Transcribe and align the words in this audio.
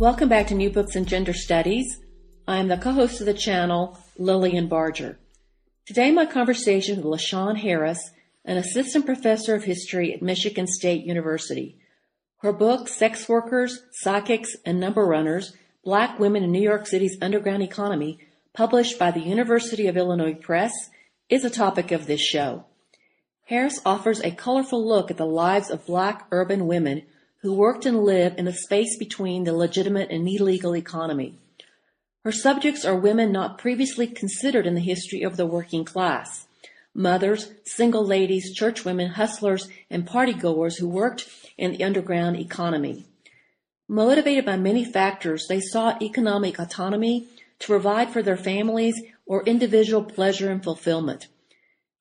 Welcome 0.00 0.30
back 0.30 0.46
to 0.46 0.54
New 0.54 0.70
Books 0.70 0.96
in 0.96 1.04
Gender 1.04 1.34
Studies. 1.34 2.00
I 2.48 2.56
am 2.56 2.68
the 2.68 2.78
co-host 2.78 3.20
of 3.20 3.26
the 3.26 3.34
channel, 3.34 3.98
Lilian 4.16 4.66
Barger. 4.66 5.18
Today 5.84 6.10
my 6.10 6.24
conversation 6.24 6.96
with 6.96 7.20
LaShawn 7.20 7.58
Harris, 7.58 8.10
an 8.46 8.56
assistant 8.56 9.04
professor 9.04 9.54
of 9.54 9.64
history 9.64 10.14
at 10.14 10.22
Michigan 10.22 10.66
State 10.66 11.04
University. 11.04 11.76
Her 12.38 12.50
book, 12.50 12.88
Sex 12.88 13.28
Workers, 13.28 13.82
Psychics, 13.92 14.56
and 14.64 14.80
Number 14.80 15.04
Runners, 15.04 15.52
Black 15.84 16.18
Women 16.18 16.44
in 16.44 16.50
New 16.50 16.62
York 16.62 16.86
City's 16.86 17.18
Underground 17.20 17.62
Economy, 17.62 18.20
published 18.54 18.98
by 18.98 19.10
the 19.10 19.20
University 19.20 19.86
of 19.86 19.98
Illinois 19.98 20.32
Press, 20.32 20.72
is 21.28 21.44
a 21.44 21.50
topic 21.50 21.92
of 21.92 22.06
this 22.06 22.22
show. 22.22 22.64
Harris 23.48 23.82
offers 23.84 24.20
a 24.20 24.30
colorful 24.30 24.82
look 24.82 25.10
at 25.10 25.18
the 25.18 25.26
lives 25.26 25.68
of 25.68 25.84
black 25.84 26.26
urban 26.30 26.66
women 26.66 27.02
who 27.42 27.54
worked 27.54 27.86
and 27.86 28.04
lived 28.04 28.38
in 28.38 28.44
the 28.44 28.52
space 28.52 28.98
between 28.98 29.44
the 29.44 29.52
legitimate 29.52 30.10
and 30.10 30.28
illegal 30.28 30.76
economy. 30.76 31.38
Her 32.24 32.32
subjects 32.32 32.84
are 32.84 32.96
women 32.96 33.32
not 33.32 33.56
previously 33.56 34.06
considered 34.06 34.66
in 34.66 34.74
the 34.74 34.80
history 34.80 35.22
of 35.22 35.36
the 35.36 35.46
working 35.46 35.84
class. 35.84 36.46
Mothers, 36.94 37.52
single 37.64 38.04
ladies, 38.04 38.58
churchwomen, 38.58 39.12
hustlers, 39.12 39.68
and 39.88 40.06
partygoers 40.06 40.78
who 40.78 40.88
worked 40.88 41.28
in 41.56 41.72
the 41.72 41.84
underground 41.84 42.36
economy. 42.36 43.06
Motivated 43.88 44.44
by 44.44 44.56
many 44.56 44.84
factors, 44.84 45.46
they 45.48 45.60
sought 45.60 46.02
economic 46.02 46.58
autonomy 46.58 47.26
to 47.58 47.66
provide 47.66 48.10
for 48.10 48.22
their 48.22 48.36
families 48.36 49.00
or 49.24 49.42
individual 49.44 50.04
pleasure 50.04 50.50
and 50.50 50.62
fulfillment. 50.62 51.26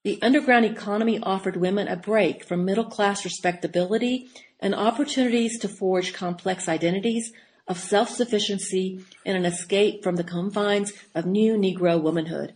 The 0.03 0.21
underground 0.21 0.63
economy 0.63 1.19
offered 1.21 1.57
women 1.57 1.89
a 1.89 1.97
break 1.97 2.45
from 2.45 2.63
middle 2.63 2.85
class 2.85 3.25
respectability 3.25 4.29
and 4.61 4.73
opportunities 4.73 5.59
to 5.59 5.67
forge 5.67 6.13
complex 6.13 6.69
identities 6.69 7.33
of 7.67 7.77
self-sufficiency 7.77 9.03
and 9.25 9.35
an 9.35 9.45
escape 9.45 10.01
from 10.01 10.15
the 10.15 10.23
confines 10.23 10.93
of 11.13 11.25
new 11.25 11.55
Negro 11.55 12.01
womanhood. 12.01 12.53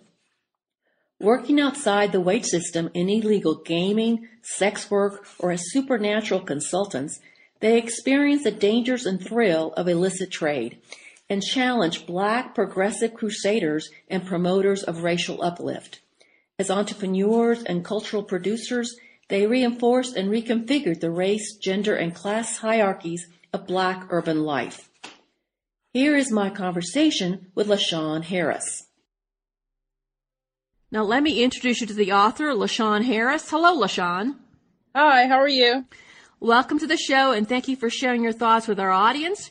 Working 1.20 1.60
outside 1.60 2.14
the 2.14 2.22
wage 2.22 2.46
system 2.46 2.90
in 2.94 3.10
illegal 3.10 3.56
gaming, 3.56 4.30
sex 4.42 4.90
work, 4.90 5.28
or 5.38 5.52
as 5.52 5.70
supernatural 5.72 6.42
consultants, 6.42 7.20
they 7.60 7.78
experienced 7.78 8.46
the 8.46 8.52
dangers 8.52 9.06
and 9.06 9.22
thrill 9.22 9.74
of 9.74 9.90
illicit 9.90 10.32
trade 10.32 10.80
and 11.30 11.44
challenged 11.44 12.08
black 12.08 12.56
progressive 12.56 13.14
crusaders 13.14 13.90
and 14.10 14.26
promoters 14.26 14.84
of 14.84 15.04
racial 15.04 15.42
uplift. 15.44 16.00
As 16.60 16.70
entrepreneurs 16.70 17.64
and 17.64 17.84
cultural 17.84 18.22
producers, 18.22 18.96
they 19.28 19.48
reinforced 19.48 20.16
and 20.16 20.30
reconfigured 20.30 21.00
the 21.00 21.10
race, 21.10 21.56
gender, 21.56 21.96
and 21.96 22.14
class 22.14 22.58
hierarchies 22.58 23.28
of 23.52 23.66
black 23.66 24.06
urban 24.12 24.44
life. 24.44 24.92
Here 25.94 26.16
is 26.16 26.32
my 26.32 26.52
conversation 26.52 27.48
with 27.56 27.68
LaShawn 27.68 28.24
Harris. 28.24 28.88
Now 30.92 31.04
let 31.04 31.24
me 31.24 31.44
introduce 31.44 31.82
you 31.82 31.88
to 31.88 31.94
the 31.94 32.12
author, 32.12 32.54
LaShawn 32.54 33.04
Harris. 33.04 33.50
Hello, 33.50 33.76
LaShawn. 33.76 34.36
Hi, 34.96 35.26
how 35.26 35.40
are 35.40 35.50
you? 35.50 35.86
Welcome 36.40 36.78
to 36.78 36.88
the 36.88 36.98
show 36.98 37.32
and 37.32 37.50
thank 37.50 37.68
you 37.68 37.76
for 37.76 37.90
sharing 37.90 38.22
your 38.22 38.32
thoughts 38.32 38.68
with 38.68 38.80
our 38.80 38.92
audience. 38.92 39.50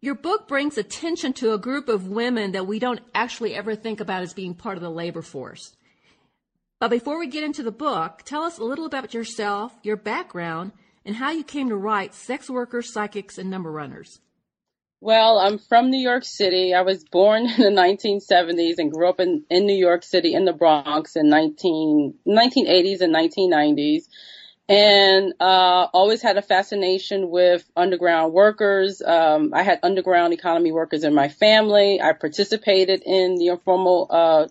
Your 0.00 0.14
book 0.14 0.48
brings 0.48 0.78
attention 0.78 1.34
to 1.34 1.52
a 1.52 1.58
group 1.58 1.90
of 1.90 2.08
women 2.08 2.52
that 2.52 2.66
we 2.66 2.78
don't 2.78 3.00
actually 3.14 3.54
ever 3.54 3.74
think 3.74 4.00
about 4.00 4.22
as 4.22 4.32
being 4.32 4.54
part 4.54 4.78
of 4.78 4.82
the 4.82 4.90
labor 4.90 5.20
force. 5.20 5.76
But 6.80 6.88
before 6.88 7.18
we 7.18 7.26
get 7.26 7.44
into 7.44 7.62
the 7.62 7.70
book, 7.70 8.22
tell 8.24 8.42
us 8.42 8.56
a 8.56 8.64
little 8.64 8.86
about 8.86 9.12
yourself, 9.12 9.74
your 9.82 9.96
background, 9.96 10.72
and 11.04 11.16
how 11.16 11.30
you 11.30 11.44
came 11.44 11.68
to 11.68 11.76
write 11.76 12.14
Sex 12.14 12.48
Workers, 12.48 12.90
Psychics, 12.90 13.36
and 13.36 13.50
Number 13.50 13.70
Runners. 13.70 14.18
Well, 15.02 15.38
I'm 15.38 15.58
from 15.58 15.90
New 15.90 16.00
York 16.00 16.24
City. 16.24 16.72
I 16.72 16.80
was 16.80 17.04
born 17.04 17.42
in 17.58 17.74
the 17.74 17.80
1970s 17.82 18.78
and 18.78 18.90
grew 18.90 19.10
up 19.10 19.20
in, 19.20 19.44
in 19.50 19.66
New 19.66 19.76
York 19.76 20.02
City 20.02 20.32
in 20.32 20.46
the 20.46 20.54
Bronx 20.54 21.16
in 21.16 21.28
19, 21.28 22.14
1980s 22.26 23.02
and 23.02 23.14
1990s. 23.14 24.04
And 24.66 25.34
uh, 25.38 25.88
always 25.92 26.22
had 26.22 26.38
a 26.38 26.42
fascination 26.42 27.28
with 27.28 27.68
underground 27.76 28.32
workers. 28.32 29.02
Um, 29.02 29.52
I 29.52 29.64
had 29.64 29.80
underground 29.82 30.32
economy 30.32 30.72
workers 30.72 31.04
in 31.04 31.12
my 31.12 31.28
family. 31.28 32.00
I 32.00 32.14
participated 32.14 33.02
in 33.04 33.34
the 33.34 33.48
informal 33.48 34.06
uh, 34.08 34.46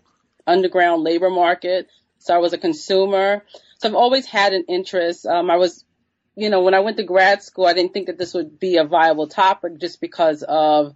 underground 0.46 1.04
labor 1.04 1.30
market. 1.30 1.88
So 2.30 2.36
I 2.36 2.38
was 2.38 2.54
a 2.54 2.60
consumer. 2.60 3.44
So 3.80 3.90
I've 3.90 3.96
always 3.96 4.28
had 4.28 4.54
an 4.54 4.66
interest. 4.68 5.26
Um, 5.26 5.50
I 5.50 5.56
was, 5.56 5.84
you 6.36 6.52
know, 6.52 6.62
when 6.62 6.76
I 6.76 6.82
went 6.82 6.98
to 6.98 7.04
grad 7.04 7.42
school, 7.42 7.66
I 7.66 7.74
didn't 7.74 7.92
think 7.92 8.06
that 8.06 8.20
this 8.20 8.36
would 8.36 8.60
be 8.60 8.78
a 8.78 8.84
viable 8.84 9.26
topic 9.26 9.80
just 9.80 10.00
because 10.00 10.44
of 10.44 10.94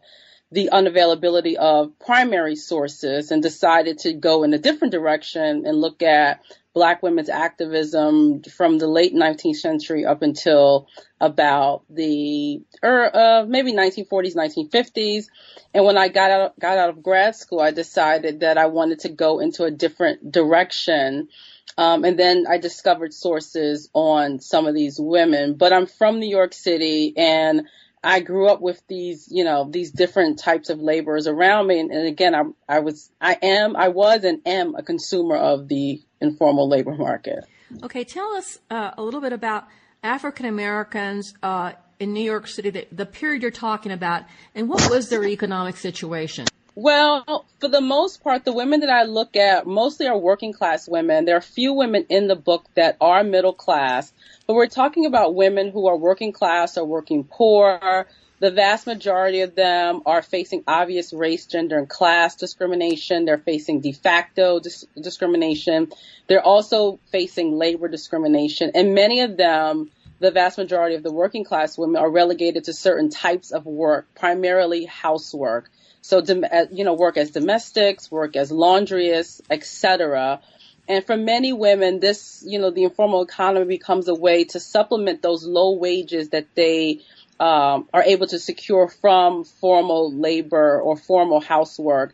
the 0.52 0.70
unavailability 0.72 1.56
of 1.56 1.98
primary 1.98 2.56
sources 2.56 3.32
and 3.32 3.42
decided 3.42 3.98
to 4.02 4.14
go 4.14 4.44
in 4.44 4.54
a 4.54 4.60
different 4.60 4.92
direction 4.92 5.66
and 5.66 5.82
look 5.82 6.04
at 6.04 6.40
black 6.74 7.04
women's 7.04 7.30
activism 7.30 8.42
from 8.44 8.78
the 8.78 8.88
late 8.88 9.14
19th 9.14 9.58
century 9.58 10.06
up 10.06 10.22
until 10.22 10.88
about 11.22 11.84
the 11.90 12.62
or 12.82 13.16
uh, 13.16 13.46
maybe 13.46 13.74
1940s, 13.74 14.36
1950s. 14.36 15.26
And 15.74 15.86
when 15.86 15.98
I 15.98 16.08
got 16.08 16.32
out, 16.32 16.60
got 16.60 16.78
out 16.78 16.90
of 16.90 17.04
grad 17.04 17.36
school, 17.36 17.62
I 17.62 17.72
decided 17.72 18.42
that 18.42 18.58
I 18.58 18.66
wanted 18.68 19.00
to 19.02 19.10
go 19.10 19.40
into 19.40 19.64
a 19.64 19.72
different 19.72 20.32
direction. 20.32 21.30
Um, 21.78 22.04
and 22.04 22.20
then 22.20 22.46
I 22.50 22.58
discovered 22.58 23.14
sources 23.14 23.90
on 23.94 24.40
some 24.40 24.68
of 24.68 24.76
these 24.76 25.00
women. 25.00 25.56
But 25.56 25.74
I'm 25.74 25.86
from 25.86 26.20
New 26.20 26.30
York 26.30 26.54
City 26.54 27.14
and 27.16 27.68
I 28.04 28.20
grew 28.20 28.48
up 28.48 28.60
with 28.62 28.82
these, 28.88 29.28
you 29.32 29.44
know, 29.44 29.70
these 29.70 29.92
different 29.92 30.38
types 30.40 30.70
of 30.70 30.80
laborers 30.80 31.26
around 31.26 31.68
me. 31.68 31.80
And, 31.80 31.92
and 31.92 32.08
again, 32.08 32.36
I, 32.36 32.44
I 32.68 32.80
was, 32.80 33.10
I 33.22 33.38
am, 33.42 33.76
I 33.76 33.88
was 33.88 34.24
and 34.24 34.42
am 34.46 34.76
a 34.76 34.84
consumer 34.84 35.38
of 35.38 35.68
the 35.70 36.02
informal 36.20 36.68
labor 36.68 36.96
market. 36.96 37.46
Okay, 37.82 38.04
tell 38.04 38.34
us 38.36 38.60
uh, 38.70 38.92
a 38.98 39.02
little 39.02 39.22
bit 39.22 39.34
about 39.34 39.68
African 40.04 40.46
Americans 40.46 41.34
uh, 41.42 41.74
in 42.00 42.14
New 42.14 42.24
York 42.24 42.48
City, 42.48 42.70
the, 42.70 42.88
the 42.92 43.06
period 43.06 43.42
you're 43.42 43.52
talking 43.52 43.92
about, 43.92 44.24
and 44.54 44.68
what 44.68 44.90
was 44.90 45.10
their 45.10 45.24
economic 45.24 45.78
situation? 45.78 46.46
Well, 46.76 47.46
for 47.60 47.68
the 47.68 47.82
most 47.82 48.24
part, 48.24 48.46
the 48.46 48.54
women 48.54 48.80
that 48.80 48.90
I 48.90 49.04
look 49.04 49.36
at 49.36 49.68
mostly 49.68 50.08
are 50.08 50.18
working 50.18 50.54
class 50.54 50.90
women. 50.90 51.26
There 51.26 51.38
are 51.38 51.42
few 51.42 51.74
women 51.74 52.08
in 52.10 52.28
the 52.28 52.36
book 52.36 52.66
that 52.74 52.98
are 53.00 53.24
middle 53.24 53.54
class, 53.54 54.12
but 54.48 54.56
we're 54.56 54.66
talking 54.66 55.06
about 55.06 55.36
women 55.36 55.70
who 55.70 55.88
are 55.88 55.96
working 55.96 56.32
class 56.32 56.76
or 56.76 56.86
working 56.86 57.26
poor. 57.26 58.08
The 58.40 58.50
vast 58.50 58.88
majority 58.88 59.42
of 59.42 59.54
them 59.54 60.02
are 60.08 60.24
facing 60.24 60.64
obvious 60.68 61.14
race, 61.14 61.46
gender, 61.46 61.78
and 61.78 61.88
class 61.88 62.36
discrimination. 62.36 63.26
They're 63.26 63.38
facing 63.38 63.82
de 63.82 63.92
facto 63.92 64.60
dis- 64.60 64.86
discrimination. 65.00 65.92
They're 66.28 66.44
also 66.44 67.00
facing 67.12 67.56
labor 67.56 67.88
discrimination. 67.88 68.72
And 68.74 68.96
many 68.96 69.22
of 69.22 69.38
them, 69.38 69.92
the 70.20 70.32
vast 70.32 70.58
majority 70.58 70.96
of 70.96 71.04
the 71.04 71.14
working 71.14 71.44
class 71.44 71.78
women 71.78 72.02
are 72.02 72.10
relegated 72.10 72.64
to 72.64 72.74
certain 72.74 73.12
types 73.12 73.52
of 73.52 73.68
work, 73.68 74.08
primarily 74.16 74.86
housework. 74.86 75.70
So, 76.04 76.20
uh, 76.20 76.66
you 76.70 76.84
know, 76.84 76.96
work 76.96 77.16
as 77.16 77.32
domestics, 77.32 78.12
work 78.12 78.36
as 78.36 78.52
laundress, 78.52 79.42
etc. 79.50 80.42
And 80.86 81.06
for 81.06 81.16
many 81.16 81.54
women, 81.54 82.02
this, 82.02 82.44
you 82.46 82.60
know, 82.60 82.72
the 82.72 82.84
informal 82.84 83.22
economy 83.22 83.66
becomes 83.66 84.10
a 84.10 84.14
way 84.14 84.44
to 84.44 84.60
supplement 84.60 85.22
those 85.22 85.46
low 85.46 85.78
wages 85.78 86.30
that 86.30 86.48
they 86.56 87.00
um, 87.40 87.88
are 87.94 88.04
able 88.04 88.28
to 88.28 88.38
secure 88.38 88.90
from 88.90 89.46
formal 89.46 90.14
labor 90.14 90.82
or 90.82 90.98
formal 90.98 91.40
housework. 91.40 92.14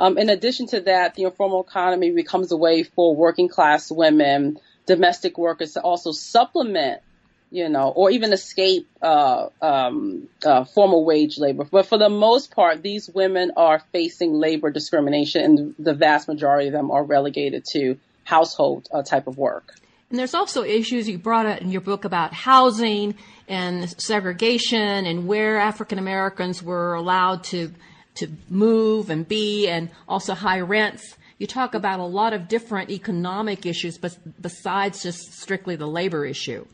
Um, 0.00 0.18
in 0.18 0.30
addition 0.30 0.66
to 0.68 0.80
that, 0.80 1.14
the 1.14 1.22
informal 1.22 1.62
economy 1.62 2.10
becomes 2.10 2.50
a 2.50 2.56
way 2.56 2.82
for 2.82 3.14
working 3.14 3.48
class 3.48 3.88
women, 3.88 4.58
domestic 4.84 5.38
workers 5.38 5.74
to 5.74 5.80
also 5.80 6.10
supplement 6.10 7.02
you 7.50 7.68
know, 7.68 7.88
or 7.88 8.10
even 8.10 8.32
escape 8.32 8.86
uh, 9.00 9.48
um, 9.62 10.28
uh, 10.44 10.64
formal 10.64 11.04
wage 11.04 11.38
labor. 11.38 11.64
But 11.64 11.86
for 11.86 11.98
the 11.98 12.10
most 12.10 12.54
part, 12.54 12.82
these 12.82 13.08
women 13.08 13.52
are 13.56 13.80
facing 13.92 14.34
labor 14.34 14.70
discrimination, 14.70 15.44
and 15.44 15.74
the 15.78 15.94
vast 15.94 16.28
majority 16.28 16.68
of 16.68 16.72
them 16.72 16.90
are 16.90 17.02
relegated 17.02 17.64
to 17.72 17.98
household 18.24 18.88
uh, 18.92 19.02
type 19.02 19.26
of 19.26 19.38
work. 19.38 19.74
And 20.10 20.18
there's 20.18 20.34
also 20.34 20.62
issues 20.62 21.08
you 21.08 21.18
brought 21.18 21.46
up 21.46 21.60
in 21.60 21.70
your 21.70 21.80
book 21.80 22.04
about 22.04 22.32
housing 22.32 23.14
and 23.46 23.88
segregation 24.00 25.06
and 25.06 25.26
where 25.26 25.58
African 25.58 25.98
Americans 25.98 26.62
were 26.62 26.94
allowed 26.94 27.44
to 27.44 27.72
to 28.16 28.28
move 28.48 29.10
and 29.10 29.28
be, 29.28 29.68
and 29.68 29.90
also 30.08 30.34
high 30.34 30.58
rents. 30.60 31.16
You 31.38 31.46
talk 31.46 31.74
about 31.74 32.00
a 32.00 32.04
lot 32.04 32.32
of 32.32 32.48
different 32.48 32.90
economic 32.90 33.64
issues, 33.64 33.96
but 33.96 34.16
besides 34.40 35.04
just 35.04 35.34
strictly 35.40 35.76
the 35.76 35.86
labor 35.86 36.26
issue. 36.26 36.66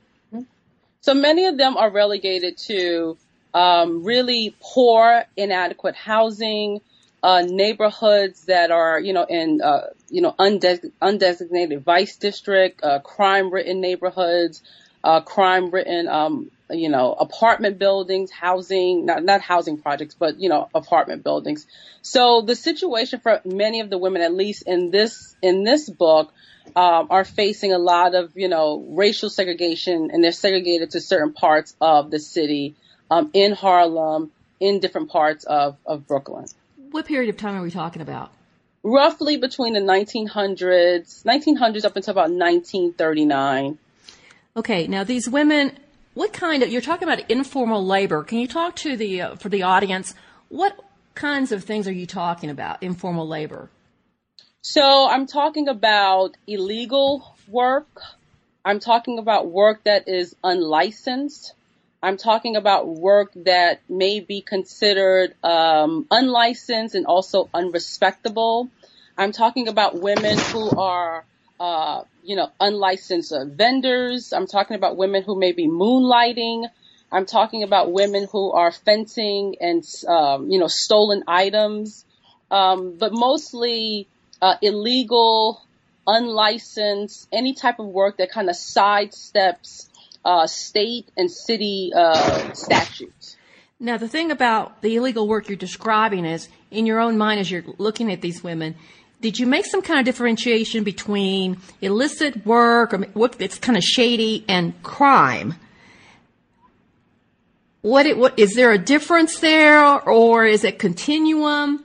So 1.04 1.12
many 1.12 1.44
of 1.44 1.58
them 1.58 1.76
are 1.76 1.90
relegated 1.90 2.56
to 2.68 3.18
um, 3.52 4.04
really 4.04 4.56
poor, 4.58 5.24
inadequate 5.36 5.94
housing, 5.94 6.80
uh, 7.22 7.42
neighborhoods 7.46 8.46
that 8.46 8.70
are, 8.70 8.98
you 8.98 9.12
know, 9.12 9.24
in, 9.28 9.60
uh, 9.60 9.88
you 10.08 10.22
know, 10.22 10.34
undes- 10.38 10.86
undesignated 11.02 11.82
vice 11.82 12.16
district, 12.16 12.82
uh, 12.82 13.00
crime-ridden 13.00 13.82
neighborhoods, 13.82 14.62
uh, 15.04 15.20
crime-ridden 15.20 16.08
um, 16.08 16.50
you 16.70 16.88
know, 16.88 17.12
apartment 17.12 17.78
buildings, 17.78 18.30
housing, 18.30 19.04
not, 19.04 19.22
not 19.22 19.42
housing 19.42 19.76
projects, 19.76 20.16
but, 20.18 20.40
you 20.40 20.48
know, 20.48 20.70
apartment 20.74 21.22
buildings. 21.22 21.66
So 22.00 22.40
the 22.40 22.56
situation 22.56 23.20
for 23.20 23.42
many 23.44 23.80
of 23.80 23.90
the 23.90 23.98
women, 23.98 24.22
at 24.22 24.32
least 24.32 24.62
in 24.66 24.90
this, 24.90 25.36
in 25.42 25.64
this 25.64 25.90
book, 25.90 26.32
um, 26.76 27.06
are 27.11 27.25
facing 27.25 27.72
a 27.72 27.78
lot 27.78 28.14
of, 28.14 28.32
you 28.34 28.49
know, 28.49 28.84
racial 28.90 29.31
segregation 29.31 30.11
and 30.12 30.22
they're 30.22 30.32
segregated 30.32 30.90
to 30.93 31.00
certain 31.00 31.32
parts 31.32 31.76
of 31.81 32.11
the 32.11 32.19
city, 32.19 32.75
um, 33.11 33.31
in 33.32 33.52
Harlem, 33.52 34.31
in 34.61 34.81
different 34.81 35.11
parts 35.11 35.44
of, 35.44 35.76
of 35.87 36.06
Brooklyn. 36.06 36.46
What 36.90 37.06
period 37.06 37.28
of 37.28 37.37
time 37.37 37.56
are 37.56 37.62
we 37.62 37.70
talking 37.70 38.02
about? 38.02 38.32
Roughly 38.82 39.37
between 39.37 39.75
the 39.75 39.81
1900s, 39.81 41.25
1900s 41.25 41.84
up 41.84 41.96
until 41.96 42.12
about 42.12 42.31
1939. 42.31 43.78
Okay, 44.56 44.87
now 44.87 45.05
these 45.05 45.28
women, 45.28 45.78
what 46.14 46.32
kind 46.32 46.62
of, 46.62 46.70
you're 46.70 46.81
talking 46.81 47.08
about 47.08 47.28
informal 47.31 47.84
labor. 47.84 48.22
Can 48.22 48.38
you 48.38 48.49
talk 48.49 48.76
to 48.76 48.96
the, 48.96 49.22
uh, 49.22 49.37
for 49.37 49.49
the 49.49 49.62
audience, 49.62 50.14
what 50.49 50.78
kinds 51.14 51.52
of 51.52 51.64
things 51.64 51.88
are 51.88 51.93
you 51.93 52.06
talking 52.06 52.50
about, 52.50 52.82
informal 52.82 53.26
labor? 53.26 53.70
So 54.66 55.06
I'm 55.06 55.26
talking 55.26 55.69
about 55.69 56.38
illegal 56.46 57.37
work. 57.46 58.00
I'm 58.64 58.81
talking 58.81 59.19
about 59.19 59.50
work 59.50 59.84
that 59.84 60.08
is 60.08 60.34
unlicensed. 60.43 61.52
I'm 62.02 62.16
talking 62.16 62.56
about 62.56 62.88
work 62.88 63.32
that 63.44 63.82
may 63.90 64.20
be 64.20 64.40
considered 64.40 65.34
um, 65.44 66.06
unlicensed 66.11 66.94
and 66.94 67.05
also 67.05 67.50
unrespectable. 67.52 68.70
I'm 69.19 69.32
talking 69.32 69.69
about 69.69 70.00
women 70.00 70.38
who 70.38 70.70
are, 70.70 71.26
uh, 71.61 72.05
you 72.22 72.34
know, 72.34 72.50
unlicensed 72.58 73.34
vendors. 73.44 74.32
I'm 74.32 74.46
talking 74.46 74.76
about 74.76 74.96
women 74.96 75.25
who 75.25 75.38
may 75.38 75.52
be 75.52 75.69
moonlighting. 75.69 76.70
I'm 77.12 77.26
talking 77.26 77.64
about 77.64 77.93
women 77.93 78.26
who 78.32 78.52
are 78.52 78.72
fencing 78.72 79.56
and, 79.61 79.84
um, 80.08 80.50
you 80.50 80.58
know, 80.58 80.69
stolen 80.69 81.22
items. 81.28 82.06
Um, 82.50 82.96
but 82.96 83.12
mostly 83.12 84.08
uh, 84.42 84.56
illegal, 84.62 85.62
unlicensed, 86.06 87.28
any 87.32 87.54
type 87.54 87.78
of 87.78 87.86
work 87.86 88.19
that 88.19 88.31
kind 88.31 88.48
of 88.48 88.56
sidesteps 88.56 89.88
uh, 90.25 90.46
state 90.46 91.10
and 91.16 91.31
city 91.31 91.92
uh, 91.94 92.52
statutes. 92.52 93.36
Now, 93.81 93.96
the 93.98 94.08
thing 94.08 94.31
about 94.31 94.81
the 94.82 94.96
illegal 94.96 95.28
work 95.28 95.48
you're 95.48 95.56
describing 95.56 96.25
is, 96.25 96.48
in 96.70 96.86
your 96.86 97.00
own 97.00 97.19
mind, 97.19 97.40
as 97.40 97.50
you're 97.50 97.64
looking 97.78 98.10
at 98.10 98.20
these 98.20 98.42
women, 98.42 98.76
did 99.20 99.38
you 99.38 99.46
make 99.46 99.66
some 99.66 99.82
kind 99.82 99.98
of 99.98 100.06
differentiation 100.06 100.84
between 100.84 101.58
illicit 101.80 102.46
work 102.46 102.92
or 102.92 102.98
kind 103.58 103.76
of 103.76 103.82
shady 103.82 104.44
and 104.48 104.80
crime? 104.82 105.54
What, 107.82 108.06
it, 108.06 108.16
what 108.16 108.38
is 108.38 108.54
there 108.54 108.72
a 108.72 108.78
difference 108.78 109.40
there, 109.40 110.00
or 110.08 110.46
is 110.46 110.64
it 110.64 110.78
continuum? 110.78 111.83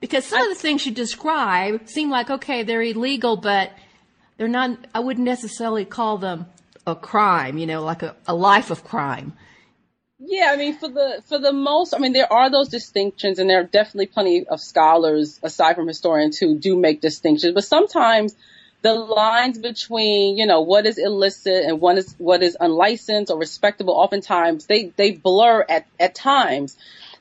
Because 0.00 0.24
some 0.24 0.40
I, 0.40 0.44
of 0.44 0.48
the 0.48 0.54
things 0.54 0.86
you 0.86 0.92
describe 0.92 1.88
seem 1.88 2.10
like, 2.10 2.30
okay, 2.30 2.62
they're 2.62 2.82
illegal, 2.82 3.36
but 3.36 3.70
they're 4.36 4.48
not, 4.48 4.78
I 4.94 5.00
wouldn't 5.00 5.26
necessarily 5.26 5.84
call 5.84 6.18
them 6.18 6.46
a 6.86 6.96
crime, 6.96 7.58
you 7.58 7.66
know, 7.66 7.82
like 7.82 8.02
a, 8.02 8.16
a 8.26 8.34
life 8.34 8.70
of 8.70 8.82
crime. 8.84 9.34
Yeah, 10.22 10.50
I 10.52 10.56
mean, 10.56 10.76
for 10.76 10.88
the 10.88 11.22
for 11.26 11.38
the 11.38 11.52
most, 11.52 11.94
I 11.94 11.98
mean, 11.98 12.12
there 12.12 12.30
are 12.30 12.50
those 12.50 12.68
distinctions, 12.68 13.38
and 13.38 13.48
there 13.48 13.60
are 13.60 13.64
definitely 13.64 14.06
plenty 14.06 14.46
of 14.46 14.60
scholars, 14.60 15.40
aside 15.42 15.76
from 15.76 15.88
historians, 15.88 16.36
who 16.36 16.58
do 16.58 16.76
make 16.76 17.00
distinctions. 17.00 17.54
But 17.54 17.64
sometimes 17.64 18.36
the 18.82 18.92
lines 18.92 19.58
between, 19.58 20.36
you 20.36 20.46
know, 20.46 20.60
what 20.60 20.84
is 20.84 20.98
illicit 20.98 21.64
and 21.64 21.80
what 21.80 21.96
is 21.96 22.14
what 22.18 22.42
is 22.42 22.54
unlicensed 22.60 23.30
or 23.30 23.38
respectable, 23.38 23.94
oftentimes 23.94 24.66
they 24.66 24.92
they 24.96 25.12
blur 25.12 25.64
at 25.66 25.86
at 25.98 26.14
times. 26.14 26.76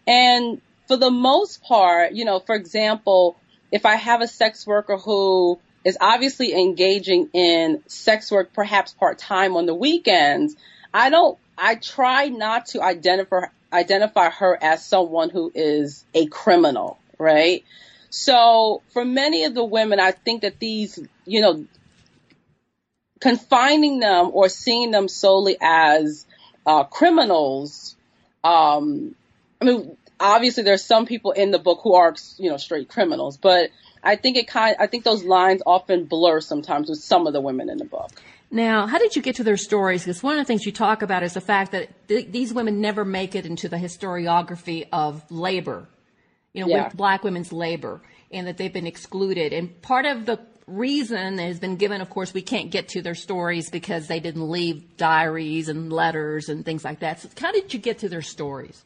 And 0.05 0.61
for 0.89 0.97
the 0.97 1.12
most 1.12 1.62
part, 1.62 2.13
you 2.13 2.25
know, 2.25 2.39
for 2.39 2.56
example, 2.56 3.38
if 3.71 3.86
I 3.86 3.95
have 3.95 4.21
a 4.21 4.27
sex 4.27 4.65
worker 4.65 4.97
who 4.97 5.59
is 5.86 6.00
obviously 6.01 6.51
engaging 6.51 7.30
in 7.31 7.83
sex 7.86 8.31
work, 8.31 8.53
perhaps 8.53 8.91
part 8.94 9.19
time 9.19 9.56
on 9.56 9.68
the 9.68 9.75
weekends, 9.75 10.56
I 10.91 11.12
don't, 11.12 11.38
I 11.56 11.75
try 11.75 12.30
not 12.30 12.65
to 12.69 12.81
identify, 12.81 13.45
identify 13.71 14.31
her 14.31 14.57
as 14.59 14.83
someone 14.83 15.30
who 15.30 15.51
is 15.53 16.03
a 16.15 16.25
criminal, 16.25 16.97
right? 17.19 17.63
So 18.09 18.81
for 18.92 19.06
many 19.06 19.44
of 19.44 19.53
the 19.53 19.63
women, 19.63 20.00
I 20.00 20.09
think 20.09 20.42
that 20.42 20.57
these, 20.57 20.97
you 21.24 21.42
know, 21.42 21.65
confining 23.19 24.00
them 24.00 24.31
or 24.33 24.50
seeing 24.50 24.89
them 24.89 25.07
solely 25.07 25.56
as 25.62 26.25
uh, 26.65 26.85
criminals, 26.85 27.95
um, 28.44 29.13
I 29.62 29.65
mean, 29.65 29.95
obviously 30.19 30.63
there's 30.63 30.83
some 30.83 31.06
people 31.06 31.31
in 31.31 31.51
the 31.51 31.60
book 31.60 31.80
who 31.83 31.94
are, 31.94 32.16
you 32.38 32.50
know, 32.50 32.57
straight 32.57 32.89
criminals, 32.89 33.38
but 33.38 33.69
I 34.04 34.16
think 34.16 34.38
it 34.38 34.48
kind, 34.48 34.75
I 34.80 34.88
think 34.88 35.04
those 35.04 35.24
lines 35.24 35.62
often 35.66 36.06
blur 36.06 36.42
sometimes 36.42 36.89
with 36.89 37.00
some 37.00 37.27
of 37.27 37.33
the 37.33 37.42
women 37.42 37.69
in 37.69 37.77
the 37.77 37.86
book. 37.86 38.12
Now, 38.51 38.88
how 38.88 38.98
did 38.98 39.16
you 39.16 39.21
get 39.21 39.36
to 39.36 39.44
their 39.44 39.57
stories? 39.57 40.04
Because 40.04 40.24
one 40.24 40.33
of 40.33 40.39
the 40.39 40.45
things 40.45 40.66
you 40.66 40.71
talk 40.71 41.01
about 41.01 41.21
is 41.21 41.33
the 41.33 41.42
fact 41.42 41.71
that 41.71 42.07
th- 42.07 42.31
these 42.31 42.54
women 42.54 42.81
never 42.81 43.06
make 43.06 43.36
it 43.36 43.45
into 43.45 43.69
the 43.69 43.77
historiography 43.77 44.88
of 44.92 45.30
labor, 45.30 45.88
you 46.54 46.62
know, 46.62 46.69
yeah. 46.69 46.89
black 46.89 47.24
women's 47.24 47.51
labor, 47.51 48.01
and 48.31 48.48
that 48.48 48.57
they've 48.57 48.74
been 48.74 48.88
excluded. 48.88 49.54
And 49.54 49.80
part 49.83 50.06
of 50.06 50.25
the 50.25 50.39
reason 50.66 51.36
that 51.36 51.44
has 51.44 51.60
been 51.60 51.75
given, 51.75 52.01
of 52.01 52.10
course, 52.10 52.33
we 52.33 52.42
can't 52.42 52.71
get 52.71 52.89
to 52.89 53.04
their 53.04 53.16
stories 53.16 53.69
because 53.69 54.07
they 54.07 54.19
didn't 54.19 54.50
leave 54.50 54.98
diaries 54.98 55.69
and 55.69 55.94
letters 55.94 56.50
and 56.50 56.66
things 56.66 56.83
like 56.83 57.00
that. 57.00 57.19
So 57.19 57.30
how 57.39 57.51
did 57.51 57.71
you 57.71 57.80
get 57.80 58.00
to 58.00 58.10
their 58.10 58.24
stories? 58.24 58.83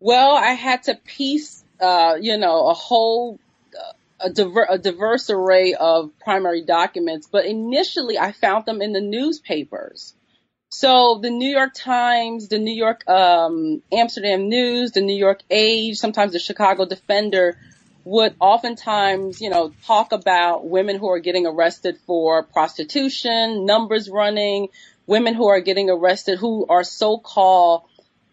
Well, 0.00 0.36
I 0.36 0.52
had 0.52 0.84
to 0.84 0.94
piece, 0.94 1.64
uh, 1.80 2.16
you 2.20 2.36
know, 2.36 2.68
a 2.68 2.74
whole, 2.74 3.38
uh, 3.74 3.92
a, 4.20 4.30
diver- 4.30 4.66
a 4.68 4.78
diverse 4.78 5.30
array 5.30 5.74
of 5.74 6.10
primary 6.18 6.62
documents, 6.64 7.28
but 7.30 7.46
initially 7.46 8.18
I 8.18 8.32
found 8.32 8.66
them 8.66 8.82
in 8.82 8.92
the 8.92 9.00
newspapers. 9.00 10.14
So 10.70 11.20
the 11.22 11.30
New 11.30 11.48
York 11.48 11.72
Times, 11.74 12.48
the 12.48 12.58
New 12.58 12.74
York 12.74 13.08
um, 13.08 13.82
Amsterdam 13.92 14.48
News, 14.48 14.92
the 14.92 15.00
New 15.00 15.16
York 15.16 15.40
Age, 15.48 15.96
sometimes 15.96 16.32
the 16.32 16.38
Chicago 16.38 16.84
Defender 16.84 17.56
would 18.04 18.34
oftentimes, 18.40 19.40
you 19.40 19.48
know, 19.50 19.72
talk 19.84 20.12
about 20.12 20.68
women 20.68 20.98
who 20.98 21.08
are 21.10 21.18
getting 21.18 21.46
arrested 21.46 21.98
for 22.06 22.42
prostitution, 22.42 23.64
numbers 23.64 24.08
running, 24.10 24.68
women 25.06 25.34
who 25.34 25.48
are 25.48 25.60
getting 25.60 25.88
arrested 25.88 26.38
who 26.38 26.66
are 26.68 26.84
so-called 26.84 27.82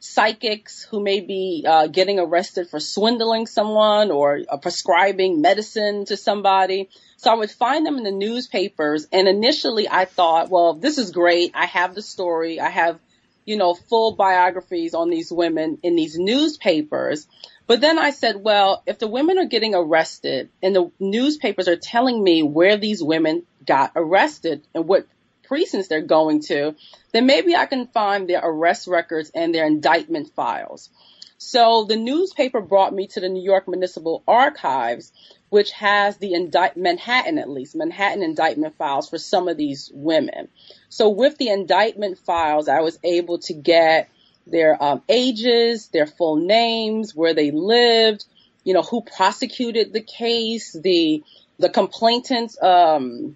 psychics 0.03 0.83
who 0.83 1.01
may 1.01 1.21
be 1.21 1.63
uh, 1.65 1.87
getting 1.87 2.19
arrested 2.19 2.69
for 2.69 2.81
swindling 2.81 3.47
someone 3.47 4.11
or 4.11 4.41
uh, 4.49 4.57
prescribing 4.57 5.39
medicine 5.39 6.03
to 6.03 6.17
somebody. 6.17 6.89
So 7.15 7.31
I 7.31 7.35
would 7.35 7.49
find 7.49 7.85
them 7.85 7.97
in 7.97 8.03
the 8.03 8.11
newspapers. 8.11 9.07
And 9.13 9.29
initially 9.29 9.87
I 9.87 10.03
thought, 10.03 10.49
well, 10.49 10.73
this 10.73 10.97
is 10.97 11.11
great. 11.11 11.51
I 11.53 11.67
have 11.67 11.95
the 11.95 12.01
story. 12.01 12.59
I 12.59 12.67
have, 12.67 12.99
you 13.45 13.55
know, 13.55 13.75
full 13.75 14.13
biographies 14.13 14.93
on 14.93 15.09
these 15.09 15.31
women 15.31 15.77
in 15.83 15.95
these 15.95 16.17
newspapers. 16.19 17.25
But 17.65 17.79
then 17.79 17.97
I 17.97 18.09
said, 18.09 18.35
well, 18.35 18.83
if 18.85 18.99
the 18.99 19.07
women 19.07 19.39
are 19.39 19.45
getting 19.45 19.73
arrested 19.73 20.49
and 20.61 20.75
the 20.75 20.91
newspapers 20.99 21.69
are 21.69 21.77
telling 21.77 22.21
me 22.21 22.43
where 22.43 22.75
these 22.75 23.01
women 23.01 23.43
got 23.65 23.93
arrested 23.95 24.67
and 24.75 24.85
what 24.85 25.07
precincts 25.53 25.87
they're 25.87 26.01
going 26.01 26.41
to, 26.41 26.73
then 27.11 27.27
maybe 27.27 27.55
I 27.55 27.67
can 27.67 27.85
find 27.85 28.27
their 28.27 28.41
arrest 28.43 28.87
records 28.87 29.29
and 29.35 29.53
their 29.53 29.67
indictment 29.67 30.33
files. 30.35 30.89
So 31.37 31.85
the 31.87 31.95
newspaper 31.95 32.59
brought 32.59 32.91
me 32.91 33.05
to 33.09 33.19
the 33.19 33.29
New 33.29 33.43
York 33.43 33.67
Municipal 33.67 34.23
Archives, 34.27 35.11
which 35.49 35.69
has 35.73 36.17
the 36.17 36.33
indict 36.33 36.75
Manhattan 36.75 37.37
at 37.37 37.51
least 37.51 37.75
Manhattan 37.75 38.23
indictment 38.23 38.75
files 38.77 39.07
for 39.07 39.19
some 39.19 39.47
of 39.47 39.55
these 39.55 39.91
women. 39.93 40.47
So 40.89 41.09
with 41.09 41.37
the 41.37 41.49
indictment 41.49 42.17
files, 42.17 42.67
I 42.67 42.81
was 42.81 42.97
able 43.03 43.37
to 43.41 43.53
get 43.53 44.09
their 44.47 44.81
um, 44.83 45.03
ages, 45.07 45.89
their 45.89 46.07
full 46.07 46.37
names, 46.37 47.13
where 47.13 47.35
they 47.35 47.51
lived, 47.51 48.25
you 48.63 48.73
know, 48.73 48.81
who 48.81 49.01
prosecuted 49.01 49.93
the 49.93 50.01
case, 50.01 50.73
the 50.73 51.23
the 51.59 51.69
complainants, 51.69 52.57
um, 52.59 53.35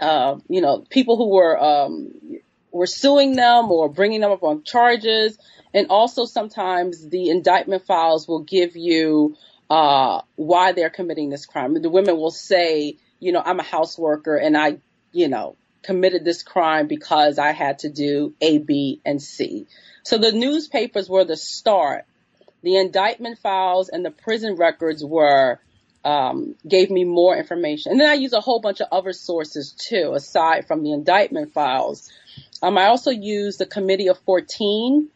uh, 0.00 0.36
you 0.48 0.60
know, 0.60 0.84
people 0.88 1.16
who 1.16 1.28
were 1.28 1.62
um, 1.62 2.12
were 2.70 2.86
suing 2.86 3.36
them 3.36 3.70
or 3.70 3.88
bringing 3.88 4.20
them 4.20 4.30
up 4.30 4.42
on 4.42 4.62
charges, 4.62 5.38
and 5.74 5.88
also 5.90 6.24
sometimes 6.24 7.08
the 7.08 7.30
indictment 7.30 7.86
files 7.86 8.28
will 8.28 8.42
give 8.42 8.76
you 8.76 9.36
uh, 9.70 10.22
why 10.36 10.72
they're 10.72 10.90
committing 10.90 11.30
this 11.30 11.46
crime. 11.46 11.80
The 11.80 11.90
women 11.90 12.16
will 12.16 12.30
say, 12.30 12.96
you 13.20 13.32
know, 13.32 13.42
I'm 13.44 13.60
a 13.60 13.64
house 13.64 13.98
worker 13.98 14.36
and 14.36 14.56
I, 14.56 14.78
you 15.12 15.28
know, 15.28 15.56
committed 15.82 16.24
this 16.24 16.42
crime 16.42 16.86
because 16.86 17.38
I 17.38 17.52
had 17.52 17.80
to 17.80 17.90
do 17.90 18.34
A, 18.40 18.58
B, 18.58 19.00
and 19.04 19.20
C. 19.20 19.66
So 20.02 20.18
the 20.18 20.32
newspapers 20.32 21.08
were 21.08 21.24
the 21.24 21.36
start. 21.36 22.04
The 22.62 22.76
indictment 22.76 23.38
files 23.38 23.88
and 23.88 24.04
the 24.04 24.10
prison 24.10 24.56
records 24.56 25.04
were 25.04 25.60
um, 26.08 26.54
gave 26.66 26.90
me 26.90 27.04
more 27.04 27.36
information. 27.36 27.92
And 27.92 28.00
then 28.00 28.08
I 28.08 28.14
use 28.14 28.32
a 28.32 28.40
whole 28.40 28.60
bunch 28.60 28.80
of 28.80 28.88
other 28.90 29.12
sources 29.12 29.72
too, 29.72 30.14
aside 30.14 30.66
from 30.66 30.82
the 30.82 30.92
indictment 30.92 31.52
files. 31.52 32.10
Um, 32.62 32.78
I 32.78 32.86
also 32.86 33.10
use 33.10 33.58
the 33.58 33.66
Committee 33.66 34.08
of 34.08 34.18
14, 34.20 35.08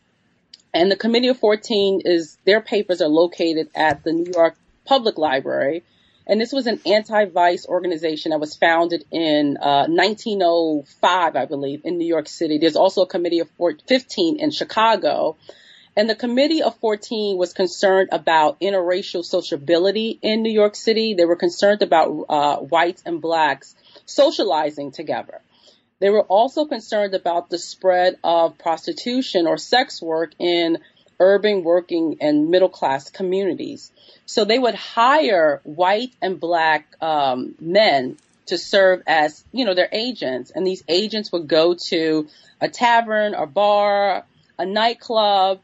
and 0.75 0.90
the 0.90 0.96
Committee 0.96 1.28
of 1.28 1.38
14 1.38 2.02
is 2.04 2.37
their 2.44 2.61
papers 2.61 3.00
are 3.00 3.08
located 3.08 3.70
at 3.75 4.04
the 4.04 4.12
New 4.12 4.30
York 4.34 4.54
Public 4.84 5.16
Library. 5.16 5.82
And 6.26 6.38
this 6.38 6.52
was 6.52 6.66
an 6.66 6.78
anti-vice 6.84 7.66
organization 7.66 8.30
that 8.30 8.38
was 8.38 8.54
founded 8.54 9.06
in 9.11 9.56
uh, 9.56 9.87
1905, 9.88 11.37
I 11.37 11.46
believe, 11.46 11.80
in 11.84 11.96
New 11.96 12.06
York 12.06 12.28
City. 12.28 12.58
There's 12.58 12.76
also 12.76 13.02
a 13.02 13.06
Committee 13.06 13.40
of 13.40 13.49
15 13.88 14.38
in 14.38 14.50
Chicago. 14.50 15.37
And 15.94 16.08
the 16.08 16.14
Committee 16.14 16.62
of 16.62 16.76
14 16.76 17.37
was 17.37 17.52
concerned 17.52 18.08
about 18.12 18.61
interracial 18.61 19.25
sociability 19.25 20.18
in 20.22 20.42
New 20.42 20.52
York 20.52 20.75
City. 20.75 21.14
They 21.14 21.26
were 21.26 21.37
concerned 21.37 21.82
about 21.82 22.25
uh, 22.28 22.56
whites 22.58 23.02
and 23.04 23.20
blacks 23.20 23.75
socializing 24.06 24.92
together. 24.92 25.40
They 26.00 26.11
were 26.11 26.22
also 26.22 26.64
concerned 26.64 27.14
about 27.14 27.50
the 27.50 27.58
spread 27.58 28.16
of 28.25 28.58
prostitution 28.58 29.46
or 29.46 29.58
sex 29.58 30.00
work 30.00 30.32
in 30.38 30.78
urban 31.20 31.62
working 31.62 32.16
and 32.20 32.50
middle 32.50 32.70
class 32.70 33.11
communities. 33.11 33.92
So 34.26 34.44
they 34.44 34.58
would 34.58 34.75
hire 34.75 35.61
white 35.64 36.12
and 36.20 36.40
black 36.40 36.87
um, 37.00 37.54
men 37.61 38.16
to 38.46 38.58
serve 38.58 39.02
as, 39.06 39.44
you 39.52 39.64
know, 39.64 39.75
their 39.75 39.90
agents. 39.92 40.50
And 40.50 40.66
these 40.66 40.82
agents 40.88 41.30
would 41.32 41.46
go 41.46 41.75
to 41.88 42.28
a 42.61 42.68
tavern, 42.68 43.34
a 43.34 43.46
bar, 43.46 44.25
a 44.58 44.66
nightclub, 44.66 45.61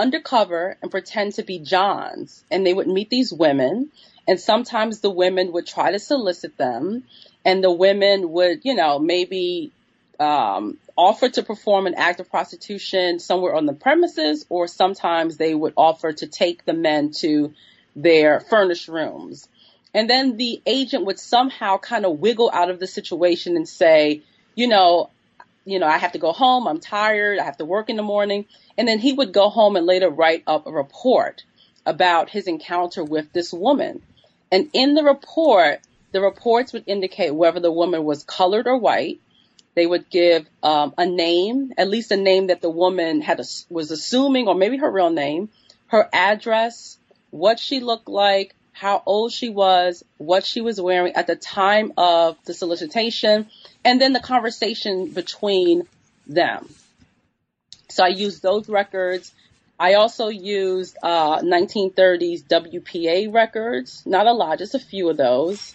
undercover 0.00 0.76
and 0.82 0.90
pretend 0.90 1.34
to 1.34 1.42
be 1.42 1.58
Johns. 1.58 2.42
And 2.50 2.66
they 2.66 2.74
would 2.74 2.88
meet 2.88 3.10
these 3.10 3.32
women. 3.32 3.90
And 4.26 4.40
sometimes 4.40 5.00
the 5.00 5.10
women 5.10 5.52
would 5.52 5.66
try 5.66 5.92
to 5.92 5.98
solicit 5.98 6.56
them. 6.56 7.04
And 7.44 7.62
the 7.62 7.70
women 7.72 8.32
would, 8.32 8.60
you 8.64 8.74
know, 8.74 8.98
maybe 8.98 9.72
um, 10.18 10.78
offer 10.96 11.28
to 11.30 11.42
perform 11.42 11.86
an 11.86 11.94
act 11.94 12.20
of 12.20 12.30
prostitution 12.30 13.18
somewhere 13.18 13.54
on 13.54 13.66
the 13.66 13.72
premises, 13.72 14.44
or 14.48 14.66
sometimes 14.66 15.36
they 15.36 15.54
would 15.54 15.72
offer 15.76 16.12
to 16.12 16.26
take 16.26 16.64
the 16.64 16.74
men 16.74 17.10
to 17.10 17.54
their 17.96 18.40
furnished 18.40 18.88
rooms. 18.88 19.48
And 19.94 20.08
then 20.08 20.36
the 20.36 20.60
agent 20.66 21.06
would 21.06 21.18
somehow 21.18 21.78
kind 21.78 22.04
of 22.04 22.20
wiggle 22.20 22.50
out 22.52 22.70
of 22.70 22.78
the 22.78 22.86
situation 22.86 23.56
and 23.56 23.68
say, 23.68 24.22
you 24.54 24.68
know, 24.68 25.10
you 25.64 25.78
know, 25.78 25.86
I 25.86 25.98
have 25.98 26.12
to 26.12 26.18
go 26.18 26.32
home. 26.32 26.66
I'm 26.66 26.80
tired. 26.80 27.38
I 27.38 27.44
have 27.44 27.58
to 27.58 27.64
work 27.64 27.90
in 27.90 27.96
the 27.96 28.02
morning. 28.02 28.46
And 28.78 28.88
then 28.88 28.98
he 28.98 29.12
would 29.12 29.32
go 29.32 29.48
home 29.50 29.76
and 29.76 29.86
later 29.86 30.08
write 30.08 30.42
up 30.46 30.66
a 30.66 30.72
report 30.72 31.44
about 31.86 32.30
his 32.30 32.46
encounter 32.46 33.04
with 33.04 33.32
this 33.32 33.52
woman. 33.52 34.02
And 34.52 34.70
in 34.72 34.94
the 34.94 35.04
report, 35.04 35.80
the 36.12 36.20
reports 36.20 36.72
would 36.72 36.84
indicate 36.86 37.34
whether 37.34 37.60
the 37.60 37.72
woman 37.72 38.04
was 38.04 38.24
colored 38.24 38.66
or 38.66 38.76
white, 38.76 39.20
they 39.74 39.86
would 39.86 40.10
give 40.10 40.46
um, 40.62 40.92
a 40.98 41.06
name, 41.06 41.72
at 41.78 41.88
least 41.88 42.10
a 42.10 42.16
name 42.16 42.48
that 42.48 42.60
the 42.60 42.70
woman 42.70 43.20
had 43.20 43.38
a, 43.38 43.44
was 43.68 43.90
assuming, 43.90 44.48
or 44.48 44.54
maybe 44.54 44.78
her 44.78 44.90
real 44.90 45.10
name, 45.10 45.48
her 45.86 46.08
address, 46.12 46.98
what 47.30 47.60
she 47.60 47.80
looked 47.80 48.08
like, 48.08 48.54
how 48.80 49.02
old 49.04 49.30
she 49.30 49.50
was, 49.50 50.02
what 50.16 50.44
she 50.44 50.62
was 50.62 50.80
wearing 50.80 51.12
at 51.14 51.26
the 51.26 51.36
time 51.36 51.92
of 51.98 52.36
the 52.46 52.54
solicitation, 52.54 53.46
and 53.84 54.00
then 54.00 54.14
the 54.14 54.20
conversation 54.20 55.10
between 55.10 55.82
them. 56.26 56.66
So 57.88 58.04
I 58.04 58.08
used 58.08 58.42
those 58.42 58.70
records. 58.70 59.32
I 59.78 59.94
also 59.94 60.28
used 60.28 60.96
uh, 61.02 61.40
1930s 61.40 62.44
WPA 62.44 63.32
records, 63.34 64.02
not 64.06 64.26
a 64.26 64.32
lot, 64.32 64.58
just 64.58 64.74
a 64.74 64.78
few 64.78 65.10
of 65.10 65.16
those 65.18 65.74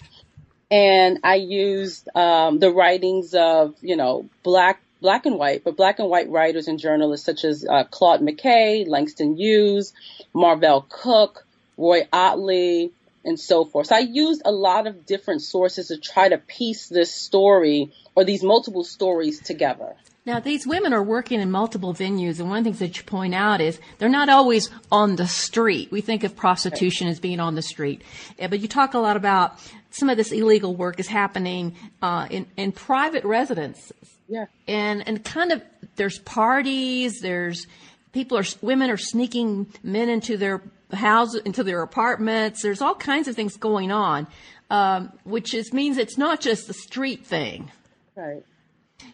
and 0.72 1.20
I 1.24 1.36
used 1.36 2.10
um, 2.16 2.60
the 2.60 2.72
writings 2.72 3.34
of 3.34 3.76
you 3.82 3.96
know 3.96 4.28
black 4.44 4.82
black 5.02 5.26
and 5.26 5.38
white, 5.38 5.64
but 5.64 5.78
black 5.78 6.00
and 6.00 6.10
white 6.10 6.30
writers 6.30 6.68
and 6.68 6.80
journalists 6.80 7.26
such 7.26 7.46
as 7.46 7.66
uh, 7.66 7.84
Claude 7.84 8.22
McKay, 8.22 8.88
Langston 8.88 9.38
Hughes, 9.38 9.94
Marvel 10.34 10.86
Cooke, 10.90 11.45
Roi 11.78 12.08
Ottley, 12.12 12.92
and 13.26 13.40
so 13.40 13.66
forth. 13.66 13.88
So 13.88 13.96
I 13.96 14.00
used 14.00 14.42
a 14.46 14.52
lot 14.52 14.88
of 14.88 15.06
different 15.06 15.42
sources 15.42 15.88
to 15.88 15.98
try 15.98 16.30
to 16.30 16.38
piece 16.38 16.88
this 16.88 17.14
story 17.14 17.92
or 18.16 18.24
these 18.24 18.44
multiple 18.44 18.84
stories 18.84 19.42
together. 19.42 19.96
Now, 20.26 20.40
these 20.40 20.66
women 20.66 20.92
are 20.92 21.04
working 21.04 21.40
in 21.40 21.52
multiple 21.52 21.94
venues, 21.94 22.40
and 22.40 22.50
one 22.50 22.60
of 22.60 22.64
the 22.64 22.70
things 22.72 22.80
that 22.80 22.98
you 22.98 23.04
point 23.04 23.36
out 23.36 23.62
is 23.62 23.80
they're 24.00 24.10
not 24.10 24.28
always 24.28 24.72
on 24.92 25.18
the 25.18 25.28
street. 25.28 25.92
We 25.92 26.02
think 26.02 26.24
of 26.24 26.36
prostitution 26.36 27.08
as 27.08 27.20
being 27.20 27.40
on 27.40 27.54
the 27.54 27.62
street, 27.62 28.02
but 28.40 28.60
you 28.60 28.68
talk 28.68 28.96
a 28.96 28.98
lot 28.98 29.18
about 29.18 29.60
some 29.92 30.10
of 30.10 30.18
this 30.18 30.32
illegal 30.32 30.76
work 30.76 31.00
is 31.00 31.08
happening 31.08 31.76
uh, 32.02 32.28
in 32.32 32.48
in 32.58 32.72
private 32.72 33.24
residences. 33.24 33.94
Yeah, 34.28 34.46
and 34.68 35.08
and 35.08 35.24
kind 35.24 35.52
of 35.52 35.62
there's 35.96 36.18
parties, 36.18 37.20
there's 37.22 37.68
people 38.12 38.36
are 38.40 38.46
women 38.64 38.90
are 38.90 38.98
sneaking 38.98 39.68
men 39.84 40.10
into 40.10 40.38
their 40.38 40.60
houses, 40.92 41.42
into 41.46 41.64
their 41.64 41.82
apartments. 41.82 42.62
There's 42.62 42.82
all 42.82 42.96
kinds 42.96 43.28
of 43.28 43.36
things 43.36 43.58
going 43.58 43.92
on, 43.92 44.28
um, 44.70 45.12
which 45.24 45.54
is 45.54 45.74
means 45.74 45.98
it's 45.98 46.18
not 46.18 46.42
just 46.42 46.68
the 46.68 46.74
street 46.74 47.26
thing. 47.26 47.72
Right. 48.16 48.44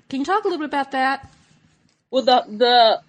Can 0.10 0.20
you 0.20 0.26
talk 0.26 0.44
a 0.44 0.48
little 0.48 0.60
bit 0.60 0.70
about 0.70 0.92
that? 0.92 1.32
Well, 2.10 2.24
the 2.24 2.44
the 2.48 3.02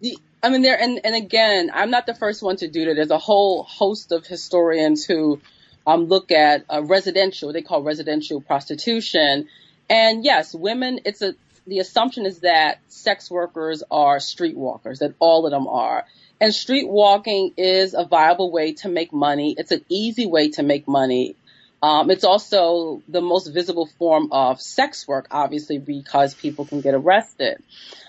the 0.00 0.18
I 0.42 0.50
mean, 0.50 0.62
there 0.62 0.80
and 0.80 1.00
and 1.04 1.14
again, 1.14 1.70
I'm 1.74 1.90
not 1.90 2.06
the 2.06 2.14
first 2.14 2.42
one 2.42 2.56
to 2.56 2.68
do 2.68 2.86
that. 2.86 2.94
There's 2.94 3.10
a 3.10 3.18
whole 3.18 3.64
host 3.64 4.12
of 4.12 4.26
historians 4.26 5.04
who 5.04 5.40
um, 5.88 6.04
look 6.04 6.30
at 6.30 6.64
uh, 6.68 6.82
residential, 6.82 7.50
they 7.50 7.62
call 7.62 7.82
residential 7.82 8.42
prostitution. 8.42 9.48
And 9.88 10.22
yes, 10.22 10.54
women, 10.54 11.00
it's 11.06 11.22
a, 11.22 11.34
the 11.66 11.78
assumption 11.78 12.26
is 12.26 12.40
that 12.40 12.80
sex 12.88 13.30
workers 13.30 13.82
are 13.90 14.18
streetwalkers, 14.18 14.98
that 14.98 15.14
all 15.18 15.46
of 15.46 15.50
them 15.50 15.66
are. 15.66 16.04
And 16.40 16.54
street 16.54 16.88
walking 16.88 17.52
is 17.56 17.94
a 17.94 18.04
viable 18.04 18.52
way 18.52 18.74
to 18.74 18.88
make 18.88 19.12
money. 19.12 19.54
It's 19.58 19.72
an 19.72 19.84
easy 19.88 20.26
way 20.26 20.50
to 20.50 20.62
make 20.62 20.86
money. 20.86 21.36
Um, 21.82 22.10
it's 22.10 22.24
also 22.24 23.02
the 23.08 23.20
most 23.20 23.48
visible 23.48 23.86
form 23.98 24.32
of 24.32 24.60
sex 24.60 25.06
work, 25.06 25.28
obviously, 25.30 25.78
because 25.78 26.34
people 26.34 26.64
can 26.64 26.80
get 26.80 26.94
arrested. 26.94 27.62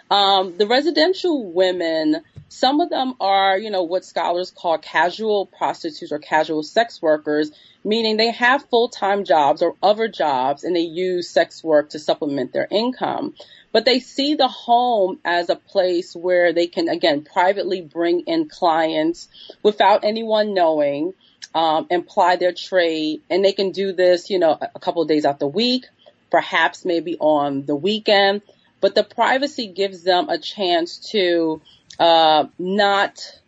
Um, 0.10 0.58
the 0.58 0.66
residential 0.66 1.52
women, 1.52 2.24
some 2.48 2.82
of 2.82 2.90
them 2.90 3.14
are, 3.20 3.58
you 3.58 3.70
know, 3.70 3.84
what 3.84 4.06
scholars 4.06 4.50
call 4.50 4.80
casual 4.80 5.46
prostitutes 5.46 6.12
or 6.12 6.18
casual 6.18 6.64
sex 6.64 7.00
workers, 7.00 7.52
meaning 7.84 8.18
they 8.18 8.32
have 8.32 8.68
full-time 8.70 9.24
jobs 9.24 9.62
or 9.62 9.76
other 9.84 10.08
jobs 10.08 10.64
and 10.64 10.76
they 10.76 10.82
use 10.82 11.30
sex 11.30 11.64
work 11.64 11.92
to 11.92 12.00
supplement 12.00 12.54
their 12.54 12.68
income. 12.72 13.36
But 13.72 13.86
they 13.86 14.00
see 14.00 14.36
the 14.36 14.48
home 14.48 15.20
as 15.24 15.50
a 15.50 15.56
place 15.56 16.16
where 16.16 16.54
they 16.54 16.68
can, 16.68 16.90
again, 16.90 17.24
privately 17.24 17.82
bring 17.82 18.22
in 18.22 18.50
clients 18.50 19.28
without 19.62 20.04
anyone 20.04 20.54
knowing, 20.54 21.14
um, 21.54 21.88
and 21.92 22.06
ply 22.08 22.36
their 22.36 22.54
trade. 22.54 23.22
And 23.30 23.46
they 23.46 23.52
can 23.52 23.72
do 23.72 23.94
this, 23.94 24.30
you 24.30 24.40
know, 24.40 24.58
a 24.60 24.80
couple 24.80 25.02
of 25.02 25.08
days 25.08 25.26
out 25.26 25.40
the 25.40 25.48
week, 25.48 25.86
perhaps 26.32 26.84
maybe 26.84 27.18
on 27.20 27.66
the 27.66 27.76
weekend 27.76 28.42
but 28.82 28.96
the 28.96 29.04
privacy 29.04 29.68
gives 29.68 30.04
them 30.04 30.30
a 30.30 30.38
chance 30.38 31.12
to 31.12 31.62
uh, 32.00 32.46
not 32.58 33.40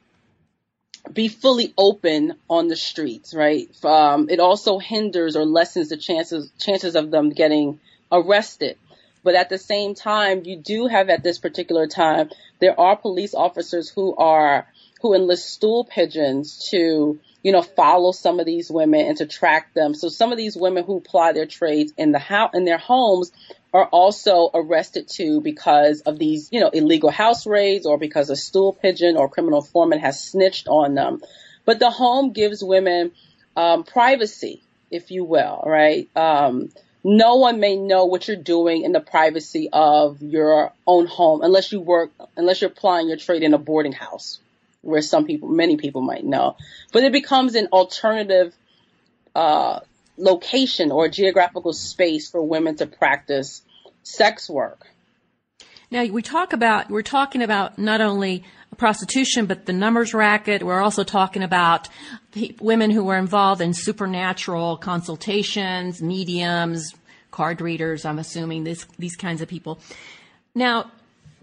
be 1.11 1.27
fully 1.27 1.73
open 1.77 2.35
on 2.49 2.67
the 2.67 2.75
streets, 2.75 3.33
right? 3.33 3.67
Um, 3.83 4.29
it 4.29 4.39
also 4.39 4.77
hinders 4.77 5.35
or 5.35 5.45
lessens 5.45 5.89
the 5.89 5.97
chances 5.97 6.51
chances 6.59 6.95
of 6.95 7.11
them 7.11 7.29
getting 7.31 7.79
arrested. 8.11 8.77
But 9.23 9.35
at 9.35 9.49
the 9.49 9.57
same 9.57 9.95
time, 9.95 10.43
you 10.45 10.57
do 10.57 10.87
have 10.87 11.09
at 11.09 11.23
this 11.23 11.37
particular 11.37 11.87
time, 11.87 12.29
there 12.59 12.79
are 12.79 12.95
police 12.95 13.33
officers 13.33 13.89
who 13.89 14.15
are 14.15 14.67
who 15.01 15.13
enlist 15.15 15.49
stool 15.49 15.83
pigeons 15.85 16.69
to 16.69 17.19
you 17.43 17.51
know, 17.51 17.61
follow 17.61 18.11
some 18.11 18.39
of 18.39 18.45
these 18.45 18.69
women 18.69 19.07
and 19.07 19.17
to 19.17 19.25
track 19.25 19.73
them. 19.73 19.93
So 19.93 20.09
some 20.09 20.31
of 20.31 20.37
these 20.37 20.55
women 20.55 20.83
who 20.83 20.99
ply 20.99 21.33
their 21.33 21.45
trades 21.45 21.93
in 21.97 22.11
the 22.11 22.19
house, 22.19 22.51
in 22.53 22.65
their 22.65 22.77
homes 22.77 23.31
are 23.73 23.85
also 23.85 24.49
arrested 24.53 25.07
too 25.07 25.41
because 25.41 26.01
of 26.01 26.19
these, 26.19 26.49
you 26.51 26.59
know, 26.59 26.69
illegal 26.69 27.09
house 27.09 27.47
raids 27.47 27.85
or 27.85 27.97
because 27.97 28.29
a 28.29 28.35
stool 28.35 28.73
pigeon 28.73 29.17
or 29.17 29.29
criminal 29.29 29.61
foreman 29.61 29.99
has 29.99 30.23
snitched 30.23 30.67
on 30.67 30.93
them. 30.93 31.21
But 31.65 31.79
the 31.79 31.89
home 31.89 32.31
gives 32.31 32.63
women 32.63 33.11
um, 33.55 33.83
privacy, 33.83 34.61
if 34.91 35.09
you 35.09 35.23
will, 35.23 35.63
right? 35.65 36.09
Um, 36.15 36.69
no 37.03 37.35
one 37.35 37.59
may 37.59 37.75
know 37.75 38.05
what 38.05 38.27
you're 38.27 38.37
doing 38.37 38.83
in 38.83 38.91
the 38.91 38.99
privacy 38.99 39.69
of 39.71 40.21
your 40.21 40.71
own 40.85 41.07
home 41.07 41.41
unless 41.41 41.71
you 41.71 41.79
work, 41.79 42.11
unless 42.37 42.61
you're 42.61 42.71
applying 42.71 43.07
your 43.07 43.17
trade 43.17 43.43
in 43.43 43.53
a 43.53 43.57
boarding 43.57 43.91
house, 43.91 44.39
where 44.81 45.01
some 45.01 45.25
people, 45.25 45.49
many 45.49 45.77
people 45.77 46.01
might 46.01 46.23
know. 46.23 46.55
But 46.91 47.03
it 47.03 47.11
becomes 47.11 47.55
an 47.55 47.67
alternative 47.67 48.53
uh, 49.35 49.79
location 50.17 50.91
or 50.91 51.09
geographical 51.09 51.73
space 51.73 52.29
for 52.29 52.41
women 52.41 52.75
to 52.77 52.85
practice 52.85 53.61
sex 54.03 54.49
work. 54.49 54.87
Now 55.89 56.05
we 56.05 56.21
talk 56.21 56.53
about 56.53 56.89
we're 56.89 57.01
talking 57.01 57.41
about 57.41 57.77
not 57.77 57.99
only 57.99 58.45
prostitution, 58.77 59.45
but 59.45 59.65
the 59.65 59.73
numbers 59.73 60.13
racket. 60.13 60.63
We're 60.63 60.81
also 60.81 61.03
talking 61.03 61.43
about 61.43 61.89
women 62.59 62.91
who 62.91 63.03
were 63.03 63.17
involved 63.17 63.61
in 63.61 63.73
supernatural 63.73 64.77
consultations, 64.77 66.01
mediums, 66.01 66.93
card 67.31 67.61
readers. 67.61 68.05
I'm 68.05 68.19
assuming 68.19 68.63
this 68.63 68.85
these 68.97 69.15
kinds 69.15 69.41
of 69.41 69.47
people. 69.47 69.79
Now 70.55 70.91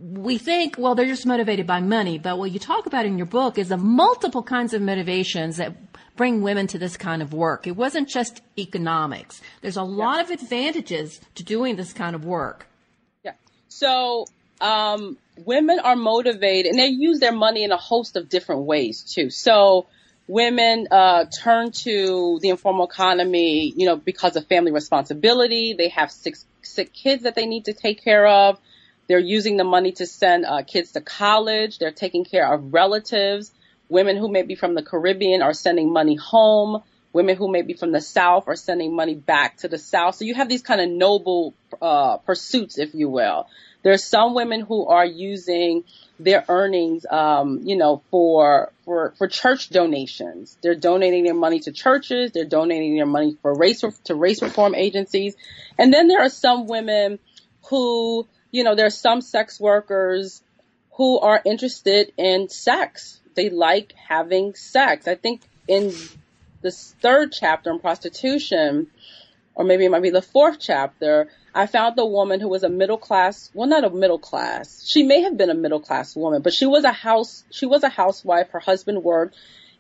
we 0.01 0.39
think, 0.39 0.77
well, 0.79 0.95
they're 0.95 1.07
just 1.07 1.27
motivated 1.27 1.67
by 1.67 1.81
money, 1.81 2.19
but 2.19 2.39
what 2.39 2.53
you 2.53 2.59
talk 2.59 2.87
about 2.87 3.05
in 3.05 3.19
your 3.19 3.27
book 3.27 3.59
is 3.59 3.69
the 3.69 3.77
multiple 3.77 4.43
kinds 4.43 4.73
of 4.73 4.81
motivations 4.81 5.57
that 5.57 5.75
bring 6.17 6.43
women 6.43 6.67
to 6.69 6.79
this 6.79 6.97
kind 6.97 7.21
of 7.23 7.33
work. 7.33 7.67
It 7.67 7.77
wasn't 7.77 8.09
just 8.09 8.43
economics. 8.57 9.41
There's 9.61 9.77
a 9.77 9.83
lot 9.83 10.21
of 10.21 10.31
advantages 10.31 11.21
to 11.35 11.43
doing 11.43 11.77
this 11.77 11.93
kind 11.93 12.15
of 12.15 12.25
work. 12.25 12.67
Yeah. 13.25 13.33
So, 13.69 14.27
um, 14.61 15.17
women 15.45 15.79
are 15.79 15.97
motivated 15.97 16.71
and 16.71 16.79
they 16.79 16.89
use 16.89 17.21
their 17.21 17.33
money 17.33 17.65
in 17.65 17.73
a 17.73 17.77
host 17.77 18.17
of 18.17 18.29
different 18.29 18.63
ways 18.63 19.03
too. 19.03 19.31
So, 19.31 19.87
women 20.29 20.87
uh, 20.91 21.25
turn 21.25 21.73
to 21.73 22.39
the 22.41 22.51
informal 22.51 22.87
economy, 22.87 23.73
you 23.75 23.87
know, 23.87 23.97
because 23.97 24.37
of 24.37 24.47
family 24.47 24.73
responsibility. 24.73 25.75
They 25.77 25.89
have 25.89 26.13
six 26.13 26.45
sick 26.63 26.93
kids 26.93 27.23
that 27.25 27.35
they 27.35 27.47
need 27.47 27.65
to 27.65 27.73
take 27.73 28.05
care 28.05 28.27
of. 28.27 28.59
They're 29.09 29.19
using 29.19 29.57
the 29.57 29.65
money 29.65 29.93
to 29.93 30.07
send 30.07 30.45
uh, 30.45 30.63
kids 30.63 30.93
to 30.93 31.01
college. 31.01 31.79
They're 31.79 31.93
taking 31.93 32.25
care 32.25 32.53
of 32.53 32.75
relatives. 32.75 33.51
Women 33.89 34.19
who 34.19 34.29
may 34.29 34.43
be 34.43 34.55
from 34.55 34.75
the 34.75 34.83
Caribbean 34.83 35.41
are 35.41 35.55
sending 35.55 35.91
money 35.91 36.15
home. 36.15 36.83
Women 37.15 37.37
who 37.37 37.51
may 37.51 37.63
be 37.63 37.73
from 37.73 37.91
the 37.91 38.03
South 38.03 38.45
are 38.49 38.55
sending 38.55 38.95
money 38.95 39.15
back 39.15 39.57
to 39.59 39.69
the 39.69 39.79
South. 39.79 40.17
So 40.17 40.27
you 40.27 40.35
have 40.35 40.51
these 40.51 40.61
kind 40.61 40.83
of 40.83 40.91
noble 40.91 41.55
uh, 41.81 42.19
pursuits, 42.19 42.79
if 42.79 42.95
you 42.95 43.09
will. 43.09 43.49
There's 43.83 44.05
some 44.05 44.35
women 44.35 44.61
who 44.61 44.87
are 44.87 45.07
using 45.07 45.85
their 46.19 46.45
earnings, 46.49 47.07
um, 47.09 47.61
you 47.65 47.77
know, 47.77 48.03
for 48.11 48.73
for 48.85 49.15
for 49.17 49.29
church 49.29 49.71
donations. 49.71 50.59
They're 50.63 50.75
donating 50.75 51.25
their 51.25 51.35
money 51.35 51.61
to 51.61 51.73
churches. 51.73 52.33
They're 52.33 52.45
donating 52.45 52.97
their 52.97 53.07
money 53.07 53.37
for 53.41 53.55
race 53.55 53.85
to 54.05 54.15
race 54.15 54.43
reform 54.43 54.75
agencies. 54.75 55.37
And 55.79 55.93
then 55.93 56.09
there 56.09 56.21
are 56.21 56.29
some 56.29 56.67
women 56.67 57.19
who 57.69 58.27
you 58.51 58.65
know, 58.65 58.75
there 58.75 58.87
are 58.87 58.91
some 58.91 59.21
sex 59.21 59.61
workers 59.61 60.43
who 60.93 61.19
are 61.19 61.41
interested 61.45 62.13
in 62.17 62.49
sex. 62.49 63.21
They 63.35 63.51
like 63.51 63.93
having 64.09 64.55
sex. 64.55 65.07
I 65.07 65.15
think 65.15 65.43
in 65.67 65.93
the 66.63 66.71
third 66.71 67.33
chapter 67.33 67.71
on 67.71 67.79
prostitution, 67.79 68.89
or 69.55 69.65
maybe 69.65 69.85
it 69.85 69.91
might 69.91 70.03
be 70.03 70.11
the 70.11 70.23
fourth 70.23 70.59
chapter, 70.61 71.29
I 71.59 71.67
found 71.67 71.97
the 71.97 72.07
woman 72.07 72.41
who 72.41 72.49
was 72.49 72.63
a 72.63 72.69
middle 72.69 72.99
class, 72.99 73.51
well, 73.53 73.69
not 73.69 73.85
a 73.85 73.91
middle 73.91 74.19
class. 74.19 74.85
She 74.87 75.03
may 75.03 75.23
have 75.23 75.37
been 75.37 75.51
a 75.51 75.55
middle 75.55 75.81
class 75.81 76.15
woman, 76.15 76.41
but 76.41 76.55
she 76.55 76.67
was 76.67 76.85
a 76.85 76.93
house, 76.93 77.45
she 77.51 77.67
was 77.67 77.83
a 77.83 77.89
housewife. 77.89 78.51
Her 78.51 78.61
husband 78.61 79.03
worked 79.03 79.35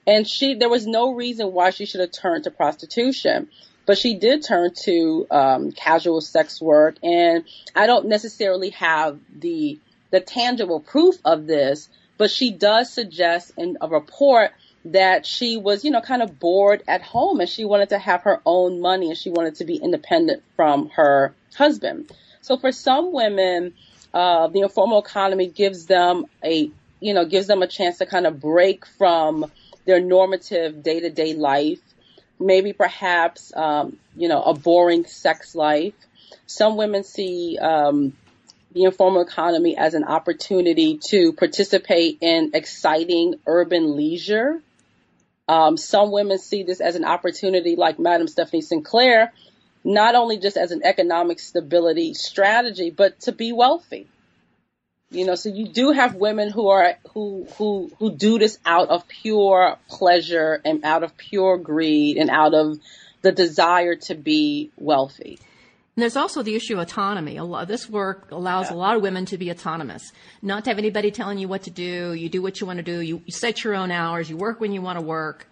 and 0.06 0.26
she, 0.26 0.54
there 0.54 0.68
was 0.68 0.86
no 0.86 1.14
reason 1.14 1.52
why 1.52 1.70
she 1.70 1.86
should 1.86 2.00
have 2.00 2.12
turned 2.12 2.44
to 2.44 2.50
prostitution 2.50 3.48
but 3.88 3.96
she 3.96 4.16
did 4.16 4.44
turn 4.44 4.70
to 4.74 5.26
um, 5.30 5.72
casual 5.72 6.20
sex 6.20 6.60
work, 6.60 6.96
and 7.02 7.44
I 7.74 7.86
don't 7.86 8.06
necessarily 8.06 8.68
have 8.70 9.18
the 9.34 9.78
the 10.10 10.20
tangible 10.20 10.80
proof 10.80 11.16
of 11.24 11.46
this, 11.46 11.88
but 12.18 12.30
she 12.30 12.50
does 12.50 12.92
suggest 12.92 13.52
in 13.56 13.78
a 13.80 13.88
report 13.88 14.50
that 14.92 15.26
she 15.26 15.56
was, 15.56 15.84
you 15.84 15.90
know, 15.90 16.00
kind 16.00 16.22
of 16.22 16.38
bored 16.38 16.82
at 16.88 17.02
home 17.02 17.40
and 17.40 17.48
she 17.48 17.64
wanted 17.64 17.90
to 17.90 17.98
have 17.98 18.22
her 18.22 18.40
own 18.46 18.80
money 18.80 19.08
and 19.08 19.18
she 19.18 19.30
wanted 19.30 19.56
to 19.56 19.64
be 19.64 19.76
independent 19.76 20.42
from 20.56 20.88
her 20.90 21.34
husband. 21.56 22.10
So 22.40 22.56
for 22.56 22.72
some 22.72 23.12
women, 23.12 23.74
uh, 24.14 24.48
the 24.48 24.60
informal 24.60 25.00
economy 25.00 25.48
gives 25.48 25.86
them 25.86 26.26
a, 26.42 26.70
you 27.00 27.14
know, 27.14 27.24
gives 27.24 27.46
them 27.46 27.62
a 27.62 27.66
chance 27.66 27.98
to 27.98 28.06
kind 28.06 28.26
of 28.26 28.40
break 28.40 28.86
from 28.86 29.50
their 29.84 30.00
normative 30.00 30.82
day 30.82 31.00
to 31.00 31.10
day 31.10 31.34
life 31.34 31.80
maybe 32.38 32.72
perhaps, 32.72 33.54
um, 33.56 33.98
you 34.16 34.28
know, 34.28 34.42
a 34.42 34.54
boring 34.54 35.04
sex 35.04 35.54
life. 35.54 35.94
Some 36.46 36.76
women 36.76 37.04
see 37.04 37.58
um, 37.60 38.16
the 38.72 38.84
informal 38.84 39.22
economy 39.22 39.76
as 39.76 39.94
an 39.94 40.04
opportunity 40.04 40.98
to 41.08 41.32
participate 41.32 42.18
in 42.20 42.52
exciting 42.54 43.36
urban 43.46 43.96
leisure. 43.96 44.62
Um, 45.48 45.76
some 45.76 46.10
women 46.10 46.38
see 46.38 46.62
this 46.62 46.80
as 46.80 46.94
an 46.94 47.04
opportunity, 47.04 47.74
like 47.74 47.98
Madam 47.98 48.28
Stephanie 48.28 48.60
Sinclair, 48.60 49.32
not 49.82 50.14
only 50.14 50.38
just 50.38 50.56
as 50.56 50.72
an 50.72 50.82
economic 50.84 51.38
stability 51.38 52.12
strategy, 52.14 52.90
but 52.90 53.20
to 53.20 53.32
be 53.32 53.52
wealthy. 53.52 54.06
You 55.10 55.24
know, 55.24 55.36
so 55.36 55.48
you 55.48 55.66
do 55.66 55.92
have 55.92 56.14
women 56.14 56.50
who 56.50 56.68
are 56.68 56.96
who 57.14 57.46
who 57.56 57.90
who 57.98 58.14
do 58.14 58.38
this 58.38 58.58
out 58.66 58.90
of 58.90 59.08
pure 59.08 59.78
pleasure 59.88 60.60
and 60.66 60.84
out 60.84 61.02
of 61.02 61.16
pure 61.16 61.56
greed 61.56 62.18
and 62.18 62.28
out 62.28 62.52
of 62.52 62.78
the 63.22 63.32
desire 63.32 63.96
to 63.96 64.14
be 64.14 64.70
wealthy. 64.76 65.38
And 65.98 66.02
there's 66.04 66.14
also 66.14 66.44
the 66.44 66.54
issue 66.54 66.74
of 66.74 66.78
autonomy. 66.78 67.38
A 67.38 67.42
lot, 67.42 67.66
this 67.66 67.90
work 67.90 68.30
allows 68.30 68.70
yeah. 68.70 68.76
a 68.76 68.78
lot 68.78 68.94
of 68.94 69.02
women 69.02 69.26
to 69.26 69.36
be 69.36 69.50
autonomous, 69.50 70.12
not 70.42 70.62
to 70.62 70.70
have 70.70 70.78
anybody 70.78 71.10
telling 71.10 71.38
you 71.38 71.48
what 71.48 71.64
to 71.64 71.72
do. 71.72 72.12
You 72.12 72.28
do 72.28 72.40
what 72.40 72.60
you 72.60 72.68
want 72.68 72.76
to 72.76 72.84
do. 72.84 73.00
You, 73.00 73.20
you 73.26 73.32
set 73.32 73.64
your 73.64 73.74
own 73.74 73.90
hours. 73.90 74.30
You 74.30 74.36
work 74.36 74.60
when 74.60 74.70
you 74.70 74.80
want 74.80 75.00
to 75.00 75.04
work. 75.04 75.48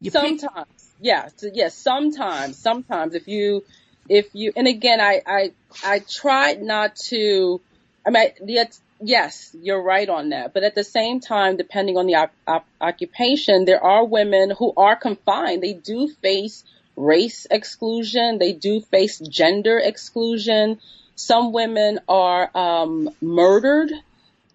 You 0.00 0.12
sometimes, 0.12 0.44
pick- 0.54 1.00
yeah, 1.00 1.30
yes, 1.52 1.74
sometimes, 1.74 2.58
sometimes 2.58 3.16
if 3.16 3.26
you, 3.26 3.64
if 4.08 4.28
you, 4.34 4.52
and 4.54 4.68
again, 4.68 5.00
I, 5.00 5.20
I, 5.26 5.52
I 5.84 5.98
tried 5.98 6.62
not 6.62 6.94
to 7.08 7.60
I 8.06 8.10
mean, 8.10 8.28
the, 8.40 8.66
yes, 9.00 9.54
you're 9.60 9.82
right 9.82 10.08
on 10.08 10.28
that. 10.30 10.54
But 10.54 10.62
at 10.62 10.74
the 10.74 10.84
same 10.84 11.20
time, 11.20 11.56
depending 11.56 11.96
on 11.96 12.06
the 12.06 12.14
op- 12.14 12.32
op- 12.46 12.66
occupation, 12.80 13.64
there 13.64 13.82
are 13.82 14.04
women 14.04 14.52
who 14.56 14.72
are 14.76 14.96
confined. 14.96 15.62
They 15.62 15.72
do 15.72 16.08
face 16.22 16.64
race 17.00 17.46
exclusion. 17.50 18.38
They 18.38 18.52
do 18.52 18.80
face 18.80 19.18
gender 19.18 19.78
exclusion. 19.78 20.80
Some 21.14 21.52
women 21.52 22.00
are 22.08 22.50
um, 22.56 23.10
murdered 23.20 23.92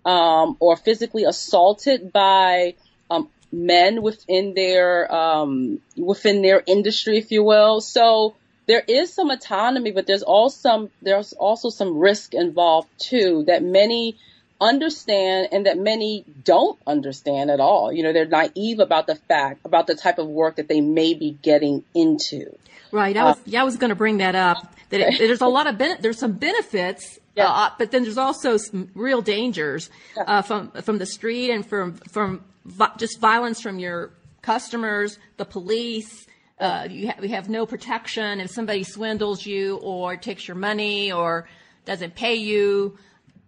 um, 0.05 0.57
or 0.59 0.77
physically 0.77 1.23
assaulted 1.23 2.13
by 2.13 2.75
um, 3.09 3.29
men 3.51 4.01
within 4.01 4.53
their 4.53 5.13
um, 5.13 5.79
within 5.97 6.41
their 6.41 6.63
industry, 6.65 7.17
if 7.17 7.31
you 7.31 7.43
will. 7.43 7.81
So 7.81 8.35
there 8.67 8.83
is 8.87 9.13
some 9.13 9.29
autonomy, 9.29 9.91
but 9.91 10.07
there's 10.07 10.23
also 10.23 10.57
some, 10.57 10.89
there's 11.01 11.33
also 11.33 11.69
some 11.69 11.97
risk 11.97 12.33
involved 12.33 12.89
too 12.97 13.43
that 13.47 13.63
many 13.63 14.17
understand 14.59 15.49
and 15.51 15.65
that 15.65 15.77
many 15.77 16.25
don't 16.43 16.79
understand 16.87 17.51
at 17.51 17.59
all. 17.59 17.91
You 17.91 18.03
know, 18.03 18.13
they're 18.13 18.25
naive 18.25 18.79
about 18.79 19.07
the 19.07 19.15
fact, 19.15 19.61
about 19.65 19.87
the 19.87 19.95
type 19.95 20.17
of 20.17 20.27
work 20.27 20.55
that 20.55 20.67
they 20.67 20.81
may 20.81 21.13
be 21.13 21.31
getting 21.41 21.83
into. 21.93 22.55
Right. 22.91 23.17
I 23.17 23.23
was, 23.25 23.37
uh, 23.37 23.41
yeah, 23.45 23.61
I 23.61 23.63
was 23.63 23.77
going 23.77 23.89
to 23.89 23.95
bring 23.95 24.17
that 24.17 24.35
up. 24.35 24.73
That 24.89 25.01
it, 25.01 25.17
there's 25.17 25.41
a 25.41 25.47
lot 25.47 25.67
of 25.67 25.77
ben- 25.77 25.97
there's 25.99 26.19
some 26.19 26.33
benefits, 26.33 27.19
yeah. 27.35 27.47
uh, 27.49 27.69
but 27.77 27.91
then 27.91 28.03
there's 28.03 28.17
also 28.17 28.57
some 28.57 28.89
real 28.93 29.21
dangers 29.21 29.89
yeah. 30.15 30.23
uh, 30.23 30.41
from 30.41 30.71
from 30.83 30.99
the 30.99 31.07
street 31.07 31.51
and 31.51 31.65
from 31.65 31.95
from 32.11 32.43
vi- 32.65 32.91
just 32.97 33.19
violence 33.19 33.59
from 33.59 33.79
your 33.79 34.11
customers, 34.41 35.17
the 35.37 35.45
police, 35.45 36.27
uh, 36.59 36.87
you, 36.89 37.07
ha- 37.07 37.15
you 37.21 37.29
have 37.29 37.49
no 37.49 37.65
protection 37.65 38.39
if 38.39 38.51
somebody 38.51 38.83
swindles 38.83 39.45
you 39.45 39.77
or 39.77 40.15
takes 40.15 40.47
your 40.47 40.55
money 40.55 41.11
or 41.11 41.47
doesn't 41.85 42.15
pay 42.15 42.35
you. 42.35 42.97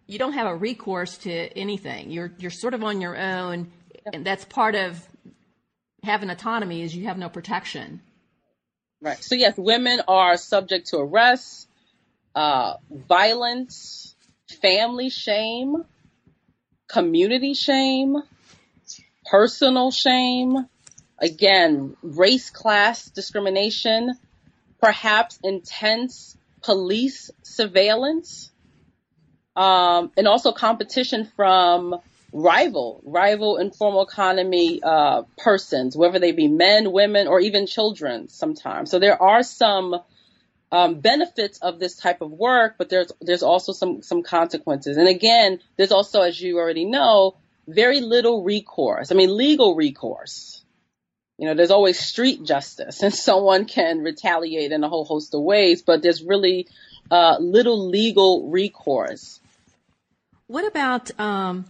You 0.07 0.17
don't 0.17 0.33
have 0.33 0.47
a 0.47 0.55
recourse 0.55 1.17
to 1.19 1.31
anything. 1.31 2.11
You're 2.11 2.31
you're 2.37 2.51
sort 2.51 2.73
of 2.73 2.83
on 2.83 3.01
your 3.01 3.17
own, 3.17 3.71
and 4.11 4.25
that's 4.25 4.45
part 4.45 4.75
of 4.75 5.05
having 6.03 6.29
autonomy 6.29 6.81
is 6.81 6.95
you 6.95 7.05
have 7.05 7.17
no 7.17 7.29
protection. 7.29 8.01
Right. 9.01 9.21
So 9.23 9.35
yes, 9.35 9.55
women 9.57 10.01
are 10.07 10.37
subject 10.37 10.87
to 10.87 10.97
arrest, 10.97 11.67
uh, 12.33 12.75
violence, 12.89 14.15
family 14.61 15.09
shame, 15.09 15.83
community 16.87 17.53
shame, 17.53 18.15
personal 19.29 19.91
shame, 19.91 20.67
Again, 21.19 21.97
race 22.03 22.51
class 22.51 23.05
discrimination, 23.05 24.13
perhaps 24.79 25.39
intense 25.43 26.37
police 26.61 27.31
surveillance, 27.41 28.51
um, 29.57 30.11
and 30.15 30.27
also 30.27 30.51
competition 30.53 31.25
from 31.35 31.95
rival, 32.31 33.01
rival 33.03 33.57
informal 33.57 34.03
economy 34.03 34.81
uh, 34.83 35.23
persons, 35.37 35.97
whether 35.97 36.19
they 36.19 36.31
be 36.31 36.47
men, 36.47 36.91
women, 36.91 37.27
or 37.27 37.39
even 37.39 37.65
children 37.65 38.29
sometimes. 38.29 38.91
So 38.91 38.99
there 38.99 39.21
are 39.21 39.43
some 39.43 39.99
um, 40.71 40.99
benefits 40.99 41.57
of 41.59 41.79
this 41.79 41.95
type 41.95 42.21
of 42.21 42.31
work, 42.31 42.75
but 42.77 42.89
there's 42.89 43.11
there's 43.19 43.43
also 43.43 43.73
some 43.73 44.01
some 44.03 44.23
consequences. 44.23 44.95
And 44.97 45.07
again, 45.07 45.59
there's 45.75 45.91
also, 45.91 46.21
as 46.21 46.39
you 46.39 46.59
already 46.59 46.85
know, 46.85 47.35
very 47.67 47.99
little 47.99 48.43
recourse. 48.43 49.11
I 49.11 49.15
mean, 49.15 49.35
legal 49.35 49.75
recourse 49.75 50.63
you 51.37 51.47
know, 51.47 51.53
there's 51.53 51.71
always 51.71 51.99
street 51.99 52.43
justice 52.43 53.01
and 53.03 53.13
someone 53.13 53.65
can 53.65 53.99
retaliate 53.99 54.71
in 54.71 54.83
a 54.83 54.89
whole 54.89 55.05
host 55.05 55.33
of 55.33 55.41
ways, 55.41 55.81
but 55.81 56.01
there's 56.01 56.23
really 56.23 56.67
uh, 57.09 57.37
little 57.39 57.89
legal 57.89 58.49
recourse. 58.49 59.39
What 60.47 60.65
about 60.65 61.11
um, 61.19 61.65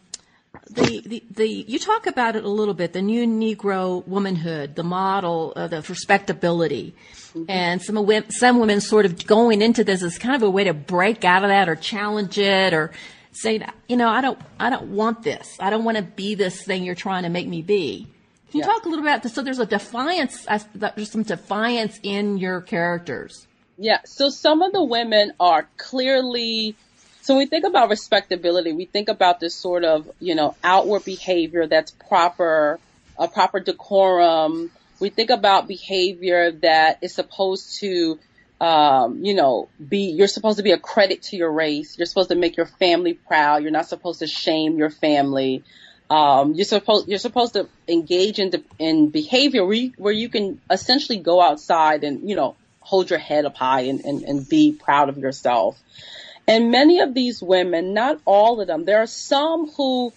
the, 0.70 1.02
the 1.06 1.24
the 1.32 1.48
you 1.48 1.80
talk 1.80 2.06
about 2.06 2.36
it 2.36 2.44
a 2.44 2.50
little 2.50 2.74
bit 2.74 2.94
the 2.94 3.02
new 3.02 3.26
Negro 3.26 4.08
womanhood, 4.08 4.76
the 4.76 4.84
model, 4.84 5.54
uh, 5.56 5.68
the 5.68 5.82
respectability, 5.82 6.94
mm-hmm. 7.34 7.50
and 7.50 7.82
some 7.82 7.96
women, 7.96 8.30
some 8.30 8.60
women 8.60 8.80
sort 8.82 9.06
of 9.06 9.26
going 9.26 9.62
into 9.62 9.84
this 9.84 10.04
as 10.04 10.18
kind 10.18 10.36
of 10.36 10.44
a 10.44 10.50
way 10.50 10.64
to 10.64 10.74
break 10.74 11.26
out 11.26 11.44
of 11.44 11.50
that 11.50 11.68
or 11.68 11.76
challenge 11.76 12.38
it 12.38 12.74
or 12.74 12.92
say, 13.32 13.66
you 13.88 13.98
know, 13.98 14.10
I 14.10 14.22
don't 14.22 14.40
I 14.60 14.70
don't 14.70 14.92
want 14.92 15.24
this. 15.24 15.58
I 15.60 15.70
don't 15.70 15.84
want 15.84 15.98
to 15.98 16.04
be 16.04 16.36
this 16.36 16.64
thing 16.64 16.84
you're 16.84 16.96
trying 16.96 17.24
to 17.24 17.30
make 17.30 17.48
me 17.48 17.62
be. 17.62 18.08
Can 18.52 18.60
you 18.60 18.62
yeah. 18.62 18.74
talk 18.74 18.86
a 18.86 18.90
little 18.90 19.04
bit 19.04 19.10
about 19.10 19.24
this? 19.24 19.34
So 19.34 19.42
there's 19.42 19.60
a 19.60 19.66
defiance. 19.66 20.46
There's 20.74 21.12
some 21.12 21.24
defiance 21.24 22.00
in 22.04 22.38
your 22.38 22.62
characters. 22.62 23.48
Yeah. 23.78 24.00
So 24.06 24.30
some 24.30 24.62
of 24.62 24.72
the 24.72 24.84
women 24.84 25.34
are 25.40 25.68
clearly 25.78 26.76
so 27.28 27.34
when 27.34 27.44
we 27.44 27.46
think 27.48 27.66
about 27.66 27.90
respectability, 27.90 28.72
we 28.72 28.86
think 28.86 29.10
about 29.10 29.42
this 29.42 29.54
sort 29.54 29.84
of, 29.84 30.10
you 30.18 30.34
know, 30.34 30.56
outward 30.64 31.04
behavior 31.04 31.68
that's 31.68 31.92
proper, 31.92 32.80
a 33.20 33.28
proper 33.28 33.60
decorum. 33.60 34.72
We 35.02 35.10
think 35.10 35.30
about 35.30 35.68
behavior 35.68 36.54
that 36.54 37.00
is 37.02 37.14
supposed 37.14 37.82
to, 37.82 38.18
um, 38.62 39.26
you 39.26 39.34
know, 39.34 39.68
be, 39.78 40.12
you're 40.12 40.30
supposed 40.30 40.56
to 40.56 40.64
be 40.64 40.72
a 40.72 40.78
credit 40.78 41.24
to 41.24 41.36
your 41.36 41.52
race. 41.52 41.98
You're 41.98 42.06
supposed 42.06 42.30
to 42.30 42.36
make 42.36 42.56
your 42.56 42.66
family 42.66 43.16
proud. 43.16 43.62
You're 43.62 43.72
not 43.72 43.88
supposed 43.88 44.20
to 44.20 44.28
shame 44.28 44.78
your 44.78 44.90
family. 44.90 45.66
Um, 46.10 46.54
you're 46.54 46.64
supposed, 46.64 47.10
you're 47.10 47.20
supposed 47.20 47.56
to 47.56 47.68
engage 47.90 48.40
in, 48.40 48.54
in 48.80 49.10
behavior 49.10 49.66
where 49.66 49.76
you, 49.76 49.92
where 49.98 50.14
you 50.14 50.30
can 50.30 50.62
essentially 50.72 51.18
go 51.18 51.42
outside 51.42 52.06
and, 52.06 52.30
you 52.30 52.38
know, 52.38 52.56
hold 52.80 53.10
your 53.10 53.20
head 53.20 53.44
up 53.44 53.58
high 53.58 53.82
and, 53.82 54.00
and, 54.06 54.24
and 54.24 54.48
be 54.48 54.72
proud 54.72 55.10
of 55.10 55.18
yourself. 55.18 55.78
And 56.48 56.72
many 56.72 57.02
of 57.02 57.14
these 57.14 57.42
women, 57.42 57.94
not 57.94 58.22
all 58.26 58.62
of 58.62 58.68
them, 58.68 58.86
there 58.86 59.00
are 59.00 59.08
some 59.08 59.68
who 59.72 60.14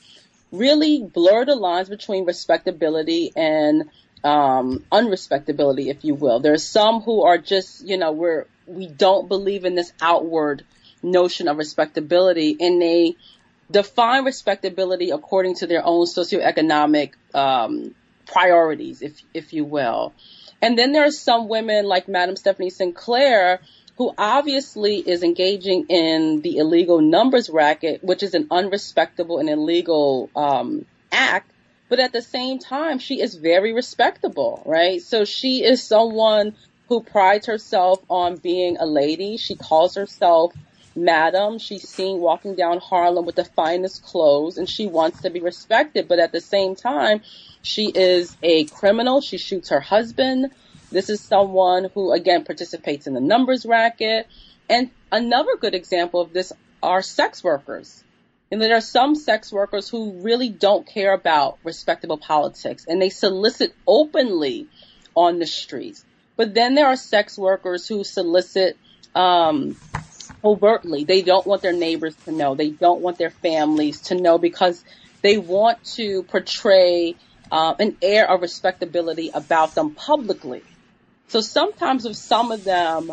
really 0.53 1.03
blur 1.03 1.45
the 1.45 1.57
lines 1.57 1.89
between 1.89 2.25
respectability 2.25 3.33
and 3.35 3.91
um, 4.23 4.85
unrespectability, 4.93 5.89
if 5.89 6.05
you 6.05 6.15
will. 6.15 6.41
There 6.41 6.53
are 6.53 6.59
some 6.59 7.01
who 7.01 7.23
are 7.23 7.39
just, 7.39 7.87
you 7.87 7.97
know, 7.97 8.13
we're, 8.13 8.47
we 8.67 8.87
don't 8.87 9.29
believe 9.29 9.65
in 9.65 9.75
this 9.75 9.93
outward 10.01 10.65
notion 11.03 11.49
of 11.49 11.57
respectability 11.57 12.57
and 12.61 12.81
they 12.81 13.17
define 13.71 14.25
respectability 14.25 15.11
according 15.11 15.55
to 15.57 15.67
their 15.67 15.85
own 15.85 16.05
socioeconomic 16.05 17.13
um, 17.35 17.95
priorities, 18.27 19.03
if, 19.03 19.21
if 19.33 19.53
you 19.53 19.65
will. 19.65 20.13
And 20.63 20.79
then 20.79 20.93
there 20.93 21.05
are 21.05 21.11
some 21.11 21.49
women 21.49 21.87
like 21.87 22.07
Madam 22.07 22.37
Stephanie 22.37 22.71
Sinclair 22.71 23.61
who 24.01 24.15
obviously 24.17 24.97
is 24.97 25.23
engaging 25.23 25.85
in 25.91 26.41
the 26.41 26.57
illegal 26.57 27.03
numbers 27.03 27.51
racket, 27.51 28.03
which 28.03 28.23
is 28.23 28.33
an 28.33 28.47
unrespectable 28.51 29.39
and 29.39 29.51
illegal 29.51 30.31
um, 30.35 30.87
act. 31.13 31.51
But 31.91 32.01
at 32.01 32.11
the 32.11 32.23
same 32.23 32.59
time, 32.59 32.99
she 32.99 33.21
is 33.21 33.35
very 33.35 33.75
respectable, 33.75 34.63
right? 34.65 35.03
So 35.03 35.27
she 35.27 35.63
is 35.63 35.83
someone 35.83 36.55
who 36.89 37.03
prides 37.03 37.47
herself 37.47 38.03
on 38.09 38.37
being 38.37 38.79
a 38.79 38.87
lady. 38.87 39.37
She 39.37 39.55
calls 39.55 39.97
herself 39.97 40.55
madam. 40.97 41.59
She's 41.59 41.87
seen 41.87 42.21
walking 42.21 42.55
down 42.55 42.79
Harlem 42.79 43.27
with 43.27 43.37
the 43.37 43.45
finest 43.45 44.03
clothes 44.03 44.57
and 44.57 44.67
she 44.67 44.87
wants 44.87 45.21
to 45.21 45.31
be 45.31 45.41
respected. 45.41 46.09
But 46.09 46.21
at 46.21 46.33
the 46.33 46.41
same 46.41 46.75
time, 46.75 47.21
she 47.61 47.93
is 47.95 48.35
a 48.43 48.65
criminal. 48.65 49.21
She 49.21 49.37
shoots 49.37 49.69
her 49.69 49.81
husband. 49.81 50.53
This 50.91 51.09
is 51.09 51.21
someone 51.21 51.89
who 51.95 52.13
again 52.13 52.45
participates 52.45 53.07
in 53.07 53.15
the 53.15 53.21
numbers 53.21 53.65
racket. 53.65 54.27
And 54.69 54.91
another 55.11 55.57
good 55.61 55.75
example 55.75 56.21
of 56.21 56.33
this 56.33 56.53
are 56.83 57.03
sex 57.03 57.45
workers. 57.45 58.03
And 58.51 58.61
there 58.61 58.77
are 58.77 58.81
some 58.81 59.15
sex 59.15 59.53
workers 59.53 59.89
who 59.89 60.23
really 60.23 60.49
don't 60.49 60.87
care 60.87 61.13
about 61.13 61.59
respectable 61.63 62.19
politics 62.19 62.85
and 62.89 63.01
they 63.01 63.11
solicit 63.11 63.75
openly 63.87 64.67
on 65.15 65.39
the 65.39 65.47
streets. 65.47 66.05
But 66.37 66.55
then 66.55 66.75
there 66.75 66.87
are 66.87 66.97
sex 66.97 67.39
workers 67.39 67.87
who 67.87 68.03
solicit 68.03 68.77
um, 69.15 69.77
overtly. 70.43 71.05
They 71.05 71.23
don't 71.23 71.47
want 71.47 71.63
their 71.63 71.73
neighbors 71.73 72.17
to 72.25 72.33
know. 72.33 72.55
They 72.55 72.71
don't 72.71 73.01
want 73.01 73.19
their 73.19 73.31
families 73.31 74.01
to 74.03 74.15
know 74.15 74.39
because 74.39 74.83
they 75.23 75.39
want 75.39 75.85
to 75.97 76.23
portray 76.25 77.15
uh, 77.53 77.75
an 77.79 77.97
air 78.01 78.29
of 78.29 78.43
respectability 78.43 79.31
about 79.33 79.75
them 79.75 79.95
publicly. 79.95 80.63
So 81.31 81.41
sometimes 81.41 82.05
with 82.05 82.17
some 82.17 82.51
of 82.51 82.65
them, 82.65 83.13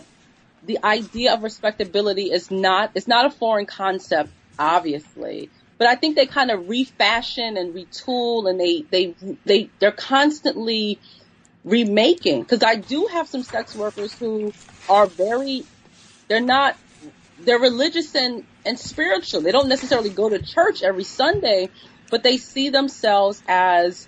the 0.66 0.80
idea 0.84 1.36
of 1.36 1.44
respectability 1.44 2.32
is 2.32 2.50
not, 2.50 2.90
it's 2.96 3.08
not 3.08 3.28
a 3.28 3.30
foreign 3.30 3.68
concept, 3.68 4.32
obviously. 4.58 5.52
But 5.78 5.88
I 5.88 5.94
think 5.94 6.16
they 6.16 6.26
kind 6.26 6.50
of 6.50 6.68
refashion 6.68 7.58
and 7.58 7.76
retool 7.76 8.50
and 8.50 8.60
they, 8.60 8.82
they, 8.90 9.14
they, 9.46 9.70
they're 9.78 9.92
constantly 9.92 10.98
remaking. 11.64 12.44
Cause 12.46 12.64
I 12.64 12.78
do 12.78 13.06
have 13.06 13.28
some 13.28 13.44
sex 13.44 13.76
workers 13.76 14.14
who 14.14 14.52
are 14.90 15.06
very, 15.06 15.64
they're 16.28 16.42
not, 16.42 16.76
they're 17.42 17.60
religious 17.60 18.16
and, 18.16 18.46
and 18.66 18.80
spiritual. 18.80 19.42
They 19.42 19.52
don't 19.52 19.70
necessarily 19.70 20.10
go 20.10 20.28
to 20.28 20.42
church 20.42 20.82
every 20.82 21.04
Sunday, 21.04 21.70
but 22.10 22.24
they 22.24 22.38
see 22.38 22.70
themselves 22.70 23.44
as 23.48 24.08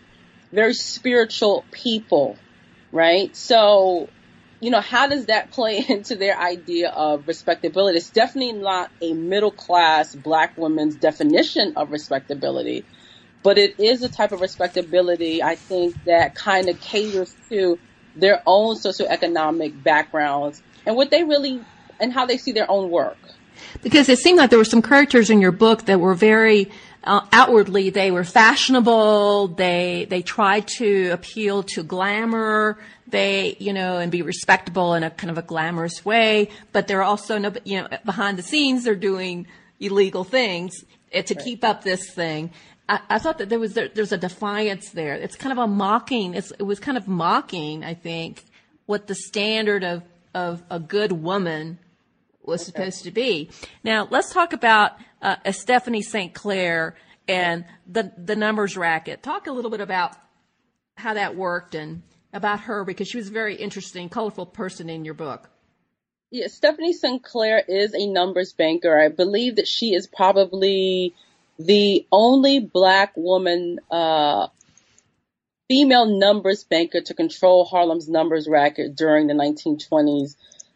very 0.52 0.74
spiritual 0.74 1.63
people 1.72 2.39
right? 2.91 3.36
So, 3.36 4.10
you 4.62 4.71
know, 4.71 4.82
how 4.82 5.08
does 5.08 5.28
that 5.28 5.52
play 5.52 5.84
into 5.89 6.15
their 6.15 6.38
idea 6.38 6.89
of 6.89 7.28
respectability? 7.28 7.97
It's 7.97 8.10
definitely 8.10 8.54
not 8.54 8.89
a 9.02 9.13
middle 9.13 9.52
class 9.52 10.15
black 10.15 10.58
woman's 10.58 10.95
definition 10.95 11.73
of 11.75 11.91
respectability, 11.91 12.84
but 13.43 13.58
it 13.58 13.80
is 13.80 14.04
a 14.04 14.10
type 14.10 14.32
of 14.32 14.41
respectability, 14.41 15.41
I 15.41 15.56
think, 15.56 15.95
that 16.06 16.36
kind 16.36 16.69
of 16.69 16.80
caters 16.82 17.36
to 17.49 17.80
their 18.15 18.41
own 18.45 18.75
socioeconomic 18.75 19.82
backgrounds 19.84 20.62
and 20.86 20.95
what 20.95 21.12
they 21.12 21.23
really, 21.23 21.62
and 21.99 22.12
how 22.12 22.25
they 22.25 22.38
see 22.38 22.52
their 22.52 22.69
own 22.69 22.89
work. 22.89 23.17
Because 23.82 24.10
it 24.10 24.19
seemed 24.19 24.38
like 24.38 24.49
there 24.49 24.60
were 24.60 24.65
some 24.65 24.82
characters 24.82 25.30
in 25.30 25.41
your 25.41 25.52
book 25.52 25.86
that 25.86 25.99
were 25.99 26.13
very 26.13 26.71
uh, 27.10 27.26
outwardly 27.34 27.89
they 27.89 28.12
were 28.12 28.24
fashionable. 28.24 29.48
They 29.48 30.06
they 30.10 30.22
tried 30.22 30.67
to 30.78 31.10
appeal 31.10 31.63
to 31.63 31.82
glamour. 31.82 32.78
They 33.08 33.58
you 33.60 33.74
know 33.74 33.98
and 33.98 34.12
be 34.12 34.22
respectable 34.22 34.93
in 34.93 35.02
a 35.02 35.10
kind 35.10 35.32
of 35.32 35.38
a 35.39 35.41
glamorous 35.41 36.06
way. 36.06 36.50
But 36.72 36.88
they're 36.88 37.02
also 37.02 37.39
no 37.39 37.52
you 37.63 37.82
know 37.82 37.88
behind 38.06 38.38
the 38.38 38.43
scenes 38.43 38.84
they're 38.84 38.93
doing 38.93 39.48
illegal 39.80 40.24
things 40.24 40.86
eh, 41.12 41.24
to 41.24 41.34
right. 41.34 41.43
keep 41.43 41.63
up 41.63 41.84
this 41.84 42.12
thing. 42.12 42.52
I, 42.88 43.00
I 43.10 43.17
thought 43.17 43.39
that 43.39 43.50
there 43.50 43.60
was 43.60 43.74
there, 43.74 43.88
there's 43.88 44.12
a 44.12 44.17
defiance 44.17 44.91
there. 44.91 45.15
It's 45.15 45.36
kind 45.36 45.52
of 45.52 45.58
a 45.58 45.67
mocking. 45.67 46.36
It's, 46.36 46.52
it 46.52 46.63
was 46.63 46.80
kind 46.80 46.95
of 46.95 47.08
mocking. 47.08 47.84
I 47.84 47.95
think 47.95 48.45
what 48.86 49.08
the 49.08 49.15
standard 49.15 49.84
of 49.84 50.04
of 50.36 50.62
a 50.69 50.80
good 50.80 51.12
woman 51.12 51.80
was 52.43 52.62
okay. 52.62 52.65
supposed 52.69 53.04
to 53.06 53.12
be. 53.12 53.50
Now 53.84 54.08
let's 54.12 54.32
talk 54.32 54.54
about 54.54 54.91
uh, 55.21 55.51
Stephanie 55.51 56.01
St. 56.01 56.34
Clair 56.34 56.95
and 57.27 57.65
the 57.88 58.12
the 58.17 58.36
numbers 58.36 58.77
racket. 58.77 59.23
Talk 59.23 59.47
a 59.47 59.51
little 59.51 59.71
bit 59.71 59.82
about 59.82 60.15
how 60.97 61.13
that 61.13 61.36
worked 61.36 61.75
and 61.75 62.03
about 62.34 62.62
her 62.62 62.84
because 62.84 63.08
she 63.08 63.17
was 63.17 63.29
a 63.29 63.32
very 63.32 63.55
interesting, 63.55 64.10
colorful 64.10 64.45
person 64.45 64.89
in 64.89 65.05
your 65.05 65.13
book. 65.13 65.49
Yeah, 66.32 66.47
Stephanie 66.47 66.93
St. 66.93 67.23
Clair 67.23 67.63
is 67.67 67.95
a 67.95 68.05
numbers 68.05 68.53
banker. 68.53 68.99
I 68.99 69.08
believe 69.08 69.55
that 69.55 69.67
she 69.67 69.95
is 69.95 70.05
probably 70.05 71.15
the 71.58 72.05
only 72.12 72.60
black 72.60 73.13
woman, 73.15 73.79
uh, 73.89 74.47
female 75.67 76.05
numbers 76.05 76.63
banker 76.63 77.01
to 77.01 77.13
control 77.13 77.65
Harlem's 77.65 78.08
numbers 78.08 78.47
racket 78.47 78.95
during 78.95 79.27
the 79.27 79.34
1920s 79.34 80.36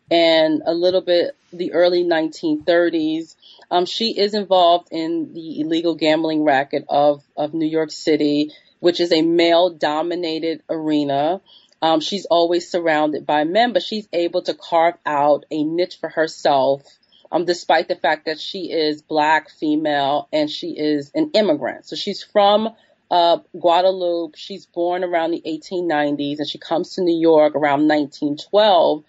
and 0.10 0.62
a 0.65 0.73
little 0.73 1.01
bit 1.01 1.36
the 1.51 1.73
early 1.73 2.03
1930s. 2.03 3.36
Um, 3.73 3.88
she 3.88 4.15
is 4.15 4.36
involved 4.36 4.89
in 4.91 5.33
the 5.33 5.62
illegal 5.62 5.95
gambling 5.95 6.43
racket 6.43 6.86
of, 6.89 7.23
of 7.36 7.55
New 7.55 7.65
York 7.65 7.89
City, 7.89 8.51
which 8.79 8.99
is 8.99 9.12
a 9.12 9.23
male 9.23 9.71
dominated 9.71 10.62
arena. 10.69 11.41
Um, 11.81 11.99
she's 11.99 12.25
always 12.25 12.69
surrounded 12.69 13.25
by 13.25 13.45
men, 13.45 13.73
but 13.73 13.81
she's 13.81 14.07
able 14.13 14.43
to 14.43 14.53
carve 14.53 14.93
out 15.07 15.45
a 15.49 15.63
niche 15.63 15.97
for 15.99 16.07
herself, 16.07 16.83
um, 17.31 17.45
despite 17.45 17.88
the 17.88 17.95
fact 17.95 18.27
that 18.27 18.39
she 18.39 18.71
is 18.71 19.01
black, 19.01 19.49
female, 19.49 20.29
and 20.31 20.51
she 20.51 20.77
is 20.77 21.09
an 21.15 21.31
immigrant. 21.33 21.88
So 21.88 21.95
she's 21.95 22.21
from 22.21 22.69
uh, 23.09 23.39
Guadeloupe. 23.59 24.36
She's 24.36 24.67
born 24.67 25.03
around 25.03 25.31
the 25.31 25.41
1890s, 25.47 26.38
and 26.38 26.47
she 26.47 26.59
comes 26.59 26.93
to 26.93 27.01
New 27.01 27.19
York 27.19 27.55
around 27.55 27.88
1912. 27.88 29.03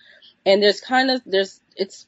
And 0.46 0.62
there's 0.62 0.80
kind 0.80 1.10
of 1.10 1.20
there's 1.26 1.60
it's 1.76 2.06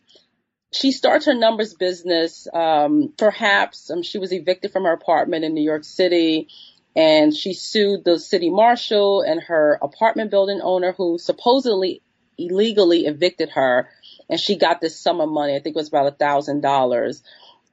she 0.72 0.92
starts 0.92 1.26
her 1.26 1.34
numbers 1.34 1.74
business. 1.74 2.46
Um, 2.52 3.12
perhaps 3.18 3.90
um, 3.90 4.02
she 4.02 4.18
was 4.18 4.32
evicted 4.32 4.72
from 4.72 4.84
her 4.84 4.92
apartment 4.92 5.44
in 5.44 5.54
New 5.54 5.64
York 5.64 5.84
City 5.84 6.48
and 6.96 7.34
she 7.36 7.54
sued 7.54 8.04
the 8.04 8.18
city 8.18 8.50
marshal 8.50 9.22
and 9.22 9.42
her 9.42 9.78
apartment 9.82 10.30
building 10.30 10.60
owner 10.62 10.92
who 10.92 11.18
supposedly 11.18 12.02
illegally 12.38 13.06
evicted 13.06 13.50
her. 13.50 13.88
And 14.30 14.40
she 14.40 14.56
got 14.56 14.80
this 14.80 15.00
sum 15.00 15.20
of 15.20 15.28
money. 15.30 15.54
I 15.56 15.60
think 15.60 15.76
it 15.76 15.80
was 15.80 15.88
about 15.88 16.08
a 16.08 16.16
thousand 16.16 16.62
dollars. 16.62 17.22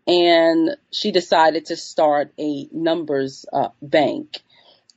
and 0.07 0.77
she 0.91 1.11
decided 1.11 1.65
to 1.67 1.77
start 1.77 2.33
a 2.39 2.67
numbers 2.71 3.45
uh, 3.53 3.69
bank. 3.81 4.41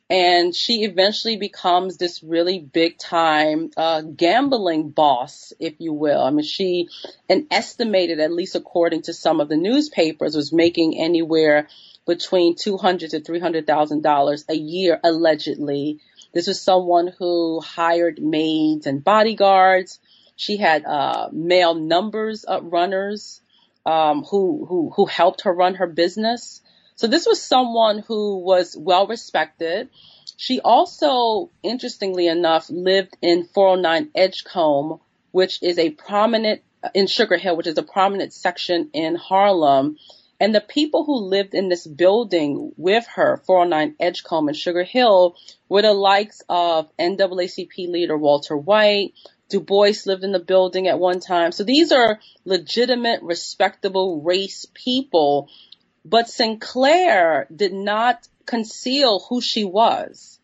And 0.09 0.55
she 0.55 0.85
eventually 0.85 1.37
becomes 1.37 1.97
this 1.97 2.23
really 2.23 2.61
big 2.61 2.97
time 2.97 3.71
uh, 3.77 4.03
gambling 4.03 4.90
boss, 4.90 5.53
if 5.59 5.75
you 5.79 5.92
will. 5.92 6.21
I 6.23 6.31
mean, 6.31 6.45
she, 6.45 6.88
and 7.29 7.47
estimated, 7.51 8.21
at 8.21 8.31
least 8.31 8.55
according 8.55 9.03
to 9.03 9.12
some 9.12 9.40
of 9.40 9.49
the 9.49 9.57
newspapers, 9.57 10.37
was 10.37 10.53
making 10.53 10.97
anywhere 10.97 11.69
between 12.07 12.55
two 12.55 12.77
hundred 12.77 13.11
to 13.11 13.21
three 13.21 13.40
hundred 13.40 13.66
thousand 13.66 14.03
dollars 14.03 14.45
a 14.49 14.55
year, 14.55 15.01
allegedly. 15.03 15.99
This 16.33 16.47
was 16.47 16.61
someone 16.61 17.12
who 17.19 17.61
hired 17.61 18.23
maids 18.23 18.87
and 18.87 19.03
bodyguards. 19.03 19.99
She 20.37 20.57
had 20.57 20.85
uh, 20.85 21.31
male 21.33 21.75
numbers 21.75 22.45
runners 22.62 23.40
um, 23.85 24.23
who 24.25 24.66
who 24.69 24.92
who 24.95 25.07
helped 25.07 25.42
her 25.42 25.53
run 25.53 25.77
her 25.77 25.87
business. 25.87 26.61
So 26.97 27.07
this 27.07 27.27
was 27.27 27.43
someone 27.43 27.99
who 27.99 28.39
was 28.39 28.75
well 28.77 29.07
respected. 29.07 29.91
She 30.39 30.61
also, 30.61 31.51
interestingly 31.63 32.27
enough, 32.27 32.69
lived 32.71 33.17
in 33.21 33.45
409 33.45 34.11
Edgecombe, 34.15 35.01
which 35.31 35.63
is 35.63 35.79
a 35.79 35.91
prominent 35.91 36.63
uh, 36.83 36.89
in 36.95 37.07
Sugar 37.07 37.37
Hill, 37.37 37.57
which 37.57 37.67
is 37.67 37.79
a 37.79 37.83
prominent 37.83 38.33
section 38.33 38.91
in 38.95 39.15
Harlem. 39.15 39.99
And 40.41 40.55
the 40.55 40.61
people 40.61 41.05
who 41.05 41.17
lived 41.17 41.55
in 41.55 41.69
this 41.69 41.87
building 41.87 42.73
with 42.77 43.07
her, 43.15 43.43
409 43.47 43.97
Edgecombe 44.01 44.49
and 44.49 44.57
Sugar 44.57 44.85
Hill, 44.85 45.37
were 45.69 45.83
the 45.83 45.93
likes 45.93 46.43
of 46.49 46.91
NAACP 46.99 47.89
leader 47.89 48.17
Walter 48.17 48.57
White, 48.57 49.13
Du 49.49 49.61
Bois 49.61 49.93
lived 50.07 50.25
in 50.25 50.33
the 50.33 50.41
building 50.41 50.89
at 50.89 50.99
one 50.99 51.21
time. 51.21 51.53
So 51.53 51.63
these 51.63 51.93
are 51.93 52.19
legitimate, 52.45 53.23
respectable 53.23 54.21
race 54.21 54.67
people. 54.75 55.49
But 56.09 56.29
Sinclair 56.29 57.49
did 57.55 57.73
not 57.73 58.29
conceal 58.47 59.19
who 59.29 59.40
she 59.40 59.64
was. 59.64 60.38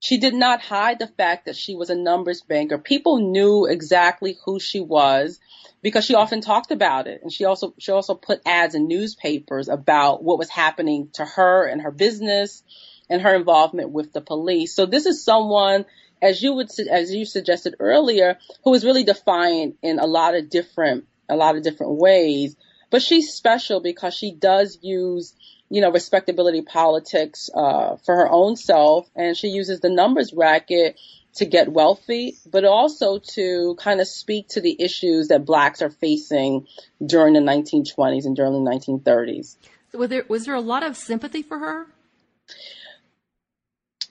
She 0.00 0.16
did 0.16 0.34
not 0.34 0.62
hide 0.62 0.98
the 0.98 1.06
fact 1.06 1.44
that 1.44 1.56
she 1.56 1.74
was 1.74 1.90
a 1.90 1.94
numbers 1.94 2.40
banker. 2.40 2.78
People 2.78 3.18
knew 3.18 3.66
exactly 3.66 4.38
who 4.44 4.58
she 4.58 4.80
was 4.80 5.38
because 5.82 6.06
she 6.06 6.14
often 6.14 6.40
talked 6.40 6.70
about 6.70 7.06
it. 7.08 7.20
And 7.22 7.30
she 7.30 7.44
also, 7.44 7.74
she 7.78 7.92
also 7.92 8.14
put 8.14 8.40
ads 8.46 8.74
in 8.74 8.88
newspapers 8.88 9.68
about 9.68 10.22
what 10.22 10.38
was 10.38 10.48
happening 10.48 11.10
to 11.14 11.26
her 11.26 11.66
and 11.66 11.82
her 11.82 11.90
business 11.90 12.62
and 13.10 13.20
her 13.20 13.34
involvement 13.34 13.90
with 13.90 14.14
the 14.14 14.22
police. 14.22 14.74
So 14.74 14.86
this 14.86 15.04
is 15.04 15.22
someone 15.22 15.84
as 16.22 16.42
you 16.42 16.54
would, 16.54 16.70
as 16.90 17.12
you 17.12 17.26
suggested 17.26 17.76
earlier, 17.80 18.38
who 18.64 18.72
is 18.72 18.84
really 18.84 19.04
defiant 19.04 19.76
in 19.82 19.98
a 19.98 20.06
lot 20.06 20.34
of 20.34 20.48
different, 20.48 21.04
a 21.28 21.36
lot 21.36 21.56
of 21.56 21.62
different 21.62 21.96
ways. 22.00 22.56
But 22.90 23.02
she's 23.02 23.32
special 23.32 23.80
because 23.80 24.14
she 24.14 24.32
does 24.32 24.78
use, 24.80 25.34
you 25.68 25.80
know, 25.80 25.90
respectability 25.90 26.62
politics, 26.62 27.50
uh, 27.54 27.96
for 27.96 28.16
her 28.16 28.30
own 28.30 28.56
self. 28.56 29.08
And 29.16 29.36
she 29.36 29.48
uses 29.48 29.80
the 29.80 29.90
numbers 29.90 30.32
racket 30.32 30.98
to 31.36 31.44
get 31.44 31.70
wealthy, 31.70 32.36
but 32.50 32.64
also 32.64 33.18
to 33.18 33.76
kind 33.78 34.00
of 34.00 34.08
speak 34.08 34.48
to 34.48 34.60
the 34.60 34.80
issues 34.80 35.28
that 35.28 35.44
blacks 35.44 35.82
are 35.82 35.90
facing 35.90 36.66
during 37.04 37.34
the 37.34 37.40
1920s 37.40 38.24
and 38.24 38.34
during 38.34 38.52
the 38.52 38.70
1930s. 38.70 39.56
Was 39.92 40.08
there, 40.08 40.24
was 40.28 40.46
there 40.46 40.54
a 40.54 40.60
lot 40.60 40.82
of 40.82 40.96
sympathy 40.96 41.42
for 41.42 41.58
her? 41.58 41.86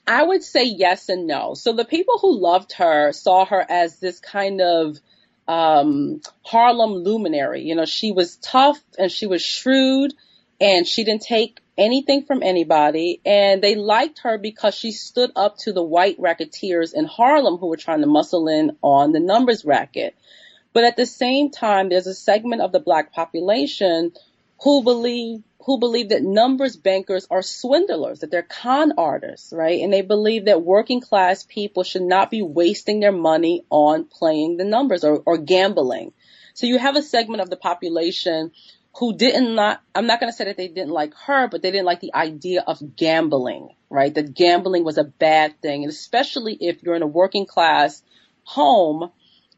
I 0.08 0.22
would 0.24 0.44
say 0.44 0.66
yes 0.66 1.10
and 1.10 1.26
no. 1.26 1.56
So 1.56 1.74
the 1.74 1.86
people 1.86 2.20
who 2.20 2.40
loved 2.40 2.74
her 2.74 3.12
saw 3.12 3.46
her 3.46 3.66
as 3.68 4.00
this 4.00 4.20
kind 4.20 4.62
of 4.62 5.00
um, 5.48 6.22
Harlem 6.44 6.94
luminary. 6.94 7.62
You 7.64 7.76
know, 7.76 7.86
she 7.86 8.12
was 8.12 8.38
tough 8.38 8.82
and 8.98 9.12
she 9.12 9.28
was 9.28 9.42
shrewd 9.42 10.14
and 10.60 10.88
she 10.88 11.04
didn't 11.04 11.24
take 11.24 11.60
anything 11.78 12.26
from 12.26 12.42
anybody. 12.42 13.22
And 13.26 13.62
they 13.62 13.76
liked 13.76 14.20
her 14.20 14.38
because 14.38 14.76
she 14.76 14.92
stood 14.92 15.32
up 15.36 15.58
to 15.60 15.74
the 15.74 15.84
white 15.84 16.18
racketeers 16.20 16.94
in 16.94 17.06
Harlem 17.06 17.58
who 17.58 17.68
were 17.68 17.78
trying 17.78 18.02
to 18.02 18.08
muscle 18.08 18.48
in 18.48 18.78
on 18.82 19.12
the 19.12 19.20
numbers 19.20 19.66
racket. 19.66 20.16
But 20.74 20.84
at 20.84 20.98
the 20.98 21.06
same 21.06 21.52
time, 21.52 21.90
there's 21.90 22.08
a 22.08 22.14
segment 22.14 22.62
of 22.62 22.72
the 22.72 22.80
black 22.80 23.14
population 23.14 24.12
who 24.62 24.84
believe 24.84 25.42
who 25.66 25.80
believe 25.80 26.10
that 26.10 26.22
numbers 26.22 26.76
bankers 26.76 27.26
are 27.32 27.42
swindlers, 27.42 28.20
that 28.20 28.30
they're 28.30 28.44
con 28.44 28.94
artists, 29.00 29.52
right? 29.52 29.82
And 29.82 29.92
they 29.92 30.04
believe 30.04 30.46
that 30.46 30.62
working 30.62 31.02
class 31.02 31.44
people 31.44 31.84
should 31.84 32.04
not 32.04 32.30
be 32.30 32.44
wasting 32.44 33.00
their 33.00 33.12
money 33.12 33.66
on 33.72 34.06
playing 34.06 34.58
the 34.58 34.64
numbers 34.64 35.04
or, 35.04 35.24
or 35.26 35.40
gambling. 35.40 36.14
So 36.54 36.68
you 36.68 36.78
have 36.78 36.96
a 36.96 37.02
segment 37.02 37.42
of 37.42 37.50
the 37.50 37.58
population 37.58 38.52
who 39.00 39.18
didn't 39.18 39.56
not, 39.56 39.82
I'm 39.96 40.06
not 40.06 40.20
going 40.20 40.32
to 40.32 40.38
say 40.38 40.46
that 40.46 40.56
they 40.56 40.68
didn't 40.68 40.92
like 40.92 41.14
her, 41.26 41.48
but 41.48 41.64
they 41.64 41.72
didn't 41.72 41.88
like 41.88 42.00
the 42.00 42.14
idea 42.14 42.64
of 42.66 42.96
gambling, 42.96 43.70
right? 43.90 44.14
That 44.14 44.36
gambling 44.36 44.84
was 44.84 45.00
a 45.00 45.04
bad 45.04 45.60
thing. 45.64 45.84
And 45.84 45.92
especially 45.92 46.56
if 46.62 46.84
you're 46.84 46.96
in 46.96 47.02
a 47.02 47.08
working 47.08 47.48
class 47.48 48.04
home, 48.44 49.12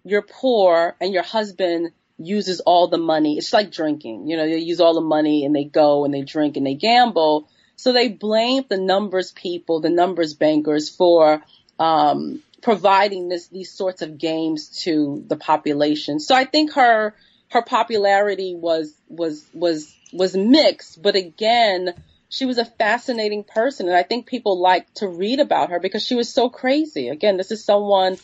you're 0.06 0.22
poor 0.22 0.96
and 1.02 1.14
your 1.14 1.24
husband 1.24 1.92
uses 2.18 2.60
all 2.62 2.88
the 2.88 2.98
money. 2.98 3.38
It's 3.38 3.54
like 3.54 3.72
drinking. 3.72 4.28
You 4.28 4.38
know, 4.38 4.46
they 4.48 4.58
use 4.58 4.82
all 4.82 4.94
the 4.94 5.02
money 5.02 5.46
and 5.46 5.56
they 5.56 5.66
go 5.66 6.06
and 6.06 6.14
they 6.14 6.22
drink 6.22 6.58
and 6.58 6.66
they 6.66 6.76
gamble. 6.76 7.48
So 7.76 7.94
they 7.94 8.10
blame 8.10 8.64
the 8.68 8.78
numbers 8.78 9.32
people, 9.32 9.82
the 9.82 9.90
numbers 9.90 10.34
bankers 10.34 10.90
for 10.90 11.44
um, 11.80 12.42
providing 12.62 13.30
this 13.30 13.48
these 13.48 13.72
sorts 13.72 14.02
of 14.02 14.18
games 14.18 14.82
to 14.84 15.24
the 15.28 15.36
population. 15.36 16.20
So 16.20 16.36
I 16.36 16.46
think 16.46 16.74
her 16.74 17.14
her 17.52 17.62
popularity 17.62 18.56
was 18.56 18.94
was 19.08 19.46
was 19.54 19.94
was 20.12 20.36
mixed, 20.36 21.02
but 21.02 21.16
again, 21.16 21.94
she 22.30 22.46
was 22.46 22.58
a 22.58 22.66
fascinating 22.66 23.44
person 23.44 23.88
and 23.88 23.96
I 23.96 24.04
think 24.04 24.26
people 24.26 24.60
like 24.60 24.92
to 24.96 25.08
read 25.08 25.40
about 25.40 25.70
her 25.70 25.80
because 25.80 26.04
she 26.04 26.16
was 26.16 26.34
so 26.34 26.50
crazy. 26.50 27.10
Again, 27.10 27.38
this 27.38 27.52
is 27.52 27.64
someone 27.64 28.18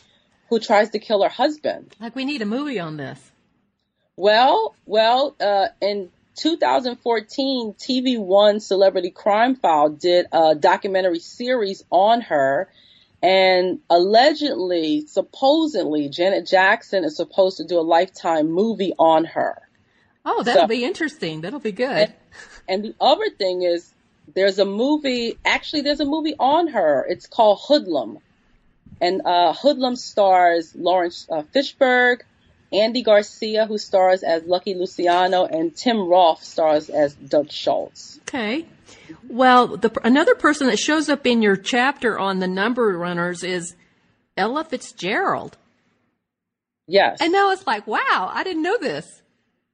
who 0.48 0.58
tries 0.58 0.90
to 0.90 0.98
kill 0.98 1.22
her 1.22 1.28
husband. 1.28 1.94
Like 2.00 2.16
we 2.16 2.24
need 2.24 2.42
a 2.42 2.46
movie 2.46 2.80
on 2.80 2.96
this. 2.96 3.30
Well, 4.16 4.74
well, 4.86 5.34
uh, 5.40 5.68
in 5.80 6.10
2014, 6.36 7.74
TV 7.74 8.18
One 8.18 8.60
Celebrity 8.60 9.10
Crime 9.10 9.56
File 9.56 9.90
did 9.90 10.26
a 10.32 10.54
documentary 10.54 11.18
series 11.18 11.84
on 11.90 12.20
her. 12.22 12.68
And 13.22 13.80
allegedly, 13.88 15.06
supposedly, 15.06 16.10
Janet 16.10 16.46
Jackson 16.46 17.04
is 17.04 17.16
supposed 17.16 17.56
to 17.56 17.64
do 17.64 17.78
a 17.78 17.80
lifetime 17.80 18.52
movie 18.52 18.92
on 18.98 19.24
her. 19.24 19.62
Oh, 20.26 20.42
that'll 20.42 20.64
so, 20.64 20.68
be 20.68 20.84
interesting. 20.84 21.40
That'll 21.40 21.60
be 21.60 21.72
good. 21.72 21.86
And, 21.86 22.14
and, 22.68 22.84
the 22.84 22.94
other 23.00 23.30
thing 23.30 23.62
is, 23.62 23.90
there's 24.34 24.58
a 24.58 24.64
movie, 24.64 25.38
actually, 25.44 25.82
there's 25.82 26.00
a 26.00 26.04
movie 26.04 26.34
on 26.38 26.68
her. 26.68 27.06
It's 27.08 27.26
called 27.26 27.60
Hoodlum. 27.66 28.18
And 29.00 29.22
uh, 29.24 29.54
Hoodlum 29.54 29.96
stars 29.96 30.74
Laurence 30.74 31.26
uh, 31.30 31.42
Fishburne, 31.54 32.20
Andy 32.72 33.02
Garcia, 33.02 33.66
who 33.66 33.78
stars 33.78 34.22
as 34.22 34.44
Lucky 34.44 34.74
Luciano, 34.74 35.44
and 35.44 35.74
Tim 35.74 36.08
Roth 36.08 36.42
stars 36.42 36.90
as 36.90 37.14
Dutch 37.14 37.52
Schultz. 37.52 38.18
Okay. 38.28 38.66
Well, 39.28 39.76
the, 39.76 39.92
another 40.04 40.34
person 40.34 40.66
that 40.68 40.78
shows 40.78 41.08
up 41.08 41.26
in 41.26 41.42
your 41.42 41.56
chapter 41.56 42.18
on 42.18 42.40
the 42.40 42.48
number 42.48 42.96
runners 42.96 43.44
is 43.44 43.76
Ella 44.36 44.64
Fitzgerald. 44.64 45.56
Yes. 46.86 47.18
And 47.20 47.32
now 47.32 47.52
it's 47.52 47.66
like, 47.66 47.86
wow, 47.86 48.30
I 48.32 48.44
didn't 48.44 48.62
know 48.62 48.78
this. 48.78 49.22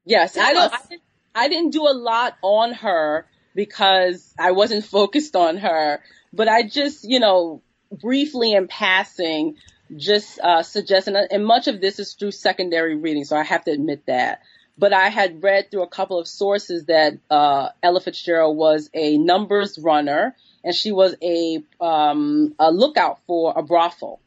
Yes, 0.04 0.36
I 0.36 0.52
don't. 0.52 0.72
I 0.72 0.78
didn't, 0.88 1.02
I 1.34 1.48
didn't 1.48 1.70
do 1.70 1.82
a 1.88 1.94
lot 1.94 2.36
on 2.42 2.72
her 2.74 3.26
because 3.54 4.34
I 4.38 4.52
wasn't 4.52 4.84
focused 4.98 5.36
on 5.36 5.58
her, 5.58 6.00
but 6.32 6.48
I 6.48 6.62
just, 6.62 7.04
you 7.08 7.20
know, 7.20 7.62
briefly 7.90 8.52
in 8.52 8.68
passing 8.68 9.56
just 9.96 10.38
uh, 10.40 10.62
suggesting, 10.62 11.16
and 11.16 11.44
much 11.44 11.68
of 11.68 11.80
this 11.80 11.98
is 11.98 12.14
through 12.14 12.32
secondary 12.32 12.96
reading, 12.96 13.24
so 13.24 13.36
I 13.36 13.42
have 13.42 13.64
to 13.64 13.70
admit 13.70 14.06
that. 14.06 14.42
But 14.78 14.92
I 14.92 15.08
had 15.08 15.42
read 15.42 15.70
through 15.70 15.82
a 15.82 15.88
couple 15.88 16.18
of 16.18 16.26
sources 16.26 16.86
that 16.86 17.18
uh, 17.28 17.68
Ella 17.82 18.00
Fitzgerald 18.00 18.56
was 18.56 18.88
a 18.94 19.18
numbers 19.18 19.78
runner, 19.78 20.34
and 20.64 20.74
she 20.74 20.92
was 20.92 21.14
a 21.22 21.62
um, 21.80 22.54
a 22.58 22.70
lookout 22.70 23.18
for 23.26 23.52
a 23.56 23.62
brothel. 23.62 24.20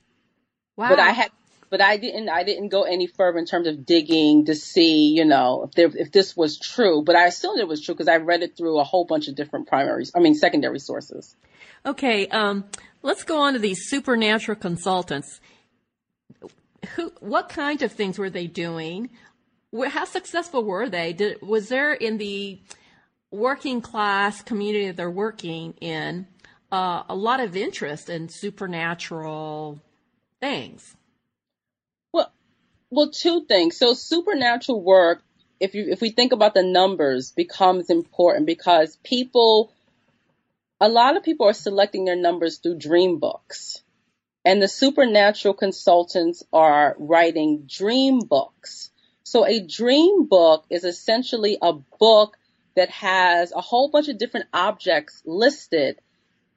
Wow. 0.76 0.89
But 0.89 0.99
I 0.99 1.12
had, 1.12 1.32
but 1.69 1.82
I 1.82 1.97
didn't, 1.97 2.30
I 2.30 2.43
didn't 2.43 2.69
go 2.69 2.84
any 2.84 3.08
further 3.08 3.39
in 3.39 3.45
terms 3.45 3.67
of 3.67 3.84
digging 3.84 4.45
to 4.45 4.54
see, 4.54 5.08
you 5.08 5.26
know, 5.26 5.63
if 5.63 5.71
there, 5.71 5.89
if 5.95 6.12
this 6.12 6.38
was 6.38 6.60
true. 6.60 7.04
But 7.04 7.15
I 7.15 7.26
assumed 7.26 7.60
it 7.60 7.67
was 7.67 7.82
true 7.82 7.95
because 7.95 8.08
I 8.08 8.17
read 8.17 8.43
it 8.43 8.56
through 8.56 8.80
a 8.80 8.84
whole 8.84 9.06
bunch 9.06 9.28
of 9.28 9.36
different 9.36 9.67
primaries, 9.67 10.12
I 10.15 10.19
mean, 10.19 10.36
secondary 10.36 10.80
sources. 10.80 11.36
Okay, 11.84 12.28
um, 12.28 12.65
let's 13.02 13.23
go 13.23 13.41
on 13.41 13.54
to 13.54 13.60
these 13.60 13.89
supernatural 13.89 14.56
consultants 14.56 15.41
who, 16.95 17.12
what 17.19 17.49
kind 17.49 17.81
of 17.81 17.91
things 17.91 18.19
were 18.19 18.29
they 18.29 18.47
doing? 18.47 19.09
How 19.88 20.05
successful 20.05 20.63
were 20.63 20.89
they? 20.89 21.13
Did, 21.13 21.41
was 21.41 21.69
there 21.69 21.93
in 21.93 22.17
the 22.17 22.62
working 23.31 23.81
class 23.81 24.41
community 24.41 24.88
that 24.88 24.97
they're 24.97 25.09
working 25.09 25.73
in 25.81 26.27
uh, 26.71 27.03
a 27.09 27.15
lot 27.15 27.39
of 27.39 27.55
interest 27.55 28.09
in 28.09 28.29
supernatural 28.29 29.81
things? 30.39 30.95
Well, 32.12 32.31
well, 32.89 33.09
two 33.09 33.45
things. 33.45 33.77
So 33.77 33.93
supernatural 33.93 34.81
work 34.81 35.23
if 35.59 35.75
you 35.75 35.86
if 35.89 36.01
we 36.01 36.09
think 36.09 36.33
about 36.33 36.53
the 36.53 36.63
numbers 36.63 37.31
becomes 37.31 37.89
important 37.89 38.45
because 38.45 38.97
people 39.03 39.71
a 40.81 40.89
lot 40.89 41.15
of 41.15 41.23
people 41.23 41.47
are 41.47 41.53
selecting 41.53 42.03
their 42.03 42.17
numbers 42.17 42.57
through 42.57 42.77
dream 42.77 43.19
books. 43.19 43.82
And 44.45 44.62
the 44.62 44.67
supernatural 44.67 45.53
consultants 45.53 46.43
are 46.51 46.95
writing 46.99 47.65
dream 47.67 48.19
books. 48.19 48.91
So 49.23 49.45
a 49.45 49.62
dream 49.62 50.25
book 50.25 50.65
is 50.69 50.84
essentially 50.84 51.58
a 51.62 51.73
book 51.73 52.38
that 52.75 52.89
has 52.89 53.51
a 53.51 53.62
whole 53.62 53.89
bunch 53.89 54.10
of 54.10 54.17
different 54.17 54.47
objects 54.53 55.21
listed 55.25 55.97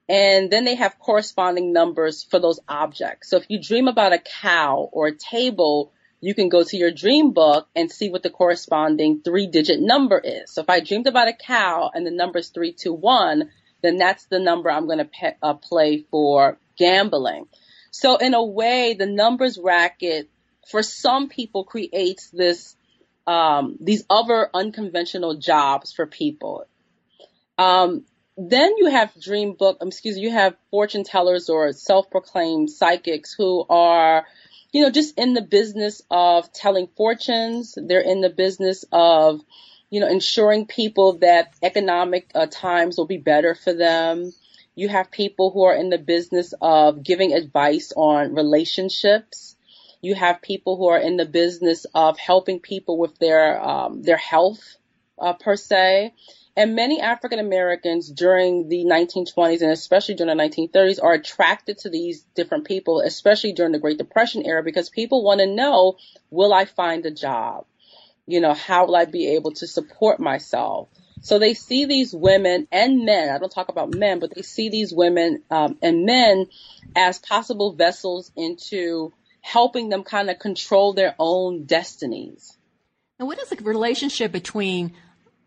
and 0.08 0.50
then 0.50 0.64
they 0.64 0.76
have 0.76 0.98
corresponding 0.98 1.72
numbers 1.72 2.22
for 2.22 2.38
those 2.38 2.60
objects. 2.68 3.28
So 3.28 3.38
if 3.38 3.46
you 3.48 3.60
dream 3.60 3.88
about 3.88 4.12
a 4.12 4.18
cow 4.18 4.88
or 4.92 5.08
a 5.08 5.16
table, 5.16 5.92
you 6.20 6.34
can 6.34 6.48
go 6.48 6.62
to 6.62 6.76
your 6.76 6.92
dream 6.92 7.32
book 7.32 7.68
and 7.74 7.90
see 7.90 8.10
what 8.10 8.22
the 8.22 8.30
corresponding 8.30 9.20
three 9.22 9.48
digit 9.48 9.80
number 9.80 10.18
is. 10.18 10.52
So 10.52 10.62
if 10.62 10.70
I 10.70 10.80
dreamed 10.80 11.06
about 11.06 11.28
a 11.28 11.32
cow 11.32 11.90
and 11.92 12.06
the 12.06 12.12
number 12.12 12.38
is 12.38 12.50
321, 12.50 13.50
then 13.82 13.96
that's 13.96 14.26
the 14.26 14.38
number 14.38 14.70
I'm 14.70 14.86
going 14.86 14.98
to 14.98 15.04
pe- 15.04 15.36
uh, 15.42 15.54
play 15.54 16.04
for 16.10 16.58
gambling. 16.78 17.46
So 17.98 18.16
in 18.16 18.34
a 18.34 18.44
way, 18.44 18.92
the 18.92 19.06
numbers 19.06 19.58
racket 19.58 20.28
for 20.70 20.82
some 20.82 21.30
people 21.30 21.64
creates 21.64 22.28
this, 22.28 22.76
um, 23.26 23.78
these 23.80 24.04
other 24.10 24.50
unconventional 24.52 25.36
jobs 25.36 25.94
for 25.94 26.04
people. 26.04 26.66
Um, 27.56 28.04
then 28.36 28.76
you 28.76 28.90
have 28.90 29.18
dream 29.18 29.54
book, 29.54 29.78
um, 29.80 29.88
excuse 29.88 30.16
me, 30.16 30.24
you 30.24 30.30
have 30.30 30.56
fortune 30.70 31.04
tellers 31.04 31.48
or 31.48 31.72
self-proclaimed 31.72 32.68
psychics 32.68 33.32
who 33.32 33.64
are, 33.70 34.26
you 34.72 34.82
know, 34.82 34.90
just 34.90 35.18
in 35.18 35.32
the 35.32 35.40
business 35.40 36.02
of 36.10 36.52
telling 36.52 36.88
fortunes. 36.98 37.78
They're 37.78 38.00
in 38.00 38.20
the 38.20 38.28
business 38.28 38.84
of, 38.92 39.40
you 39.88 40.00
know, 40.00 40.08
ensuring 40.08 40.66
people 40.66 41.18
that 41.20 41.54
economic 41.62 42.30
uh, 42.34 42.46
times 42.50 42.98
will 42.98 43.06
be 43.06 43.16
better 43.16 43.54
for 43.54 43.72
them. 43.72 44.32
You 44.76 44.88
have 44.88 45.10
people 45.10 45.50
who 45.50 45.64
are 45.64 45.74
in 45.74 45.88
the 45.88 45.98
business 45.98 46.52
of 46.60 47.02
giving 47.02 47.32
advice 47.32 47.94
on 47.96 48.34
relationships. 48.34 49.56
You 50.02 50.14
have 50.14 50.42
people 50.42 50.76
who 50.76 50.88
are 50.88 50.98
in 50.98 51.16
the 51.16 51.24
business 51.24 51.86
of 51.94 52.18
helping 52.18 52.60
people 52.60 52.98
with 52.98 53.18
their 53.18 53.58
um, 53.60 54.02
their 54.02 54.18
health 54.18 54.76
uh, 55.18 55.32
per 55.32 55.56
se. 55.56 56.12
And 56.58 56.74
many 56.74 57.00
African 57.00 57.38
Americans 57.38 58.10
during 58.10 58.68
the 58.68 58.84
1920s 58.84 59.62
and 59.62 59.70
especially 59.70 60.14
during 60.14 60.36
the 60.36 60.42
1930s 60.42 61.02
are 61.02 61.14
attracted 61.14 61.78
to 61.78 61.90
these 61.90 62.22
different 62.34 62.66
people, 62.66 63.00
especially 63.00 63.52
during 63.52 63.72
the 63.72 63.78
Great 63.78 63.98
Depression 63.98 64.44
era, 64.44 64.62
because 64.62 64.90
people 64.90 65.24
want 65.24 65.40
to 65.40 65.46
know, 65.46 65.96
will 66.30 66.52
I 66.52 66.66
find 66.66 67.04
a 67.04 67.10
job? 67.10 67.64
You 68.26 68.40
know, 68.40 68.52
how 68.52 68.86
will 68.86 68.96
I 68.96 69.06
be 69.06 69.36
able 69.36 69.52
to 69.52 69.66
support 69.66 70.20
myself? 70.20 70.88
So 71.20 71.38
they 71.38 71.54
see 71.54 71.86
these 71.86 72.14
women 72.14 72.68
and 72.70 73.04
men, 73.04 73.30
I 73.30 73.38
don't 73.38 73.50
talk 73.50 73.68
about 73.68 73.94
men, 73.94 74.20
but 74.20 74.34
they 74.34 74.42
see 74.42 74.68
these 74.68 74.92
women 74.92 75.42
um, 75.50 75.78
and 75.82 76.04
men 76.04 76.46
as 76.94 77.18
possible 77.18 77.72
vessels 77.72 78.30
into 78.36 79.12
helping 79.40 79.88
them 79.88 80.02
kind 80.02 80.30
of 80.30 80.38
control 80.38 80.92
their 80.92 81.14
own 81.18 81.64
destinies. 81.64 82.56
And 83.18 83.26
what 83.26 83.38
is 83.38 83.48
the 83.48 83.56
relationship 83.62 84.30
between 84.32 84.92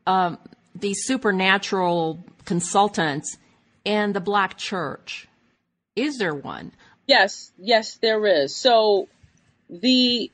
um, 0.07 0.37
these 0.75 1.05
supernatural 1.05 2.23
consultants 2.45 3.37
and 3.85 4.13
the 4.13 4.21
black 4.21 4.57
church? 4.57 5.27
Is 5.95 6.17
there 6.17 6.33
one? 6.33 6.71
Yes, 7.07 7.51
yes, 7.57 7.97
there 7.97 8.25
is. 8.25 8.55
So 8.55 9.07
the 9.69 10.31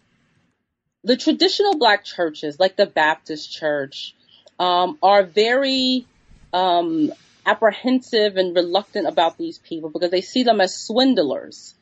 the 1.04 1.17
traditional 1.17 1.78
black 1.78 2.04
churches, 2.04 2.60
like 2.60 2.76
the 2.76 2.88
Baptist 2.88 3.52
Church, 3.52 4.15
um, 4.60 4.98
are 5.02 5.24
very 5.24 6.06
um, 6.54 7.12
apprehensive 7.46 8.38
and 8.38 8.56
reluctant 8.56 9.08
about 9.08 9.38
these 9.38 9.58
people 9.58 9.89
because 9.89 10.12
they 10.12 10.22
see 10.22 10.44
them 10.44 10.62
as 10.62 10.76
swindlers. 10.76 11.76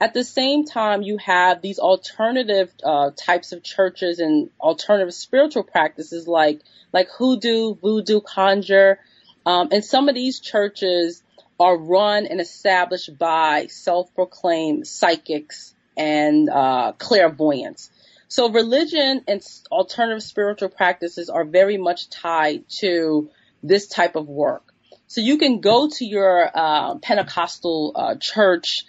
At 0.00 0.12
the 0.12 0.24
same 0.24 0.64
time, 0.64 1.02
you 1.02 1.18
have 1.18 1.62
these 1.62 1.78
alternative 1.78 2.72
uh, 2.82 3.10
types 3.16 3.52
of 3.52 3.62
churches 3.62 4.18
and 4.18 4.50
alternative 4.60 5.14
spiritual 5.14 5.62
practices 5.62 6.26
like 6.26 6.60
like 6.92 7.08
hoodoo, 7.16 7.74
voodoo, 7.74 8.20
conjure, 8.20 8.98
um, 9.46 9.68
and 9.72 9.84
some 9.84 10.08
of 10.08 10.14
these 10.14 10.40
churches 10.40 11.22
are 11.60 11.76
run 11.76 12.26
and 12.26 12.40
established 12.40 13.16
by 13.18 13.66
self-proclaimed 13.68 14.86
psychics 14.86 15.74
and 15.96 16.50
uh, 16.50 16.92
clairvoyants. 16.98 17.90
So 18.34 18.50
religion 18.50 19.22
and 19.28 19.40
alternative 19.70 20.20
spiritual 20.20 20.68
practices 20.68 21.30
are 21.30 21.44
very 21.44 21.76
much 21.76 22.10
tied 22.10 22.68
to 22.80 23.30
this 23.62 23.86
type 23.86 24.16
of 24.16 24.28
work. 24.28 24.74
So 25.06 25.20
you 25.20 25.38
can 25.38 25.60
go 25.60 25.88
to 25.88 26.04
your 26.04 26.50
uh, 26.52 26.96
Pentecostal 26.96 27.92
uh, 27.94 28.14
church 28.16 28.86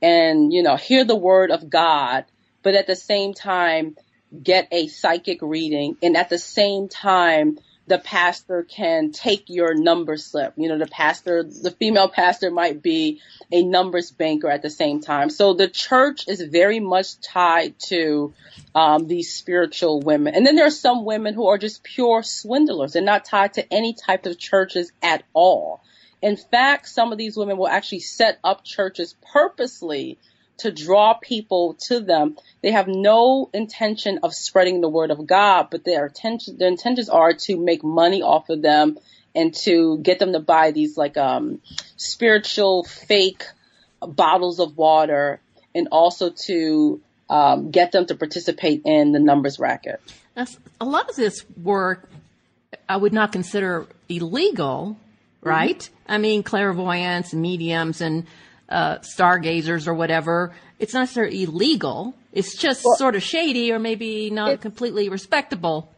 and, 0.00 0.52
you 0.52 0.62
know, 0.62 0.76
hear 0.76 1.04
the 1.04 1.16
word 1.16 1.50
of 1.50 1.68
God, 1.68 2.26
but 2.62 2.76
at 2.76 2.86
the 2.86 2.94
same 2.94 3.34
time, 3.34 3.96
get 4.40 4.68
a 4.70 4.86
psychic 4.86 5.40
reading. 5.42 5.96
And 6.00 6.16
at 6.16 6.28
the 6.28 6.38
same 6.38 6.86
time, 6.86 7.58
the 7.86 7.98
pastor 7.98 8.62
can 8.62 9.12
take 9.12 9.44
your 9.48 9.74
number 9.74 10.16
slip. 10.16 10.54
You 10.56 10.68
know, 10.68 10.78
the 10.78 10.86
pastor, 10.86 11.42
the 11.42 11.70
female 11.70 12.08
pastor 12.08 12.50
might 12.50 12.82
be 12.82 13.20
a 13.52 13.62
numbers 13.62 14.10
banker 14.10 14.48
at 14.48 14.62
the 14.62 14.70
same 14.70 15.00
time. 15.00 15.28
So 15.28 15.52
the 15.52 15.68
church 15.68 16.26
is 16.26 16.40
very 16.40 16.80
much 16.80 17.20
tied 17.20 17.78
to 17.90 18.32
um, 18.74 19.06
these 19.06 19.34
spiritual 19.34 20.00
women. 20.00 20.34
And 20.34 20.46
then 20.46 20.56
there 20.56 20.66
are 20.66 20.70
some 20.70 21.04
women 21.04 21.34
who 21.34 21.48
are 21.48 21.58
just 21.58 21.84
pure 21.84 22.22
swindlers. 22.22 22.94
They're 22.94 23.02
not 23.02 23.26
tied 23.26 23.54
to 23.54 23.72
any 23.72 23.92
type 23.92 24.24
of 24.24 24.38
churches 24.38 24.90
at 25.02 25.24
all. 25.34 25.82
In 26.22 26.38
fact, 26.38 26.88
some 26.88 27.12
of 27.12 27.18
these 27.18 27.36
women 27.36 27.58
will 27.58 27.68
actually 27.68 28.00
set 28.00 28.38
up 28.42 28.64
churches 28.64 29.14
purposely 29.30 30.18
to 30.58 30.70
draw 30.70 31.14
people 31.14 31.74
to 31.88 32.00
them. 32.00 32.36
They 32.62 32.70
have 32.70 32.88
no 32.88 33.50
intention 33.52 34.20
of 34.22 34.34
spreading 34.34 34.80
the 34.80 34.88
word 34.88 35.10
of 35.10 35.26
God, 35.26 35.68
but 35.70 35.84
their 35.84 36.06
intention, 36.06 36.58
their 36.58 36.68
intentions 36.68 37.08
are 37.08 37.32
to 37.32 37.56
make 37.56 37.82
money 37.82 38.22
off 38.22 38.48
of 38.48 38.62
them 38.62 38.98
and 39.34 39.54
to 39.54 39.98
get 39.98 40.18
them 40.18 40.32
to 40.32 40.40
buy 40.40 40.70
these 40.70 40.96
like 40.96 41.16
um 41.16 41.60
spiritual 41.96 42.84
fake 42.84 43.44
bottles 44.00 44.60
of 44.60 44.76
water 44.76 45.40
and 45.74 45.88
also 45.90 46.30
to 46.30 47.00
um, 47.28 47.70
get 47.70 47.92
them 47.92 48.06
to 48.06 48.14
participate 48.14 48.82
in 48.84 49.12
the 49.12 49.18
numbers 49.18 49.58
racket. 49.58 50.00
That's, 50.34 50.56
a 50.80 50.84
lot 50.84 51.08
of 51.08 51.16
this 51.16 51.44
work 51.62 52.08
I 52.88 52.96
would 52.96 53.12
not 53.12 53.32
consider 53.32 53.86
illegal, 54.08 54.96
right? 55.42 55.78
Mm-hmm. 55.78 56.12
I 56.12 56.18
mean, 56.18 56.42
clairvoyants 56.42 57.32
and 57.32 57.40
mediums 57.40 58.00
and 58.00 58.26
uh, 58.68 58.98
stargazers 58.98 59.86
or 59.86 59.94
whatever. 59.94 60.54
It's 60.78 60.94
not 60.94 61.00
necessarily 61.00 61.44
illegal. 61.44 62.14
It's 62.32 62.56
just 62.56 62.84
well, 62.84 62.96
sort 62.96 63.14
of 63.16 63.22
shady 63.22 63.72
or 63.72 63.78
maybe 63.78 64.30
not 64.30 64.60
completely 64.60 65.08
respectable. 65.08 65.90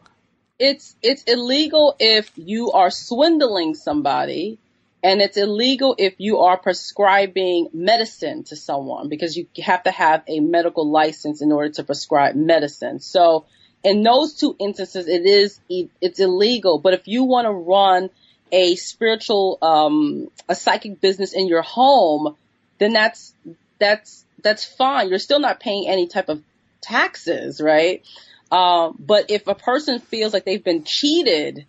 It's 0.59 0.95
it's 1.01 1.23
illegal 1.23 1.95
if 1.99 2.31
you 2.35 2.71
are 2.71 2.89
swindling 2.89 3.75
somebody, 3.75 4.59
and 5.03 5.21
it's 5.21 5.37
illegal 5.37 5.95
if 5.97 6.15
you 6.17 6.39
are 6.39 6.57
prescribing 6.57 7.69
medicine 7.73 8.43
to 8.45 8.55
someone 8.55 9.09
because 9.09 9.37
you 9.37 9.47
have 9.63 9.83
to 9.83 9.91
have 9.91 10.23
a 10.27 10.39
medical 10.39 10.89
license 10.89 11.41
in 11.41 11.51
order 11.51 11.69
to 11.73 11.83
prescribe 11.83 12.35
medicine. 12.35 12.99
So 12.99 13.45
in 13.83 14.03
those 14.03 14.33
two 14.33 14.55
instances, 14.59 15.07
it 15.07 15.25
is 15.25 15.59
it's 15.69 16.19
illegal. 16.19 16.79
But 16.79 16.93
if 16.93 17.07
you 17.07 17.23
want 17.23 17.45
to 17.45 17.51
run 17.51 18.09
a 18.51 18.75
spiritual, 18.75 19.57
um, 19.61 20.29
a 20.47 20.55
psychic 20.55 21.01
business 21.01 21.33
in 21.33 21.47
your 21.47 21.61
home, 21.61 22.35
then 22.79 22.93
that's, 22.93 23.33
that's, 23.79 24.25
that's 24.43 24.65
fine. 24.65 25.09
You're 25.09 25.19
still 25.19 25.39
not 25.39 25.59
paying 25.59 25.87
any 25.87 26.07
type 26.07 26.29
of 26.29 26.41
taxes, 26.81 27.59
right? 27.61 28.03
Um, 28.51 28.95
but 28.99 29.29
if 29.29 29.47
a 29.47 29.55
person 29.55 29.99
feels 29.99 30.33
like 30.33 30.45
they've 30.45 30.63
been 30.63 30.83
cheated, 30.83 31.65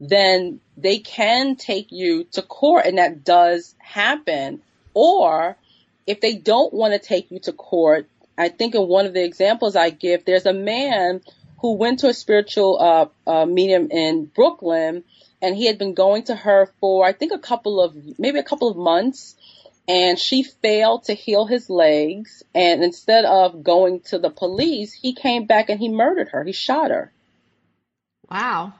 then 0.00 0.60
they 0.76 0.98
can 0.98 1.56
take 1.56 1.90
you 1.90 2.24
to 2.32 2.42
court 2.42 2.86
and 2.86 2.98
that 2.98 3.24
does 3.24 3.74
happen. 3.78 4.62
Or 4.94 5.56
if 6.06 6.20
they 6.20 6.34
don't 6.34 6.72
want 6.72 6.94
to 6.94 6.98
take 6.98 7.30
you 7.30 7.40
to 7.40 7.52
court, 7.52 8.08
I 8.36 8.48
think 8.48 8.74
in 8.74 8.86
one 8.86 9.06
of 9.06 9.14
the 9.14 9.24
examples 9.24 9.76
I 9.76 9.90
give, 9.90 10.24
there's 10.24 10.46
a 10.46 10.52
man 10.52 11.20
who 11.60 11.72
went 11.74 12.00
to 12.00 12.08
a 12.08 12.14
spiritual 12.14 12.78
uh, 12.80 13.30
uh, 13.30 13.46
medium 13.46 13.90
in 13.90 14.26
Brooklyn 14.26 15.04
and 15.42 15.56
he 15.56 15.66
had 15.66 15.78
been 15.78 15.94
going 15.94 16.24
to 16.24 16.34
her 16.34 16.70
for 16.80 17.04
I 17.04 17.12
think 17.12 17.32
a 17.32 17.38
couple 17.38 17.80
of 17.80 17.94
maybe 18.18 18.38
a 18.38 18.44
couple 18.44 18.68
of 18.68 18.76
months 18.76 19.34
and 19.88 20.18
she 20.18 20.42
failed 20.42 21.04
to 21.04 21.14
heal 21.14 21.46
his 21.46 21.70
legs. 21.70 22.42
And 22.54 22.84
instead 22.84 23.24
of 23.24 23.64
going 23.64 24.00
to 24.02 24.18
the 24.18 24.30
police 24.30 24.92
he 24.92 25.14
came 25.14 25.46
back 25.46 25.70
and 25.70 25.80
he 25.80 25.88
murdered 25.88 26.28
her. 26.28 26.44
He 26.44 26.52
shot 26.52 26.90
her. 26.90 27.10
Wow. 28.30 28.74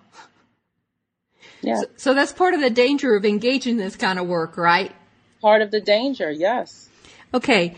Yeah. 1.63 1.77
So, 1.77 1.87
so 1.97 2.15
that's 2.15 2.33
part 2.33 2.55
of 2.55 2.61
the 2.61 2.71
danger 2.71 3.17
of 3.17 3.25
engaging 3.25 3.79
this 3.79 3.97
kind 3.97 4.19
of 4.19 4.27
work 4.29 4.57
right? 4.57 4.95
Part 5.41 5.63
of 5.63 5.71
the 5.71 5.81
danger 5.81 6.31
yes. 6.31 6.89
Okay. 7.33 7.75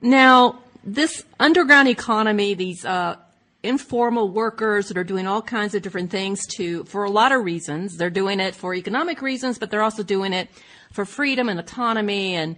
Now 0.00 0.60
this 0.82 1.24
underground 1.38 1.88
economy 1.88 2.54
these 2.54 2.84
uh 2.84 3.16
informal 3.62 4.28
workers 4.28 4.88
that 4.88 4.96
are 4.96 5.04
doing 5.04 5.26
all 5.26 5.42
kinds 5.42 5.74
of 5.74 5.82
different 5.82 6.10
things 6.10 6.46
to, 6.46 6.84
for 6.84 7.02
a 7.02 7.10
lot 7.10 7.32
of 7.32 7.42
reasons. 7.44 7.96
They're 7.96 8.10
doing 8.10 8.38
it 8.38 8.54
for 8.54 8.74
economic 8.74 9.20
reasons, 9.20 9.58
but 9.58 9.70
they're 9.70 9.82
also 9.82 10.04
doing 10.04 10.32
it 10.32 10.48
for 10.96 11.04
freedom 11.04 11.50
and 11.50 11.60
autonomy 11.60 12.34
and, 12.34 12.56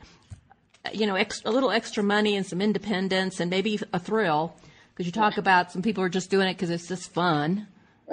you 0.93 1.07
know, 1.07 1.17
ex- 1.17 1.43
a 1.45 1.51
little 1.51 1.73
extra 1.73 2.05
money 2.05 2.37
and 2.37 2.47
some 2.47 2.63
independence 2.63 3.41
and 3.41 3.51
maybe 3.51 3.81
a 3.93 3.99
thrill. 3.99 4.55
Because 4.95 5.07
you 5.07 5.13
talk 5.13 5.39
about 5.39 5.73
some 5.73 5.83
people 5.83 6.05
are 6.05 6.09
just 6.09 6.31
doing 6.31 6.49
it 6.49 6.55
because 6.55 6.71
it's 6.71 6.87
just 6.87 7.13
fun. 7.13 7.67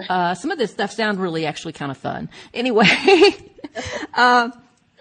Uh, 0.10 0.34
some 0.34 0.52
of 0.52 0.58
this 0.58 0.72
stuff 0.72 0.92
sounds 0.92 1.20
really 1.20 1.46
actually 1.46 1.74
kind 1.74 1.92
of 1.92 1.98
fun. 1.98 2.28
Anyway, 2.54 2.88
uh, 4.16 4.50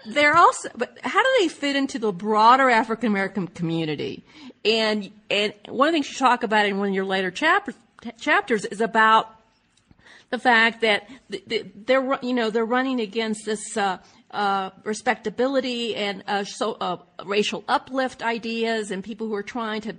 they're 0.05 0.37
also, 0.37 0.69
but 0.75 0.97
how 1.01 1.21
do 1.21 1.29
they 1.39 1.47
fit 1.47 1.75
into 1.75 1.99
the 1.99 2.13
broader 2.13 2.69
African 2.69 3.07
American 3.07 3.47
community? 3.47 4.23
And 4.63 5.11
and 5.29 5.53
one 5.67 5.89
of 5.89 5.91
the 5.91 5.97
things 5.97 6.09
you 6.09 6.17
talk 6.17 6.43
about 6.43 6.65
in 6.65 6.77
one 6.77 6.89
of 6.89 6.95
your 6.95 7.05
later 7.05 7.29
chapters 7.29 7.75
chapters 8.19 8.65
is 8.65 8.79
about 8.79 9.35
the 10.29 10.39
fact 10.39 10.81
that 10.81 11.07
they're 11.85 12.19
you 12.21 12.33
know 12.33 12.49
they're 12.49 12.65
running 12.65 12.99
against 12.99 13.45
this 13.45 13.77
uh, 13.77 13.97
uh, 14.35 14.71
respectability 14.83 15.95
and 15.95 16.23
uh, 16.27 16.43
so 16.43 16.73
uh, 16.79 16.97
racial 17.25 17.63
uplift 17.67 18.21
ideas 18.21 18.91
and 18.91 19.03
people 19.03 19.27
who 19.27 19.35
are 19.35 19.43
trying 19.43 19.81
to 19.81 19.95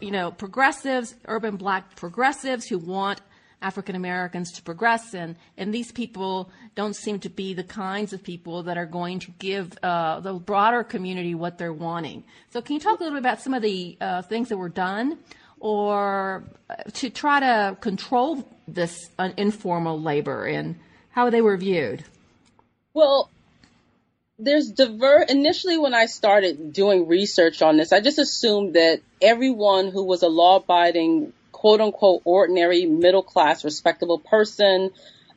you 0.00 0.10
know 0.10 0.30
progressives 0.30 1.14
urban 1.26 1.56
black 1.56 1.96
progressives 1.96 2.66
who 2.66 2.78
want 2.78 3.20
African 3.62 3.94
Americans 3.94 4.52
to 4.52 4.62
progress 4.62 5.14
in. 5.14 5.36
And 5.56 5.72
these 5.72 5.92
people 5.92 6.50
don't 6.74 6.96
seem 6.96 7.18
to 7.20 7.28
be 7.28 7.54
the 7.54 7.64
kinds 7.64 8.12
of 8.12 8.22
people 8.22 8.62
that 8.64 8.78
are 8.78 8.86
going 8.86 9.18
to 9.20 9.30
give 9.38 9.76
uh, 9.82 10.20
the 10.20 10.34
broader 10.34 10.82
community 10.82 11.34
what 11.34 11.58
they're 11.58 11.72
wanting. 11.72 12.24
So, 12.50 12.62
can 12.62 12.74
you 12.74 12.80
talk 12.80 13.00
a 13.00 13.02
little 13.02 13.16
bit 13.16 13.22
about 13.22 13.40
some 13.40 13.54
of 13.54 13.62
the 13.62 13.96
uh, 14.00 14.22
things 14.22 14.48
that 14.48 14.56
were 14.56 14.68
done 14.68 15.18
or 15.58 16.44
uh, 16.70 16.76
to 16.94 17.10
try 17.10 17.40
to 17.40 17.76
control 17.80 18.48
this 18.66 19.10
uh, 19.18 19.30
informal 19.36 20.00
labor 20.00 20.46
and 20.46 20.76
how 21.10 21.28
they 21.28 21.42
were 21.42 21.56
viewed? 21.56 22.04
Well, 22.94 23.30
there's 24.40 24.70
diver 24.70 25.24
initially 25.28 25.78
when 25.78 25.94
I 25.94 26.06
started 26.06 26.72
doing 26.72 27.06
research 27.06 27.62
on 27.62 27.76
this, 27.76 27.92
I 27.92 28.00
just 28.00 28.18
assumed 28.18 28.74
that 28.74 29.00
everyone 29.20 29.90
who 29.90 30.04
was 30.04 30.22
a 30.22 30.28
law 30.28 30.56
abiding 30.56 31.32
quote 31.52 31.80
unquote 31.80 32.22
ordinary 32.24 32.86
middle 32.86 33.22
class 33.22 33.64
respectable 33.64 34.18
person 34.18 34.90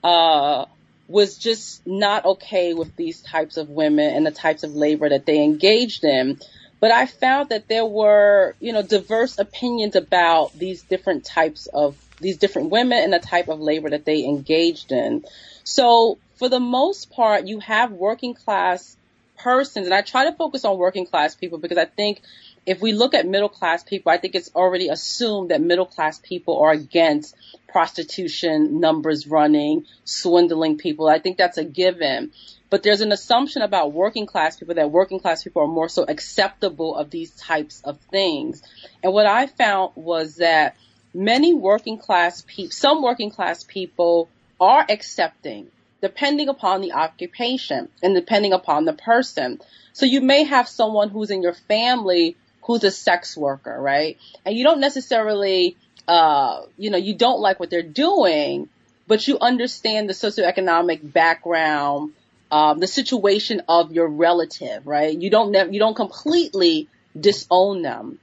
uh, 0.03 0.65
was 1.07 1.37
just 1.37 1.85
not 1.85 2.25
okay 2.25 2.73
with 2.73 2.95
these 2.95 3.21
types 3.21 3.57
of 3.57 3.69
women 3.69 4.15
and 4.15 4.25
the 4.25 4.31
types 4.31 4.63
of 4.63 4.73
labor 4.73 5.09
that 5.09 5.25
they 5.25 5.43
engaged 5.43 6.05
in. 6.05 6.39
But 6.79 6.91
I 6.91 7.05
found 7.05 7.49
that 7.49 7.67
there 7.67 7.85
were, 7.85 8.55
you 8.59 8.73
know, 8.73 8.81
diverse 8.81 9.37
opinions 9.37 9.95
about 9.95 10.57
these 10.57 10.81
different 10.83 11.25
types 11.25 11.67
of 11.67 11.97
these 12.19 12.37
different 12.37 12.69
women 12.69 13.03
and 13.03 13.13
the 13.13 13.19
type 13.19 13.49
of 13.49 13.59
labor 13.59 13.89
that 13.89 14.05
they 14.05 14.23
engaged 14.23 14.91
in. 14.91 15.23
So 15.63 16.17
for 16.43 16.49
the 16.49 16.59
most 16.59 17.09
part, 17.09 17.47
you 17.47 17.59
have 17.59 17.93
working 17.93 18.33
class 18.33 18.97
persons, 19.37 19.87
and 19.87 19.93
I 19.93 20.01
try 20.01 20.25
to 20.25 20.35
focus 20.35 20.65
on 20.65 20.77
working 20.77 21.05
class 21.05 21.35
people 21.35 21.57
because 21.57 21.77
I 21.77 21.85
think 21.85 22.19
if 22.65 22.81
we 22.81 22.91
look 22.91 23.13
at 23.13 23.25
middle 23.25 23.47
class 23.47 23.81
people, 23.81 24.11
I 24.11 24.17
think 24.17 24.35
it's 24.35 24.51
already 24.53 24.89
assumed 24.89 25.51
that 25.51 25.61
middle 25.61 25.85
class 25.85 26.19
people 26.19 26.59
are 26.59 26.73
against 26.73 27.33
prostitution 27.69 28.81
numbers 28.81 29.25
running, 29.25 29.85
swindling 30.03 30.77
people. 30.77 31.07
I 31.07 31.19
think 31.19 31.37
that's 31.37 31.57
a 31.57 31.63
given. 31.63 32.33
But 32.69 32.83
there's 32.83 32.99
an 32.99 33.13
assumption 33.13 33.61
about 33.61 33.93
working 33.93 34.25
class 34.25 34.57
people 34.57 34.75
that 34.75 34.91
working 34.91 35.21
class 35.21 35.45
people 35.45 35.61
are 35.61 35.67
more 35.67 35.87
so 35.87 36.03
acceptable 36.03 36.97
of 36.97 37.09
these 37.09 37.31
types 37.31 37.79
of 37.85 38.01
things. 38.11 38.61
And 39.01 39.13
what 39.13 39.27
I 39.27 39.47
found 39.47 39.93
was 39.95 40.35
that 40.47 40.75
many 41.13 41.53
working 41.53 41.99
class 41.99 42.43
people, 42.45 42.71
some 42.71 43.01
working 43.01 43.31
class 43.31 43.63
people 43.63 44.27
are 44.59 44.85
accepting 44.89 45.69
depending 46.03 46.49
upon 46.49 46.81
the 46.81 46.91
occupation 46.91 47.87
and 48.03 48.13
depending 48.13 48.51
upon 48.51 48.83
the 48.83 48.91
person. 48.91 49.61
So 49.93 50.05
you 50.05 50.19
may 50.19 50.43
have 50.43 50.67
someone 50.67 51.09
who's 51.09 51.31
in 51.31 51.41
your 51.41 51.53
family 51.53 52.35
who's 52.63 52.83
a 52.83 52.91
sex 52.91 53.37
worker, 53.37 53.75
right? 53.79 54.17
And 54.45 54.53
you 54.53 54.65
don't 54.65 54.81
necessarily, 54.81 55.77
uh, 56.05 56.63
you 56.77 56.89
know, 56.89 56.97
you 56.97 57.15
don't 57.15 57.39
like 57.39 57.57
what 57.57 57.69
they're 57.69 57.81
doing, 57.81 58.67
but 59.07 59.25
you 59.29 59.39
understand 59.39 60.09
the 60.09 60.13
socioeconomic 60.13 60.99
background, 61.13 62.11
um, 62.51 62.79
the 62.79 62.87
situation 62.87 63.61
of 63.69 63.93
your 63.93 64.09
relative, 64.09 64.85
right? 64.85 65.17
You 65.17 65.29
don't 65.29 65.51
ne- 65.51 65.71
you 65.71 65.79
don't 65.79 65.95
completely 65.95 66.89
disown 67.17 67.81
them, 67.81 68.19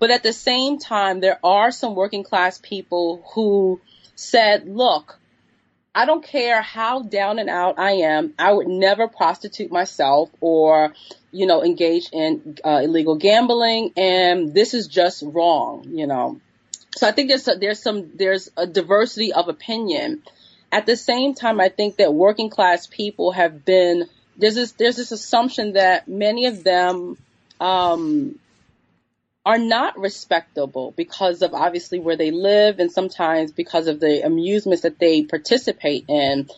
but 0.00 0.10
at 0.10 0.24
the 0.24 0.32
same 0.32 0.80
time, 0.80 1.20
there 1.20 1.38
are 1.44 1.70
some 1.70 1.94
working 1.94 2.24
class 2.24 2.58
people 2.58 3.22
who 3.34 3.80
said, 4.16 4.68
"Look, 4.68 5.19
I 5.94 6.06
don't 6.06 6.24
care 6.24 6.62
how 6.62 7.02
down 7.02 7.38
and 7.38 7.50
out 7.50 7.78
I 7.78 7.92
am. 7.92 8.34
I 8.38 8.52
would 8.52 8.68
never 8.68 9.08
prostitute 9.08 9.72
myself 9.72 10.30
or, 10.40 10.94
you 11.32 11.46
know, 11.46 11.64
engage 11.64 12.08
in 12.12 12.58
uh, 12.64 12.80
illegal 12.84 13.16
gambling. 13.16 13.92
And 13.96 14.54
this 14.54 14.72
is 14.74 14.86
just 14.86 15.22
wrong, 15.26 15.86
you 15.88 16.06
know. 16.06 16.40
So 16.96 17.08
I 17.08 17.12
think 17.12 17.28
there's 17.28 17.48
a, 17.48 17.54
there's 17.54 17.82
some 17.82 18.16
there's 18.16 18.50
a 18.56 18.66
diversity 18.66 19.32
of 19.32 19.48
opinion. 19.48 20.22
At 20.72 20.86
the 20.86 20.96
same 20.96 21.34
time, 21.34 21.60
I 21.60 21.68
think 21.68 21.96
that 21.96 22.14
working 22.14 22.50
class 22.50 22.86
people 22.86 23.32
have 23.32 23.64
been 23.64 24.08
there's 24.36 24.54
this 24.54 24.72
there's 24.72 24.96
this 24.96 25.12
assumption 25.12 25.74
that 25.74 26.08
many 26.08 26.46
of 26.46 26.62
them 26.62 27.16
um, 27.60 28.38
are 29.50 29.58
not 29.58 29.98
respectable 29.98 30.94
because 30.96 31.42
of 31.42 31.54
obviously 31.54 31.98
where 31.98 32.14
they 32.14 32.30
live 32.30 32.78
and 32.78 32.92
sometimes 32.92 33.50
because 33.50 33.88
of 33.88 33.98
the 33.98 34.24
amusements 34.24 34.82
that 34.82 35.00
they 35.00 35.24
participate 35.24 36.04
in. 36.06 36.48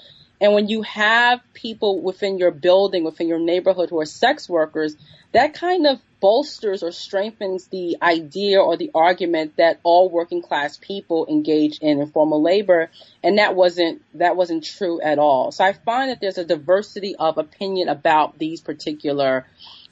And 0.42 0.52
when 0.52 0.68
you 0.68 0.82
have 0.82 1.40
people 1.54 2.02
within 2.02 2.36
your 2.36 2.50
building, 2.50 3.02
within 3.02 3.28
your 3.28 3.38
neighborhood 3.38 3.88
who 3.88 3.98
are 4.00 4.04
sex 4.04 4.46
workers, 4.46 4.94
that 5.32 5.54
kind 5.54 5.86
of 5.86 6.02
bolsters 6.20 6.82
or 6.82 6.92
strengthens 6.92 7.68
the 7.68 7.96
idea 8.02 8.60
or 8.60 8.76
the 8.76 8.90
argument 8.94 9.56
that 9.56 9.80
all 9.84 10.10
working 10.10 10.42
class 10.42 10.76
people 10.76 11.26
engage 11.30 11.78
in 11.78 11.98
informal 11.98 12.42
labor. 12.42 12.90
And 13.24 13.38
that 13.38 13.56
wasn't, 13.56 14.02
that 14.18 14.36
wasn't 14.36 14.64
true 14.64 15.00
at 15.00 15.18
all. 15.18 15.50
So 15.50 15.64
I 15.64 15.72
find 15.72 16.10
that 16.10 16.20
there's 16.20 16.36
a 16.36 16.44
diversity 16.44 17.16
of 17.16 17.38
opinion 17.38 17.88
about 17.88 18.38
these 18.38 18.60
particular 18.60 19.46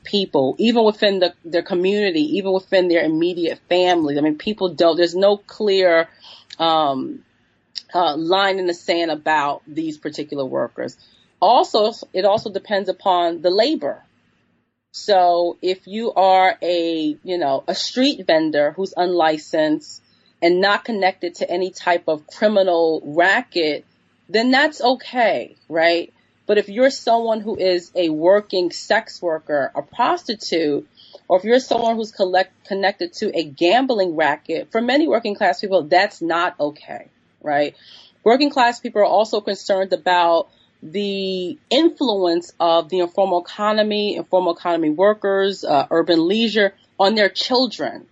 people, 0.05 0.55
even 0.59 0.85
within 0.85 1.21
the, 1.21 1.35
their 1.45 1.63
community, 1.63 2.39
even 2.39 2.53
within 2.53 2.89
their 2.89 3.05
immediate 3.05 3.59
family. 3.69 4.19
I 4.19 4.21
mean, 4.21 4.39
people 4.39 4.75
don't, 4.75 4.97
there's 4.97 5.15
no 5.15 5.37
clear, 5.37 6.09
um, 6.59 7.25
uh, 7.95 8.17
line 8.17 8.59
in 8.59 8.67
the 8.67 8.75
sand 8.75 9.11
about 9.11 9.63
these 9.67 9.99
particular 9.99 10.45
workers. 10.45 10.97
Also, 11.41 11.93
it 12.13 12.25
also 12.25 12.53
depends 12.53 12.89
upon 12.89 13.43
the 13.43 13.51
labor. 13.51 14.03
So 14.93 15.57
if 15.63 15.87
you 15.87 16.13
are 16.13 16.57
a, 16.63 17.17
you 17.23 17.39
know, 17.39 17.65
a 17.69 17.75
street 17.75 18.27
vendor 18.27 18.73
who's 18.73 18.93
unlicensed 18.97 20.03
and 20.43 20.61
not 20.61 20.85
connected 20.85 21.37
to 21.37 21.51
any 21.51 21.71
type 21.71 22.05
of 22.09 22.27
criminal 22.27 23.01
racket, 23.05 23.85
then 24.29 24.51
that's 24.51 24.81
okay, 24.81 25.57
right? 25.69 26.13
But 26.51 26.59
if 26.59 26.69
you're 26.69 26.91
someone 26.91 27.41
who 27.43 27.55
is 27.55 27.93
a 27.95 28.09
working 28.09 28.73
sex 28.73 29.23
worker, 29.23 29.71
a 29.73 29.83
prostitute, 29.83 30.85
or 31.29 31.39
if 31.39 31.45
you're 31.45 31.61
someone 31.61 31.95
who's 31.95 32.11
collect, 32.11 32.67
connected 32.67 33.13
to 33.19 33.31
a 33.39 33.45
gambling 33.45 34.17
racket, 34.17 34.73
for 34.73 34.81
many 34.81 35.07
working 35.07 35.37
class 35.37 35.61
people, 35.61 35.85
that's 35.85 36.21
not 36.21 36.59
okay, 36.59 37.07
right? 37.41 37.77
Working 38.25 38.51
class 38.51 38.81
people 38.81 39.01
are 39.01 39.05
also 39.05 39.41
concerned 39.41 39.93
about 39.93 40.49
the 40.83 41.57
influence 41.71 42.53
of 42.59 42.89
the 42.89 42.99
informal 42.99 43.43
economy, 43.43 44.17
informal 44.17 44.57
economy 44.57 44.91
workers, 44.91 45.63
uh, 45.63 45.87
urban 45.93 46.27
leisure 46.27 46.75
on 46.99 47.15
their 47.15 47.29
children. 47.29 48.09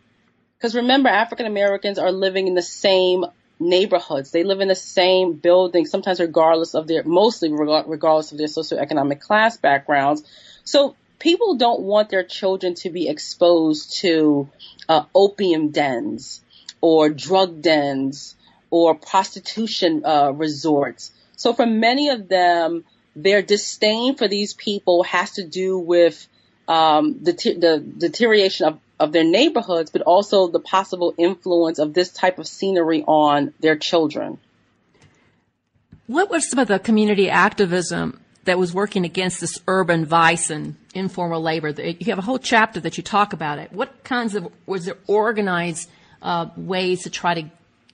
Because 0.57 0.76
remember, 0.76 1.09
African 1.09 1.47
Americans 1.47 1.99
are 1.99 2.12
living 2.12 2.47
in 2.47 2.55
the 2.55 2.62
same 2.62 3.24
neighborhoods. 3.61 4.30
They 4.30 4.44
live 4.44 4.61
in 4.61 4.68
the 4.68 4.74
same 4.74 5.34
building, 5.34 5.86
sometimes 5.86 6.20
regardless 6.20 6.74
of 6.74 6.86
their, 6.86 7.04
mostly 7.04 7.50
regardless 7.52 8.32
of 8.32 8.38
their 8.38 8.46
socioeconomic 8.46 9.20
class 9.20 9.56
backgrounds. 9.56 10.22
So 10.64 10.96
people 11.18 11.56
don't 11.56 11.80
want 11.80 12.11
their 12.11 12.24
children 12.24 12.74
to 12.76 12.90
be 12.90 13.09
exposed 13.09 14.00
to 14.00 14.48
uh, 14.88 15.04
opium 15.14 15.70
dens 15.70 16.40
or 16.80 17.09
drug 17.09 17.61
dens 17.62 18.36
or 18.70 18.94
prostitution 18.94 20.04
uh, 20.04 20.30
resorts. 20.32 21.12
So 21.36 21.52
for 21.52 21.66
many 21.66 22.11
of 22.11 22.28
them, 22.28 22.84
their 23.16 23.42
disdain 23.42 24.14
for 24.16 24.28
these 24.28 24.54
people 24.54 25.02
has 25.04 25.32
to 25.32 25.46
do 25.46 25.78
with 25.78 26.28
um, 26.68 27.20
the, 27.22 27.32
the 27.32 27.84
deterioration 27.98 28.66
of 28.66 28.78
of 29.01 29.12
their 29.12 29.24
neighborhoods, 29.24 29.90
but 29.90 30.03
also 30.03 30.49
the 30.49 30.61
possible 30.61 31.14
influence 31.16 31.78
of 31.78 31.94
this 31.94 32.11
type 32.11 32.38
of 32.38 32.46
scenery 32.46 33.05
on 33.07 33.55
their 33.61 33.76
children. 33.76 34.38
What 36.07 36.30
was 36.30 36.49
some 36.49 36.59
of 36.59 36.68
the 36.68 36.78
community 36.78 37.28
activism 37.28 38.20
that 38.44 38.59
was 38.59 38.72
working 38.72 39.05
against 39.05 39.40
this 39.40 39.59
urban 39.68 40.07
vice 40.07 40.51
and 40.51 40.74
informal 40.94 41.42
labor? 41.42 41.68
You 41.68 42.07
have 42.07 42.18
a 42.18 42.22
whole 42.22 42.38
chapter 42.38 42.80
that 42.80 42.96
you 42.96 43.03
talk 43.03 43.32
about 43.32 43.59
it. 43.59 43.72
What 43.72 44.05
kinds 44.05 44.34
of 44.34 44.49
was 44.66 44.86
there 44.86 44.96
organized 45.07 45.88
uh, 46.22 46.49
ways 46.57 47.03
to 47.03 47.11
try 47.11 47.34
to 47.34 47.51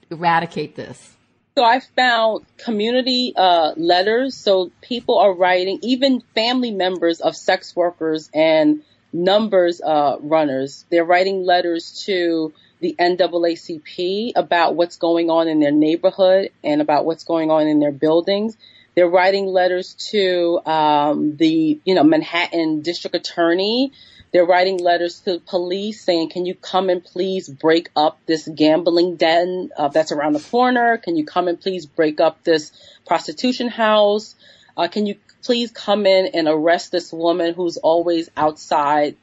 eradicate 0.09 0.75
this? 0.75 1.15
So 1.57 1.63
I 1.63 1.79
found 1.95 2.45
community 2.57 3.33
uh, 3.35 3.73
letters. 3.77 4.35
So 4.35 4.71
people 4.81 5.19
are 5.19 5.33
writing, 5.33 5.79
even 5.83 6.21
family 6.33 6.71
members 6.71 7.21
of 7.21 7.35
sex 7.35 7.75
workers 7.75 8.29
and 8.33 8.81
numbers 9.15 9.81
uh, 9.81 10.17
runners. 10.19 10.85
They're 10.91 11.05
writing 11.05 11.45
letters 11.45 12.03
to 12.05 12.53
the 12.81 12.95
NAACP 12.99 14.33
about 14.35 14.75
what's 14.75 14.97
going 14.97 15.29
on 15.29 15.47
in 15.47 15.59
their 15.59 15.71
neighborhood 15.71 16.51
and 16.63 16.81
about 16.81 17.05
what's 17.05 17.23
going 17.23 17.49
on 17.49 17.67
in 17.67 17.79
their 17.79 17.93
buildings. 17.93 18.57
They're 18.95 19.09
writing 19.09 19.47
letters 19.47 19.93
to 20.11 20.59
um, 20.65 21.35
the, 21.37 21.79
you 21.83 21.95
know, 21.95 22.03
Manhattan 22.03 22.81
District 22.81 23.15
Attorney. 23.15 23.91
They're 24.31 24.45
writing 24.45 24.79
letters 24.79 25.21
to 25.21 25.39
police 25.39 26.01
saying, 26.01 26.29
"Can 26.29 26.45
you 26.45 26.55
come 26.55 26.89
and 26.89 27.03
please 27.03 27.47
break 27.47 27.89
up 27.95 28.19
this 28.25 28.47
gambling 28.47 29.15
den 29.15 29.69
uh, 29.77 29.87
that's 29.87 30.11
around 30.11 30.33
the 30.33 30.41
corner? 30.41 30.97
Can 30.97 31.15
you 31.15 31.25
come 31.25 31.47
and 31.47 31.59
please 31.59 31.85
break 31.85 32.19
up 32.19 32.43
this 32.43 32.71
prostitution 33.05 33.69
house? 33.69 34.35
Uh, 34.77 34.87
can 34.87 35.05
you 35.05 35.15
please 35.43 35.71
come 35.71 36.05
in 36.05 36.27
and 36.33 36.47
arrest 36.47 36.91
this 36.91 37.11
woman 37.13 37.53
who's 37.53 37.77
always 37.77 38.29
outside 38.35 39.15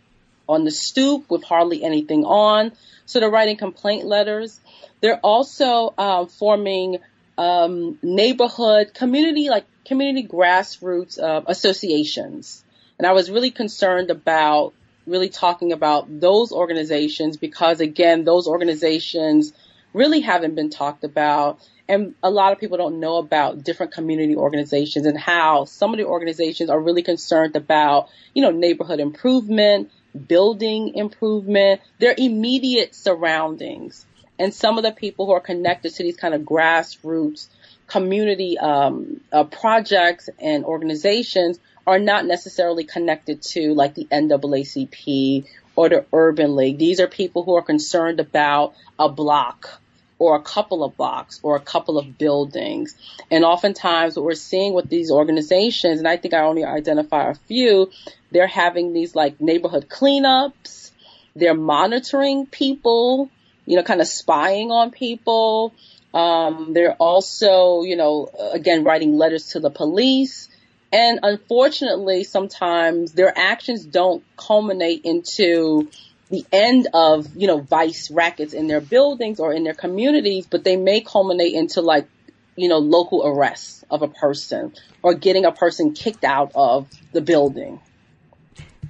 on 0.48 0.64
the 0.64 0.70
stoop 0.70 1.30
with 1.30 1.44
hardly 1.44 1.82
anything 1.82 2.24
on?" 2.24 2.72
So 3.06 3.20
they're 3.20 3.30
writing 3.30 3.56
complaint 3.56 4.06
letters. 4.06 4.60
They're 5.00 5.20
also 5.20 5.94
uh, 5.98 6.26
forming 6.26 6.98
um, 7.36 7.98
neighborhood 8.02 8.94
community, 8.94 9.48
like 9.48 9.66
community 9.84 10.26
grassroots 10.26 11.20
uh, 11.20 11.42
associations. 11.46 12.64
And 12.98 13.06
I 13.06 13.12
was 13.12 13.30
really 13.30 13.50
concerned 13.50 14.10
about 14.10 14.74
really 15.06 15.28
talking 15.28 15.72
about 15.72 16.20
those 16.20 16.52
organizations 16.52 17.36
because 17.36 17.80
again, 17.80 18.24
those 18.24 18.46
organizations 18.46 19.52
really 19.92 20.20
haven't 20.20 20.54
been 20.54 20.70
talked 20.70 21.04
about. 21.04 21.58
And 21.88 22.14
a 22.22 22.30
lot 22.30 22.52
of 22.52 22.60
people 22.60 22.78
don't 22.78 23.00
know 23.00 23.16
about 23.16 23.64
different 23.64 23.92
community 23.92 24.36
organizations 24.36 25.06
and 25.06 25.18
how 25.18 25.64
some 25.64 25.92
of 25.92 25.98
the 25.98 26.06
organizations 26.06 26.70
are 26.70 26.80
really 26.80 27.02
concerned 27.02 27.56
about, 27.56 28.08
you 28.34 28.42
know, 28.42 28.50
neighborhood 28.50 29.00
improvement, 29.00 29.90
building 30.28 30.94
improvement, 30.94 31.80
their 31.98 32.14
immediate 32.16 32.94
surroundings. 32.94 34.06
And 34.38 34.54
some 34.54 34.78
of 34.78 34.84
the 34.84 34.92
people 34.92 35.26
who 35.26 35.32
are 35.32 35.40
connected 35.40 35.94
to 35.94 36.02
these 36.02 36.16
kind 36.16 36.34
of 36.34 36.42
grassroots 36.42 37.48
community 37.86 38.58
um, 38.58 39.20
uh, 39.30 39.44
projects 39.44 40.30
and 40.38 40.64
organizations 40.64 41.58
are 41.86 41.98
not 41.98 42.24
necessarily 42.24 42.84
connected 42.84 43.42
to 43.42 43.74
like 43.74 43.94
the 43.94 44.06
NAACP 44.06 45.46
or 45.76 45.88
the 45.88 46.06
Urban 46.12 46.56
League. 46.56 46.78
These 46.78 47.00
are 47.00 47.06
people 47.06 47.42
who 47.42 47.54
are 47.56 47.62
concerned 47.62 48.20
about 48.20 48.74
a 48.98 49.08
block 49.08 49.81
or 50.22 50.36
a 50.36 50.40
couple 50.40 50.84
of 50.84 50.96
blocks 50.96 51.40
or 51.42 51.56
a 51.56 51.60
couple 51.60 51.98
of 51.98 52.16
buildings. 52.16 52.94
And 53.28 53.44
oftentimes 53.44 54.14
what 54.14 54.24
we're 54.24 54.34
seeing 54.34 54.72
with 54.72 54.88
these 54.88 55.10
organizations, 55.10 55.98
and 55.98 56.06
I 56.06 56.16
think 56.16 56.32
I 56.32 56.42
only 56.42 56.64
identify 56.64 57.28
a 57.28 57.34
few, 57.34 57.90
they're 58.30 58.46
having 58.46 58.92
these 58.92 59.16
like 59.16 59.40
neighborhood 59.40 59.88
cleanups. 59.88 60.92
They're 61.34 61.54
monitoring 61.54 62.46
people, 62.46 63.30
you 63.66 63.74
know, 63.74 63.82
kind 63.82 64.00
of 64.00 64.06
spying 64.06 64.70
on 64.70 64.92
people. 64.92 65.74
Um, 66.14 66.72
they're 66.72 66.94
also, 66.94 67.82
you 67.82 67.96
know, 67.96 68.28
again, 68.52 68.84
writing 68.84 69.18
letters 69.18 69.48
to 69.48 69.60
the 69.60 69.70
police. 69.70 70.48
And 70.92 71.18
unfortunately, 71.24 72.22
sometimes 72.22 73.10
their 73.12 73.36
actions 73.36 73.84
don't 73.84 74.22
culminate 74.36 75.04
into 75.04 75.88
the 76.32 76.46
end 76.50 76.88
of, 76.94 77.36
you 77.36 77.46
know, 77.46 77.60
vice 77.60 78.10
rackets 78.10 78.54
in 78.54 78.66
their 78.66 78.80
buildings 78.80 79.38
or 79.38 79.52
in 79.52 79.64
their 79.64 79.74
communities, 79.74 80.46
but 80.46 80.64
they 80.64 80.76
may 80.76 81.02
culminate 81.02 81.52
into 81.52 81.82
like, 81.82 82.08
you 82.56 82.70
know, 82.70 82.78
local 82.78 83.24
arrests 83.26 83.84
of 83.90 84.00
a 84.00 84.08
person 84.08 84.72
or 85.02 85.12
getting 85.12 85.44
a 85.44 85.52
person 85.52 85.92
kicked 85.92 86.24
out 86.24 86.50
of 86.54 86.88
the 87.12 87.20
building. 87.20 87.80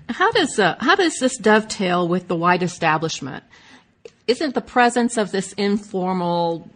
How 0.09 0.31
does 0.31 0.57
uh, 0.59 0.77
how 0.79 0.95
does 0.95 1.19
this 1.19 1.37
dovetail 1.37 2.07
with 2.07 2.29
the 2.29 2.37
white 2.37 2.63
establishment? 2.63 3.43
Isn't 4.29 4.55
the 4.55 4.61
presence 4.61 5.17
of 5.17 5.33
this 5.33 5.53
informal 5.55 6.71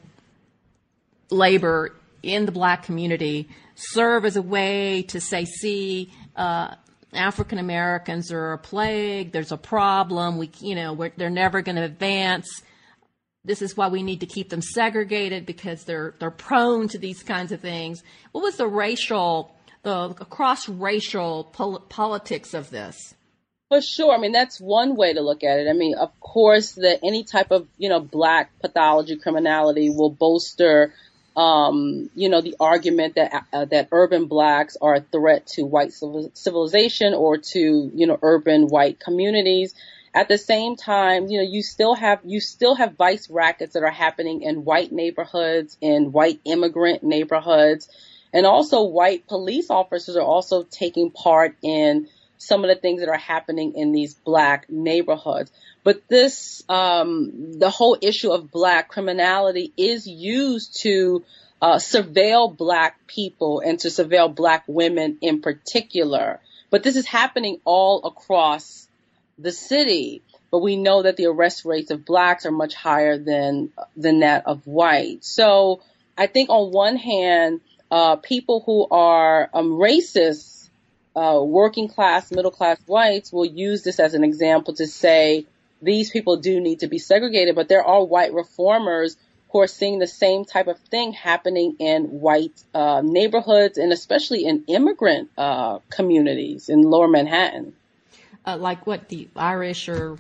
labor 1.31 1.95
in 2.25 2.45
the 2.45 2.53
black 2.53 2.83
community 2.83 3.49
serve 3.77 4.25
as 4.25 4.35
a 4.35 4.43
way 4.43 5.03
to 5.03 5.21
say, 5.21 5.45
see, 5.45 6.11
uh, 6.35 6.75
African 7.13 7.59
Americans 7.59 8.33
are 8.33 8.53
a 8.53 8.59
plague. 8.59 9.33
There's 9.33 9.53
a 9.53 9.57
problem. 9.57 10.39
We, 10.39 10.51
you 10.61 10.75
know, 10.75 11.11
they're 11.17 11.31
never 11.31 11.63
going 11.63 11.77
to 11.77 11.83
advance. 11.85 12.63
This 13.45 13.63
is 13.63 13.77
why 13.77 13.89
we 13.89 14.03
need 14.03 14.21
to 14.21 14.27
keep 14.27 14.51
them 14.51 14.61
segregated 14.61 15.47
because 15.47 15.85
they're 15.85 16.15
they're 16.19 16.31
prone 16.31 16.89
to 16.89 16.99
these 16.99 17.23
kinds 17.23 17.53
of 17.53 17.61
things. 17.61 18.03
What 18.33 18.43
was 18.43 18.57
the 18.57 18.67
racial, 18.67 19.55
the 19.83 20.15
cross 20.15 20.69
racial 20.69 21.45
pol- 21.45 21.79
politics 21.89 22.55
of 22.55 22.71
this? 22.71 23.15
For 23.69 23.81
sure. 23.81 24.15
I 24.15 24.19
mean, 24.19 24.33
that's 24.33 24.61
one 24.61 24.95
way 24.95 25.13
to 25.13 25.21
look 25.21 25.43
at 25.43 25.59
it. 25.59 25.69
I 25.69 25.73
mean, 25.73 25.95
of 25.97 26.19
course, 26.21 26.73
that 26.73 27.01
any 27.03 27.25
type 27.25 27.51
of, 27.51 27.67
you 27.79 27.89
know, 27.89 27.99
black 27.99 28.51
pathology 28.61 29.17
criminality 29.17 29.91
will 29.91 30.11
bolster 30.11 30.93
um, 31.37 32.09
you 32.15 32.31
know, 32.31 32.41
the 32.41 32.57
argument 32.59 33.17
that 33.17 33.45
uh, 33.53 33.67
that 33.67 33.89
urban 33.93 34.27
blacks 34.27 34.77
are 34.81 34.97
a 34.97 35.01
threat 35.01 35.47
to 35.49 35.65
white 35.65 35.93
civilization 35.93 37.13
or 37.13 37.37
to 37.37 37.91
you 37.95 38.07
know 38.07 38.19
urban 38.23 38.69
white 38.69 38.99
communities. 38.99 39.75
At 40.15 40.29
the 40.29 40.39
same 40.39 40.77
time, 40.77 41.29
you 41.29 41.39
know, 41.39 41.45
you 41.45 41.63
still 41.63 41.95
have 41.95 42.21
you 42.25 42.41
still 42.41 42.75
have 42.75 42.97
vice 42.97 43.29
rackets 43.29 43.75
that 43.75 43.83
are 43.83 43.91
happening 43.91 44.43
in 44.43 44.65
white 44.65 44.91
neighborhoods, 44.91 45.77
in 45.83 46.11
white 46.11 46.41
immigrant 46.47 47.03
neighborhoods, 47.03 47.91
and 48.33 48.47
also 48.47 48.85
white 48.85 49.27
police 49.27 49.69
officers 49.69 50.17
are 50.17 50.23
also 50.23 50.63
taking 50.63 51.11
part 51.11 51.55
in 51.61 52.09
some 52.39 52.65
of 52.65 52.69
the 52.69 52.77
things 52.77 53.01
that 53.01 53.09
are 53.09 53.17
happening 53.17 53.75
in 53.75 53.93
these 53.93 54.15
black 54.15 54.71
neighborhoods. 54.71 55.51
But 55.85 56.03
this, 56.09 56.63
um, 56.69 57.59
the 57.59 57.71
whole 57.71 57.97
issue 58.01 58.31
of 58.31 58.51
black 58.51 58.89
criminality 58.89 59.73
is 59.77 60.07
used 60.07 60.81
to 60.83 61.25
uh, 61.63 61.77
surveil 61.77 62.55
black 62.55 63.07
people 63.07 63.61
and 63.61 63.79
to 63.81 63.89
surveil 63.89 64.35
black 64.35 64.65
women 64.67 65.19
in 65.21 65.41
particular. 65.41 66.41
But 66.71 66.83
this 66.83 66.97
is 66.97 67.07
happening 67.07 67.61
all 67.65 68.05
across 68.05 68.89
the 69.39 69.53
city. 69.53 70.23
But 70.51 70.59
we 70.59 70.77
know 70.77 71.03
that 71.03 71.17
the 71.17 71.27
arrest 71.27 71.65
rates 71.65 71.91
of 71.91 72.05
blacks 72.05 72.47
are 72.47 72.53
much 72.53 72.75
higher 72.75 73.19
than 73.19 73.73
than 73.97 74.21
that 74.21 74.47
of 74.47 74.67
white. 74.67 75.25
So 75.25 75.81
I 76.17 76.27
think 76.29 76.51
on 76.51 76.73
one 76.73 76.97
hand, 76.97 77.61
uh, 77.91 78.17
people 78.17 78.63
who 78.65 78.87
are 78.91 79.51
um, 79.53 79.73
racist 79.73 80.56
uh, 81.17 81.41
working 81.43 81.89
class, 81.89 82.31
middle 82.31 82.51
class 82.51 82.79
whites 82.87 83.33
will 83.33 83.47
use 83.47 83.83
this 83.83 83.99
as 83.99 84.15
an 84.15 84.23
example 84.23 84.75
to 84.75 84.87
say 84.87 85.47
these 85.81 86.11
people 86.11 86.37
do 86.37 86.61
need 86.61 86.81
to 86.81 86.89
be 86.89 86.99
segregated, 86.99 87.55
but 87.55 87.69
there 87.69 87.83
are 87.83 88.05
white 88.05 88.35
reformers 88.35 89.17
who 89.51 89.61
are 89.61 89.67
seeing 89.67 89.99
the 89.99 90.07
same 90.07 90.45
type 90.45 90.67
of 90.67 90.79
thing 90.91 91.13
happening 91.13 91.77
in 91.79 92.05
white 92.05 92.53
uh, 92.75 93.01
neighborhoods 93.03 93.79
and 93.79 93.93
especially 93.93 94.45
in 94.45 94.65
immigrant 94.67 95.31
uh, 95.39 95.79
communities 95.91 96.69
in 96.69 96.83
lower 96.83 97.09
Manhattan. 97.09 97.73
Uh, 98.45 98.57
like 98.59 98.87
what, 98.87 99.09
the 99.09 99.29
Irish 99.35 99.89
or? 99.89 100.19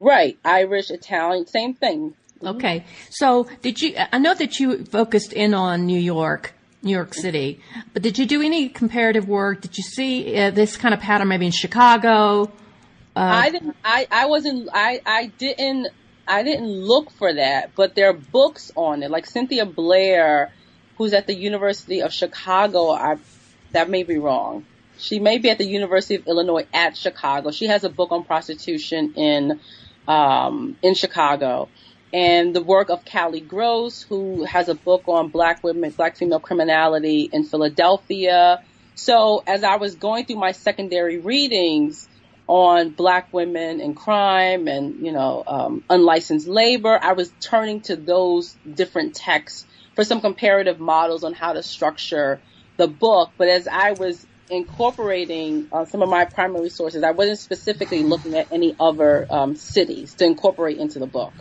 Right, 0.00 0.38
Irish, 0.44 0.90
Italian, 0.90 1.46
same 1.46 1.74
thing. 1.74 2.14
Okay. 2.42 2.84
So 3.10 3.48
did 3.62 3.80
you, 3.80 3.96
I 4.12 4.18
know 4.18 4.34
that 4.34 4.60
you 4.60 4.84
focused 4.84 5.32
in 5.32 5.54
on 5.54 5.86
New 5.86 5.98
York. 5.98 6.54
New 6.88 6.96
York 6.96 7.14
City. 7.14 7.60
But 7.92 8.02
did 8.02 8.18
you 8.18 8.26
do 8.26 8.42
any 8.42 8.68
comparative 8.68 9.28
work? 9.28 9.60
Did 9.60 9.78
you 9.78 9.84
see 9.84 10.36
uh, 10.36 10.50
this 10.50 10.76
kind 10.76 10.94
of 10.94 11.00
pattern 11.00 11.28
maybe 11.28 11.46
in 11.46 11.52
Chicago? 11.52 12.50
Uh, 13.14 13.20
I 13.20 13.50
didn't. 13.50 13.76
I 13.84 14.06
I 14.10 14.26
wasn't. 14.26 14.68
I 14.72 15.00
I 15.06 15.26
didn't. 15.38 15.88
I 16.26 16.42
didn't 16.42 16.68
look 16.68 17.10
for 17.12 17.32
that. 17.32 17.74
But 17.76 17.94
there 17.94 18.10
are 18.10 18.12
books 18.14 18.72
on 18.74 19.02
it, 19.02 19.10
like 19.10 19.26
Cynthia 19.26 19.64
Blair, 19.66 20.52
who's 20.96 21.12
at 21.12 21.26
the 21.26 21.34
University 21.34 22.02
of 22.02 22.12
Chicago. 22.12 22.90
I 22.90 23.16
that 23.72 23.88
may 23.88 24.02
be 24.02 24.18
wrong. 24.18 24.64
She 24.98 25.20
may 25.20 25.38
be 25.38 25.48
at 25.50 25.58
the 25.58 25.66
University 25.66 26.16
of 26.16 26.26
Illinois 26.26 26.66
at 26.74 26.96
Chicago. 26.96 27.50
She 27.52 27.66
has 27.66 27.84
a 27.84 27.88
book 27.88 28.10
on 28.10 28.24
prostitution 28.24 29.14
in 29.14 29.60
um, 30.08 30.76
in 30.82 30.94
Chicago 30.94 31.68
and 32.12 32.54
the 32.54 32.62
work 32.62 32.90
of 32.90 33.04
Kali 33.04 33.40
Gross, 33.40 34.02
who 34.02 34.44
has 34.44 34.68
a 34.68 34.74
book 34.74 35.04
on 35.08 35.30
black 35.30 35.62
women, 35.62 35.90
black 35.90 36.16
female 36.16 36.40
criminality 36.40 37.28
in 37.32 37.44
Philadelphia. 37.44 38.60
So 38.94 39.42
as 39.46 39.62
I 39.62 39.76
was 39.76 39.96
going 39.96 40.26
through 40.26 40.40
my 40.40 40.52
secondary 40.52 41.18
readings 41.18 42.08
on 42.46 42.90
black 42.90 43.32
women 43.32 43.80
and 43.80 43.94
crime 43.94 44.68
and, 44.68 45.04
you 45.04 45.12
know, 45.12 45.44
um, 45.46 45.84
unlicensed 45.90 46.48
labor, 46.48 46.98
I 47.00 47.12
was 47.12 47.30
turning 47.34 47.82
to 47.82 47.96
those 47.96 48.56
different 48.72 49.14
texts 49.14 49.66
for 49.94 50.04
some 50.04 50.20
comparative 50.20 50.80
models 50.80 51.24
on 51.24 51.34
how 51.34 51.52
to 51.52 51.62
structure 51.62 52.42
the 52.78 52.88
book. 52.88 53.34
But 53.36 53.48
as 53.48 53.68
I 53.68 53.92
was 53.92 54.26
incorporating 54.48 55.68
uh, 55.70 55.84
some 55.84 56.00
of 56.00 56.08
my 56.08 56.24
primary 56.24 56.70
sources, 56.70 57.02
I 57.02 57.10
wasn't 57.10 57.38
specifically 57.38 58.02
looking 58.02 58.34
at 58.34 58.48
any 58.50 58.74
other 58.80 59.26
um, 59.30 59.54
cities 59.56 60.14
to 60.16 60.24
incorporate 60.24 60.78
into 60.78 60.98
the 60.98 61.06
book. 61.06 61.34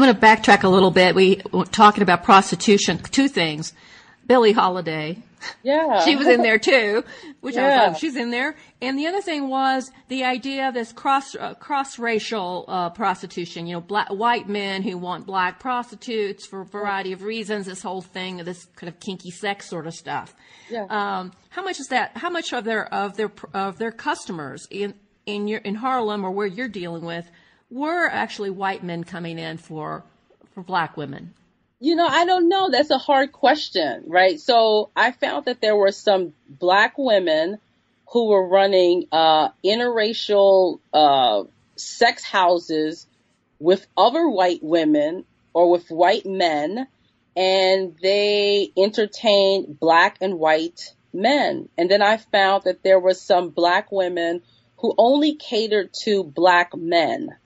I'm 0.00 0.06
going 0.06 0.16
to 0.16 0.26
backtrack 0.26 0.64
a 0.64 0.68
little 0.68 0.90
bit. 0.90 1.14
We 1.14 1.42
were 1.52 1.66
talking 1.66 2.02
about 2.02 2.24
prostitution. 2.24 2.96
Two 2.96 3.28
things. 3.28 3.74
Billie 4.26 4.52
Holiday. 4.52 5.18
Yeah. 5.62 6.04
she 6.04 6.16
was 6.16 6.26
in 6.26 6.40
there 6.40 6.58
too, 6.58 7.04
which 7.40 7.56
I 7.58 7.86
love. 7.86 7.98
She's 7.98 8.16
in 8.16 8.30
there. 8.30 8.56
And 8.80 8.98
the 8.98 9.08
other 9.08 9.20
thing 9.20 9.50
was 9.50 9.90
the 10.08 10.24
idea 10.24 10.68
of 10.68 10.74
this 10.74 10.90
cross 10.92 11.34
uh, 11.34 11.52
cross 11.54 11.98
racial 11.98 12.64
uh, 12.66 12.90
prostitution. 12.90 13.66
You 13.66 13.74
know, 13.74 13.80
black, 13.82 14.08
white 14.08 14.48
men 14.48 14.82
who 14.82 14.96
want 14.96 15.26
black 15.26 15.60
prostitutes 15.60 16.46
for 16.46 16.62
a 16.62 16.66
variety 16.66 17.12
of 17.12 17.22
reasons. 17.22 17.66
This 17.66 17.82
whole 17.82 18.00
thing, 18.00 18.38
this 18.38 18.66
kind 18.76 18.88
of 18.88 19.00
kinky 19.00 19.30
sex 19.30 19.68
sort 19.68 19.86
of 19.86 19.92
stuff. 19.92 20.34
Yeah. 20.70 20.86
Um, 20.88 21.32
how 21.50 21.62
much 21.62 21.78
is 21.78 21.88
that? 21.88 22.16
How 22.16 22.30
much 22.30 22.54
of 22.54 22.64
their 22.64 22.86
of 22.92 23.18
their 23.18 23.32
of 23.52 23.76
their 23.76 23.92
customers 23.92 24.66
in 24.70 24.94
in 25.26 25.46
your 25.46 25.60
in 25.60 25.74
Harlem 25.74 26.24
or 26.24 26.30
where 26.30 26.46
you're 26.46 26.68
dealing 26.68 27.04
with 27.04 27.30
were 27.70 28.08
actually 28.08 28.50
white 28.50 28.82
men 28.82 29.04
coming 29.04 29.38
in 29.38 29.56
for 29.56 30.04
for 30.52 30.62
black 30.62 30.96
women? 30.96 31.34
You 31.78 31.96
know, 31.96 32.06
I 32.06 32.26
don't 32.26 32.48
know. 32.48 32.68
That's 32.70 32.90
a 32.90 32.98
hard 32.98 33.32
question, 33.32 34.04
right? 34.06 34.38
So 34.38 34.90
I 34.94 35.12
found 35.12 35.46
that 35.46 35.62
there 35.62 35.76
were 35.76 35.92
some 35.92 36.34
black 36.46 36.98
women 36.98 37.58
who 38.10 38.28
were 38.28 38.46
running 38.46 39.06
uh, 39.12 39.50
interracial 39.64 40.80
uh, 40.92 41.44
sex 41.76 42.22
houses 42.24 43.06
with 43.58 43.86
other 43.96 44.28
white 44.28 44.62
women 44.62 45.24
or 45.54 45.70
with 45.70 45.88
white 45.88 46.26
men, 46.26 46.86
and 47.36 47.96
they 48.02 48.70
entertained 48.76 49.78
black 49.78 50.18
and 50.20 50.38
white 50.38 50.92
men. 51.12 51.68
And 51.78 51.90
then 51.90 52.02
I 52.02 52.16
found 52.16 52.64
that 52.64 52.82
there 52.82 52.98
were 53.00 53.14
some 53.14 53.50
black 53.50 53.90
women 53.90 54.42
who 54.78 54.94
only 54.98 55.34
catered 55.34 55.92
to 56.02 56.24
black 56.24 56.76
men. 56.76 57.36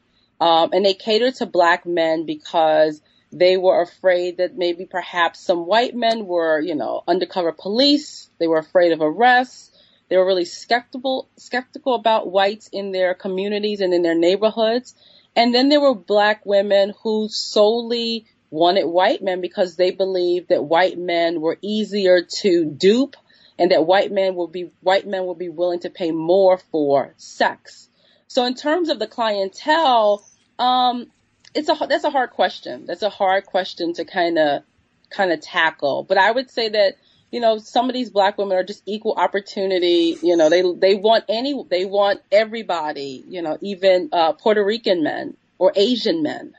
Um, 0.40 0.70
and 0.72 0.84
they 0.84 0.94
catered 0.94 1.36
to 1.36 1.46
black 1.46 1.86
men 1.86 2.26
because 2.26 3.00
they 3.32 3.56
were 3.56 3.82
afraid 3.82 4.38
that 4.38 4.56
maybe 4.56 4.86
perhaps 4.86 5.40
some 5.40 5.66
white 5.66 5.94
men 5.94 6.26
were, 6.26 6.60
you 6.60 6.74
know, 6.74 7.02
undercover 7.06 7.52
police. 7.52 8.30
They 8.38 8.46
were 8.46 8.58
afraid 8.58 8.92
of 8.92 9.00
arrests. 9.00 9.70
They 10.08 10.16
were 10.16 10.26
really 10.26 10.44
skeptical, 10.44 11.28
skeptical 11.36 11.94
about 11.94 12.30
whites 12.30 12.68
in 12.72 12.92
their 12.92 13.14
communities 13.14 13.80
and 13.80 13.92
in 13.92 14.02
their 14.02 14.14
neighborhoods. 14.14 14.94
And 15.34 15.54
then 15.54 15.68
there 15.68 15.80
were 15.80 15.94
black 15.94 16.46
women 16.46 16.94
who 17.02 17.28
solely 17.28 18.26
wanted 18.50 18.84
white 18.84 19.22
men 19.22 19.40
because 19.40 19.74
they 19.74 19.90
believed 19.90 20.50
that 20.50 20.64
white 20.64 20.96
men 20.98 21.40
were 21.40 21.58
easier 21.60 22.22
to 22.22 22.64
dupe 22.64 23.16
and 23.58 23.72
that 23.72 23.86
white 23.86 24.12
men 24.12 24.36
would 24.36 24.52
be, 24.52 24.70
white 24.80 25.06
men 25.06 25.26
would 25.26 25.38
be 25.38 25.48
willing 25.48 25.80
to 25.80 25.90
pay 25.90 26.12
more 26.12 26.58
for 26.58 27.14
sex. 27.16 27.88
So 28.34 28.44
in 28.46 28.54
terms 28.54 28.88
of 28.88 28.98
the 28.98 29.06
clientele, 29.06 30.24
um, 30.58 31.06
it's 31.54 31.68
a 31.68 31.86
that's 31.88 32.02
a 32.02 32.10
hard 32.10 32.30
question. 32.30 32.84
That's 32.84 33.02
a 33.02 33.08
hard 33.08 33.46
question 33.46 33.92
to 33.92 34.04
kind 34.04 34.40
of 34.40 34.64
kind 35.08 35.30
of 35.30 35.40
tackle. 35.40 36.02
But 36.02 36.18
I 36.18 36.32
would 36.32 36.50
say 36.50 36.68
that 36.70 36.96
you 37.30 37.38
know 37.38 37.58
some 37.58 37.88
of 37.88 37.94
these 37.94 38.10
black 38.10 38.36
women 38.36 38.56
are 38.56 38.64
just 38.64 38.82
equal 38.86 39.14
opportunity. 39.16 40.18
You 40.20 40.36
know 40.36 40.50
they 40.50 40.62
they 40.62 40.96
want 40.96 41.26
any 41.28 41.62
they 41.70 41.84
want 41.84 42.22
everybody. 42.32 43.22
You 43.28 43.40
know 43.40 43.56
even 43.60 44.08
uh, 44.12 44.32
Puerto 44.32 44.64
Rican 44.64 45.04
men 45.04 45.36
or 45.60 45.72
Asian 45.76 46.24
men. 46.24 46.56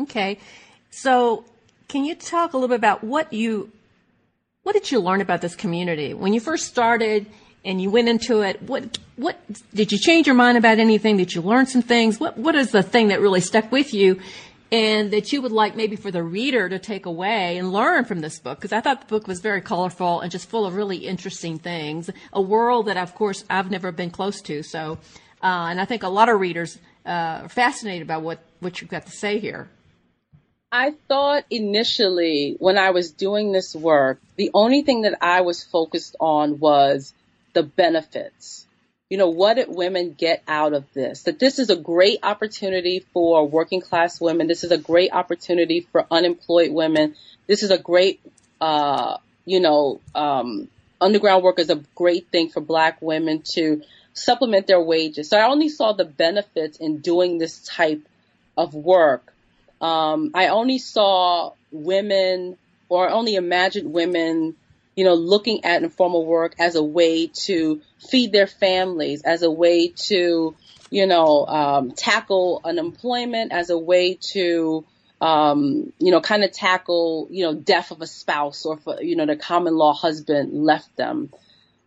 Okay. 0.00 0.38
So, 0.90 1.44
can 1.88 2.06
you 2.06 2.14
talk 2.14 2.54
a 2.54 2.56
little 2.56 2.68
bit 2.68 2.78
about 2.78 3.04
what 3.04 3.30
you 3.34 3.70
what 4.62 4.72
did 4.72 4.90
you 4.90 5.00
learn 5.00 5.20
about 5.20 5.42
this 5.42 5.54
community 5.54 6.14
when 6.14 6.32
you 6.32 6.40
first 6.40 6.66
started 6.66 7.26
and 7.64 7.80
you 7.80 7.90
went 7.90 8.08
into 8.08 8.40
it? 8.40 8.62
What 8.62 8.98
what 9.16 9.38
did 9.74 9.92
you 9.92 9.98
change 9.98 10.26
your 10.26 10.36
mind 10.36 10.56
about 10.58 10.78
anything? 10.78 11.16
Did 11.16 11.34
you 11.34 11.42
learn 11.42 11.66
some 11.66 11.82
things? 11.82 12.18
What 12.18 12.38
what 12.38 12.54
is 12.54 12.70
the 12.70 12.82
thing 12.82 13.08
that 13.08 13.20
really 13.20 13.40
stuck 13.40 13.70
with 13.70 13.92
you? 13.94 14.20
And 14.72 15.10
that 15.10 15.32
you 15.32 15.42
would 15.42 15.50
like 15.50 15.74
maybe 15.74 15.96
for 15.96 16.12
the 16.12 16.22
reader 16.22 16.68
to 16.68 16.78
take 16.78 17.04
away 17.04 17.58
and 17.58 17.72
learn 17.72 18.04
from 18.04 18.20
this 18.20 18.38
book, 18.38 18.58
because 18.58 18.72
I 18.72 18.80
thought 18.80 19.00
the 19.00 19.06
book 19.08 19.26
was 19.26 19.40
very 19.40 19.60
colorful 19.60 20.20
and 20.20 20.30
just 20.30 20.48
full 20.48 20.64
of 20.64 20.76
really 20.76 20.98
interesting 20.98 21.58
things. 21.58 22.08
A 22.32 22.40
world 22.40 22.86
that, 22.86 22.96
of 22.96 23.16
course, 23.16 23.44
I've 23.50 23.68
never 23.68 23.90
been 23.90 24.10
close 24.10 24.40
to. 24.42 24.62
So, 24.62 24.98
uh, 25.42 25.66
and 25.70 25.80
I 25.80 25.86
think 25.86 26.04
a 26.04 26.08
lot 26.08 26.28
of 26.28 26.38
readers 26.38 26.78
uh, 27.04 27.40
are 27.42 27.48
fascinated 27.48 28.06
by 28.06 28.18
what 28.18 28.44
what 28.60 28.80
you've 28.80 28.90
got 28.90 29.06
to 29.06 29.12
say 29.12 29.40
here. 29.40 29.68
I 30.70 30.92
thought 31.08 31.46
initially 31.50 32.54
when 32.60 32.78
I 32.78 32.90
was 32.90 33.10
doing 33.10 33.50
this 33.50 33.74
work, 33.74 34.20
the 34.36 34.52
only 34.54 34.82
thing 34.82 35.02
that 35.02 35.18
I 35.20 35.40
was 35.40 35.64
focused 35.64 36.14
on 36.20 36.60
was 36.60 37.12
the 37.52 37.62
benefits. 37.62 38.66
You 39.08 39.18
know, 39.18 39.28
what 39.28 39.54
did 39.54 39.68
women 39.68 40.12
get 40.12 40.42
out 40.46 40.72
of 40.72 40.84
this? 40.92 41.24
That 41.24 41.40
this 41.40 41.58
is 41.58 41.68
a 41.70 41.76
great 41.76 42.20
opportunity 42.22 43.04
for 43.12 43.46
working 43.46 43.80
class 43.80 44.20
women. 44.20 44.46
This 44.46 44.62
is 44.62 44.70
a 44.70 44.78
great 44.78 45.12
opportunity 45.12 45.80
for 45.80 46.06
unemployed 46.10 46.70
women. 46.70 47.16
This 47.48 47.64
is 47.64 47.72
a 47.72 47.78
great, 47.78 48.20
uh, 48.60 49.16
you 49.44 49.58
know, 49.58 50.00
um, 50.14 50.68
underground 51.00 51.42
work 51.42 51.58
is 51.58 51.70
a 51.70 51.82
great 51.94 52.28
thing 52.28 52.50
for 52.50 52.60
black 52.60 53.02
women 53.02 53.42
to 53.54 53.82
supplement 54.12 54.66
their 54.66 54.80
wages. 54.80 55.28
So 55.28 55.38
I 55.38 55.48
only 55.48 55.68
saw 55.68 55.92
the 55.92 56.04
benefits 56.04 56.78
in 56.78 56.98
doing 56.98 57.38
this 57.38 57.58
type 57.64 58.02
of 58.56 58.74
work. 58.74 59.32
Um, 59.80 60.30
I 60.34 60.48
only 60.48 60.78
saw 60.78 61.52
women 61.72 62.58
or 62.88 63.08
I 63.08 63.12
only 63.12 63.36
imagined 63.36 63.92
women, 63.92 64.56
you 65.00 65.06
know, 65.06 65.14
looking 65.14 65.64
at 65.64 65.82
informal 65.82 66.26
work 66.26 66.54
as 66.58 66.74
a 66.74 66.82
way 66.82 67.26
to 67.28 67.80
feed 68.10 68.32
their 68.32 68.46
families, 68.46 69.22
as 69.22 69.40
a 69.40 69.50
way 69.50 69.88
to, 69.88 70.54
you 70.90 71.06
know, 71.06 71.46
um, 71.46 71.92
tackle 71.92 72.60
unemployment, 72.62 73.50
as 73.50 73.70
a 73.70 73.78
way 73.78 74.18
to, 74.20 74.84
um, 75.22 75.90
you 75.98 76.10
know, 76.10 76.20
kind 76.20 76.44
of 76.44 76.52
tackle, 76.52 77.28
you 77.30 77.44
know, 77.44 77.54
death 77.54 77.92
of 77.92 78.02
a 78.02 78.06
spouse 78.06 78.66
or, 78.66 78.76
for, 78.76 79.02
you 79.02 79.16
know, 79.16 79.24
the 79.24 79.36
common 79.36 79.74
law 79.74 79.94
husband 79.94 80.52
left 80.52 80.94
them. 80.98 81.30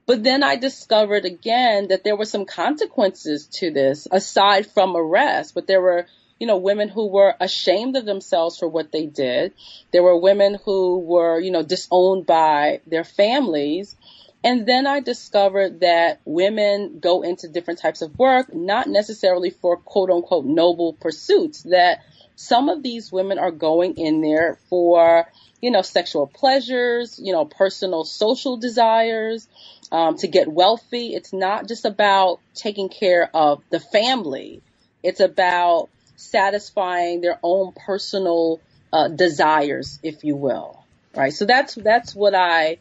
But 0.08 0.24
then 0.24 0.42
I 0.42 0.56
discovered 0.56 1.26
again 1.26 1.90
that 1.90 2.04
there 2.04 2.16
were 2.16 2.26
some 2.26 2.46
consequences 2.46 3.46
to 3.60 3.70
this 3.70 4.08
aside 4.10 4.66
from 4.66 4.96
arrest, 4.96 5.54
but 5.54 5.68
there 5.68 5.82
were, 5.82 6.08
you 6.44 6.48
know, 6.48 6.58
women 6.58 6.90
who 6.90 7.08
were 7.08 7.34
ashamed 7.40 7.96
of 7.96 8.04
themselves 8.04 8.58
for 8.60 8.68
what 8.68 8.92
they 8.92 9.06
did. 9.06 9.54
There 9.94 10.04
were 10.04 10.20
women 10.20 10.60
who 10.66 11.00
were, 11.00 11.40
you 11.40 11.52
know, 11.52 11.64
disowned 11.64 12.26
by 12.26 12.82
their 12.86 13.06
families. 13.06 13.96
And 14.44 14.66
then 14.66 14.86
I 14.86 15.00
discovered 15.00 15.80
that 15.80 16.20
women 16.26 17.00
go 17.00 17.22
into 17.22 17.48
different 17.48 17.80
types 17.80 18.02
of 18.02 18.20
work, 18.20 18.54
not 18.54 18.88
necessarily 18.88 19.52
for 19.52 19.78
quote 19.78 20.10
unquote 20.10 20.44
noble 20.44 20.92
pursuits, 20.92 21.64
that 21.64 22.00
some 22.36 22.68
of 22.68 22.84
these 22.84 23.10
women 23.10 23.40
are 23.40 23.52
going 23.52 23.96
in 23.96 24.20
there 24.20 24.58
for, 24.68 25.26
you 25.62 25.72
know, 25.72 25.82
sexual 25.82 26.28
pleasures, 26.28 27.22
you 27.24 27.32
know, 27.32 27.46
personal 27.46 28.04
social 28.04 28.58
desires, 28.58 29.48
um, 29.94 30.18
to 30.18 30.28
get 30.28 30.50
wealthy. 30.50 31.16
It's 31.16 31.32
not 31.32 31.70
just 31.70 31.86
about 31.86 32.42
taking 32.54 32.90
care 32.90 33.30
of 33.34 33.64
the 33.70 33.80
family. 33.80 34.62
It's 35.04 35.22
about 35.22 35.90
satisfying 36.16 37.22
their 37.22 37.40
own 37.44 37.74
personal 37.74 38.60
uh, 38.92 39.08
desires, 39.08 40.00
if 40.04 40.24
you 40.24 40.36
will. 40.36 40.84
Right. 41.16 41.34
So 41.34 41.46
that's 41.46 41.76
that's 41.76 42.16
what 42.16 42.34
I 42.34 42.78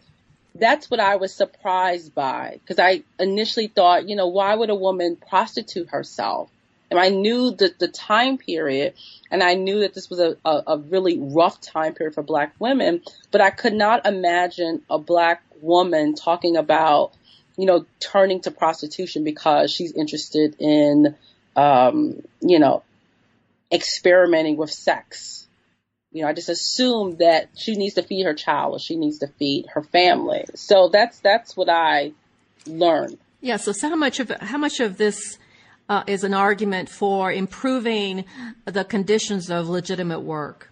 that's 0.54 0.90
what 0.90 1.00
I 1.00 1.16
was 1.16 1.34
surprised 1.34 2.14
by 2.14 2.58
because 2.60 2.78
I 2.78 3.02
initially 3.18 3.68
thought, 3.68 4.08
you 4.08 4.16
know, 4.16 4.28
why 4.28 4.54
would 4.54 4.70
a 4.70 4.74
woman 4.74 5.16
prostitute 5.16 5.90
herself? 5.90 6.50
And 6.90 7.00
I 7.00 7.08
knew 7.08 7.52
the, 7.52 7.74
the 7.78 7.88
time 7.88 8.36
period 8.36 8.94
and 9.30 9.42
I 9.42 9.54
knew 9.54 9.80
that 9.80 9.94
this 9.94 10.10
was 10.10 10.18
a, 10.18 10.36
a, 10.44 10.62
a 10.66 10.78
really 10.78 11.18
rough 11.18 11.58
time 11.60 11.94
period 11.94 12.14
for 12.14 12.22
black 12.22 12.54
women, 12.58 13.02
but 13.30 13.40
I 13.40 13.48
could 13.48 13.72
not 13.72 14.04
imagine 14.06 14.82
a 14.90 14.98
black 14.98 15.42
woman 15.62 16.14
talking 16.14 16.56
about, 16.56 17.12
you 17.56 17.64
know, 17.64 17.86
turning 17.98 18.42
to 18.42 18.50
prostitution 18.50 19.24
because 19.24 19.72
she's 19.72 19.92
interested 19.92 20.56
in, 20.58 21.16
um, 21.56 22.20
you 22.42 22.58
know, 22.58 22.82
experimenting 23.72 24.56
with 24.56 24.70
sex. 24.70 25.46
You 26.12 26.22
know, 26.22 26.28
I 26.28 26.34
just 26.34 26.50
assumed 26.50 27.18
that 27.18 27.48
she 27.56 27.74
needs 27.74 27.94
to 27.94 28.02
feed 28.02 28.24
her 28.24 28.34
child 28.34 28.76
or 28.76 28.78
she 28.78 28.96
needs 28.96 29.18
to 29.20 29.28
feed 29.28 29.66
her 29.72 29.82
family. 29.82 30.44
So 30.54 30.88
that's 30.88 31.18
that's 31.20 31.56
what 31.56 31.68
I 31.70 32.12
learned. 32.66 33.18
Yeah. 33.40 33.56
So, 33.56 33.72
so 33.72 33.88
how 33.88 33.96
much 33.96 34.20
of 34.20 34.30
how 34.30 34.58
much 34.58 34.80
of 34.80 34.98
this 34.98 35.38
uh, 35.88 36.04
is 36.06 36.22
an 36.22 36.34
argument 36.34 36.90
for 36.90 37.32
improving 37.32 38.24
the 38.66 38.84
conditions 38.84 39.50
of 39.50 39.68
legitimate 39.68 40.20
work? 40.20 40.70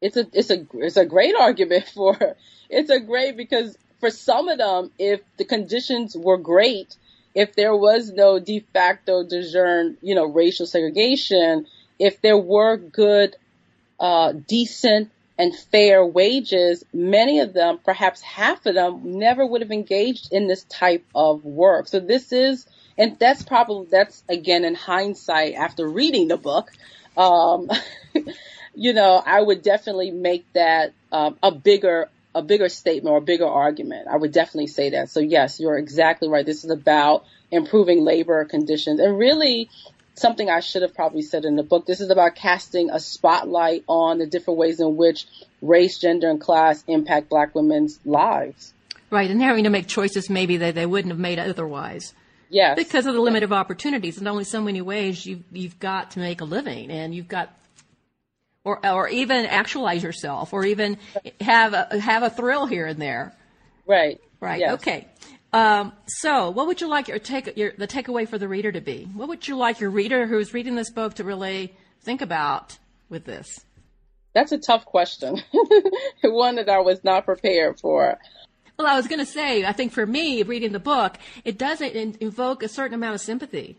It's 0.00 0.16
a 0.16 0.26
it's 0.32 0.50
a 0.50 0.66
it's 0.74 0.96
a 0.96 1.06
great 1.06 1.34
argument 1.38 1.86
for 1.94 2.36
it's 2.68 2.90
a 2.90 3.00
great 3.00 3.36
because 3.36 3.76
for 4.00 4.10
some 4.10 4.48
of 4.48 4.58
them, 4.58 4.90
if 4.98 5.20
the 5.36 5.44
conditions 5.44 6.16
were 6.16 6.38
great, 6.38 6.96
if 7.34 7.54
there 7.54 7.76
was 7.76 8.10
no 8.10 8.38
de 8.40 8.60
facto 8.72 9.24
de 9.24 9.42
jure, 9.48 9.92
you 10.00 10.14
know, 10.14 10.24
racial 10.24 10.66
segregation, 10.66 11.66
if 12.00 12.20
there 12.20 12.38
were 12.38 12.76
good, 12.76 13.36
uh, 14.00 14.32
decent 14.32 15.10
and 15.38 15.54
fair 15.54 16.04
wages, 16.04 16.82
many 16.92 17.40
of 17.40 17.52
them, 17.52 17.78
perhaps 17.84 18.20
half 18.20 18.66
of 18.66 18.74
them, 18.74 19.18
never 19.18 19.46
would 19.46 19.60
have 19.60 19.70
engaged 19.70 20.32
in 20.32 20.48
this 20.48 20.64
type 20.64 21.04
of 21.14 21.44
work. 21.44 21.86
So 21.86 22.00
this 22.00 22.32
is, 22.32 22.66
and 22.98 23.18
that's 23.18 23.42
probably, 23.42 23.86
that's 23.90 24.22
again 24.28 24.64
in 24.64 24.74
hindsight 24.74 25.54
after 25.54 25.88
reading 25.88 26.28
the 26.28 26.36
book. 26.36 26.70
Um, 27.16 27.70
you 28.74 28.92
know, 28.92 29.22
I 29.24 29.40
would 29.40 29.62
definitely 29.62 30.10
make 30.10 30.50
that 30.54 30.92
um, 31.12 31.36
a 31.42 31.52
bigger 31.52 32.08
a 32.32 32.42
bigger 32.42 32.68
statement 32.68 33.12
or 33.12 33.18
a 33.18 33.22
bigger 33.22 33.46
argument. 33.46 34.06
I 34.08 34.16
would 34.16 34.32
definitely 34.32 34.68
say 34.68 34.90
that. 34.90 35.10
So 35.10 35.18
yes, 35.20 35.58
you're 35.58 35.76
exactly 35.76 36.28
right. 36.28 36.46
This 36.46 36.64
is 36.64 36.70
about 36.70 37.24
improving 37.50 38.04
labor 38.04 38.44
conditions 38.44 39.00
and 39.00 39.18
really 39.18 39.68
something 40.20 40.48
I 40.48 40.60
should 40.60 40.82
have 40.82 40.94
probably 40.94 41.22
said 41.22 41.44
in 41.44 41.56
the 41.56 41.62
book. 41.62 41.86
This 41.86 42.00
is 42.00 42.10
about 42.10 42.34
casting 42.34 42.90
a 42.90 43.00
spotlight 43.00 43.84
on 43.86 44.18
the 44.18 44.26
different 44.26 44.58
ways 44.58 44.80
in 44.80 44.96
which 44.96 45.26
race, 45.62 45.98
gender, 45.98 46.30
and 46.30 46.40
class 46.40 46.84
impact 46.86 47.28
black 47.28 47.54
women's 47.54 47.98
lives. 48.04 48.72
Right, 49.10 49.30
and 49.30 49.42
having 49.42 49.64
to 49.64 49.70
make 49.70 49.88
choices 49.88 50.30
maybe 50.30 50.58
that 50.58 50.74
they 50.74 50.86
wouldn't 50.86 51.12
have 51.12 51.18
made 51.18 51.38
otherwise. 51.38 52.14
Yes. 52.48 52.76
Because 52.76 53.06
of 53.06 53.14
the 53.14 53.20
limit 53.20 53.42
of 53.42 53.52
opportunities, 53.52 54.18
and 54.18 54.28
only 54.28 54.44
so 54.44 54.60
many 54.60 54.80
ways 54.80 55.24
you've, 55.24 55.42
you've 55.52 55.78
got 55.78 56.12
to 56.12 56.18
make 56.20 56.40
a 56.40 56.44
living, 56.44 56.90
and 56.90 57.14
you've 57.14 57.28
got, 57.28 57.56
or, 58.64 58.84
or 58.86 59.08
even 59.08 59.46
actualize 59.46 60.02
yourself, 60.02 60.52
or 60.52 60.64
even 60.64 60.98
have 61.40 61.74
a, 61.74 62.00
have 62.00 62.22
a 62.22 62.30
thrill 62.30 62.66
here 62.66 62.86
and 62.86 63.00
there. 63.00 63.34
Right. 63.86 64.20
Right. 64.40 64.60
Yes. 64.60 64.74
Okay. 64.74 65.08
Um, 65.52 65.92
so, 66.06 66.50
what 66.50 66.66
would 66.66 66.80
you 66.80 66.88
like 66.88 67.08
your 67.08 67.18
take 67.18 67.56
your, 67.56 67.72
the 67.76 67.88
takeaway 67.88 68.28
for 68.28 68.38
the 68.38 68.48
reader 68.48 68.70
to 68.70 68.80
be? 68.80 69.08
What 69.14 69.28
would 69.28 69.48
you 69.48 69.56
like 69.56 69.80
your 69.80 69.90
reader 69.90 70.26
who's 70.26 70.54
reading 70.54 70.76
this 70.76 70.90
book 70.90 71.14
to 71.14 71.24
really 71.24 71.74
think 72.02 72.22
about 72.22 72.78
with 73.08 73.24
this? 73.24 73.64
That's 74.32 74.52
a 74.52 74.58
tough 74.58 74.84
question. 74.84 75.42
One 76.22 76.56
that 76.56 76.68
I 76.68 76.78
was 76.78 77.02
not 77.02 77.24
prepared 77.24 77.80
for. 77.80 78.18
Well, 78.78 78.86
I 78.86 78.96
was 78.96 79.08
going 79.08 79.18
to 79.18 79.26
say, 79.26 79.64
I 79.64 79.72
think 79.72 79.92
for 79.92 80.06
me, 80.06 80.42
reading 80.42 80.72
the 80.72 80.78
book, 80.80 81.16
it 81.44 81.58
doesn't 81.58 81.90
in- 81.92 82.16
invoke 82.20 82.62
a 82.62 82.68
certain 82.68 82.94
amount 82.94 83.16
of 83.16 83.20
sympathy 83.20 83.76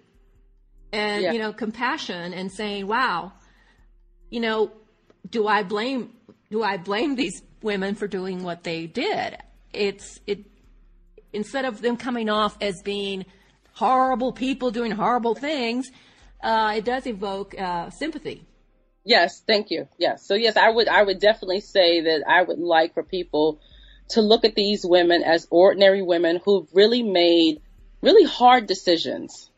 and, 0.91 1.23
Yeah. 1.23 1.31
you 1.31 1.39
know, 1.39 1.53
compassion 1.53 2.33
and 2.33 2.51
saying, 2.51 2.85
wow, 2.85 3.31
you 4.29 4.41
know, 4.41 4.71
do 5.29 5.47
I 5.47 5.63
blame, 5.63 6.11
do 6.51 6.61
I 6.63 6.77
blame 6.77 7.15
these 7.15 7.41
women 7.63 7.95
for 7.95 8.07
doing 8.07 8.43
what 8.43 8.63
they 8.63 8.85
did? 8.87 9.37
It's, 9.73 10.19
it, 10.27 10.39
instead 11.33 11.65
of 11.65 11.81
them 11.81 11.97
coming 11.97 12.29
off 12.29 12.57
as 12.61 12.81
being 12.81 13.25
horrible 13.73 14.31
people 14.31 14.71
doing 14.71 14.91
horrible 14.91 15.35
things, 15.35 15.91
uh, 16.43 16.73
it 16.75 16.85
does 16.85 17.07
evoke, 17.07 17.59
uh, 17.59 17.89
sympathy. 17.89 18.45
Yes, 19.03 19.41
thank 19.47 19.71
you. 19.71 19.87
Yes. 19.97 20.27
So 20.27 20.35
yes, 20.35 20.57
I 20.57 20.69
would 20.69 20.87
I 20.87 21.01
would 21.01 21.19
definitely 21.19 21.61
say 21.61 22.01
that 22.01 22.23
I 22.27 22.43
would 22.43 22.59
like 22.59 22.93
for 22.93 23.03
people 23.03 23.59
to 24.09 24.21
look 24.21 24.45
at 24.45 24.55
these 24.55 24.85
women 24.85 25.23
as 25.23 25.47
ordinary 25.49 26.01
women 26.01 26.39
who've 26.43 26.67
really 26.73 27.01
made 27.01 27.61
really 28.01 28.25
hard 28.25 28.67
decisions. 28.67 29.49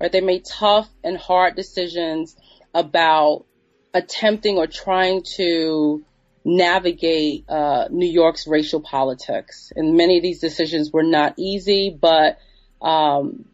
Right? 0.00 0.12
They 0.12 0.20
made 0.20 0.44
tough 0.44 0.88
and 1.02 1.16
hard 1.16 1.56
decisions 1.56 2.36
about 2.72 3.46
attempting 3.92 4.58
or 4.58 4.66
trying 4.66 5.22
to 5.36 6.04
navigate 6.44 7.48
uh, 7.48 7.88
New 7.90 8.08
York's 8.08 8.46
racial 8.46 8.80
politics. 8.80 9.72
And 9.74 9.96
many 9.96 10.18
of 10.18 10.22
these 10.22 10.40
decisions 10.40 10.92
were 10.92 11.02
not 11.02 11.34
easy, 11.38 11.96
but 11.98 12.38
um, 12.82 13.46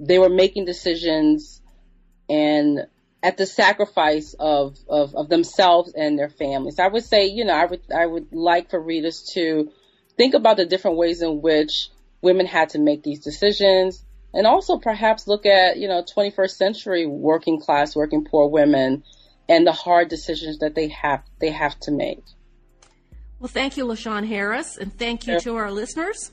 they 0.00 0.18
were 0.18 0.28
making 0.28 0.64
decisions 0.64 1.60
and 2.28 2.86
at 3.22 3.36
the 3.36 3.46
sacrifice 3.46 4.34
of, 4.38 4.76
of, 4.88 5.14
of 5.14 5.28
themselves 5.28 5.92
and 5.94 6.18
their 6.18 6.28
families. 6.28 6.80
I 6.80 6.88
would 6.88 7.04
say, 7.04 7.26
you 7.26 7.44
know, 7.44 7.54
I 7.54 7.66
would 7.66 7.82
I 7.94 8.04
would 8.04 8.32
like 8.32 8.70
for 8.70 8.80
readers 8.80 9.30
to 9.34 9.70
think 10.16 10.34
about 10.34 10.56
the 10.56 10.66
different 10.66 10.96
ways 10.96 11.22
in 11.22 11.40
which 11.40 11.88
women 12.20 12.46
had 12.46 12.70
to 12.70 12.80
make 12.80 13.04
these 13.04 13.20
decisions 13.20 14.04
and 14.34 14.46
also 14.46 14.78
perhaps 14.78 15.28
look 15.28 15.46
at, 15.46 15.76
you 15.76 15.88
know, 15.88 16.02
21st 16.02 16.50
century 16.50 17.06
working 17.06 17.60
class, 17.60 17.94
working 17.94 18.24
poor 18.24 18.48
women 18.48 19.04
and 19.52 19.66
the 19.66 19.72
hard 19.72 20.08
decisions 20.08 20.58
that 20.58 20.74
they 20.74 20.88
have 20.88 21.22
they 21.38 21.50
have 21.50 21.78
to 21.80 21.90
make. 21.90 22.24
Well, 23.38 23.48
thank 23.48 23.76
you, 23.76 23.84
LaShawn 23.84 24.26
Harris, 24.26 24.78
and 24.78 24.98
thank 24.98 25.26
you 25.26 25.38
to 25.40 25.56
our 25.56 25.70
listeners. 25.70 26.30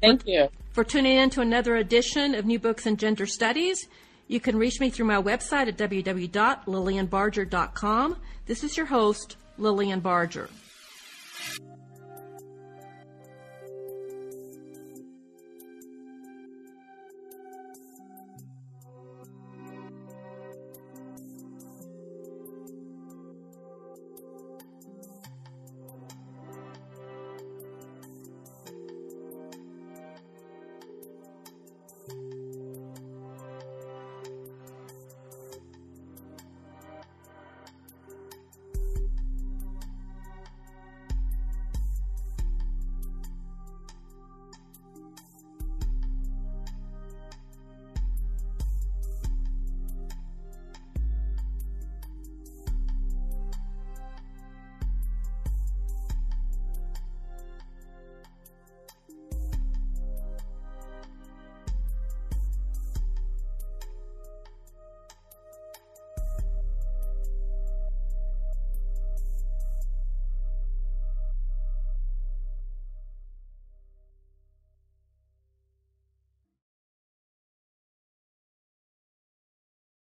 Thank 0.00 0.26
you. 0.26 0.48
for 0.72 0.82
tuning 0.82 1.16
in 1.18 1.30
to 1.30 1.40
another 1.42 1.76
edition 1.76 2.34
of 2.34 2.44
New 2.46 2.58
Books 2.58 2.86
in 2.86 2.96
Gender 2.96 3.26
Studies. 3.26 3.86
You 4.26 4.40
can 4.40 4.56
reach 4.56 4.80
me 4.80 4.90
through 4.90 5.06
my 5.06 5.22
website 5.22 5.68
at 5.68 5.76
www.lilianbarger.com. 5.76 8.16
This 8.46 8.64
is 8.64 8.76
your 8.76 8.86
host, 8.86 9.36
Lilian 9.58 10.00
Barger. 10.00 10.50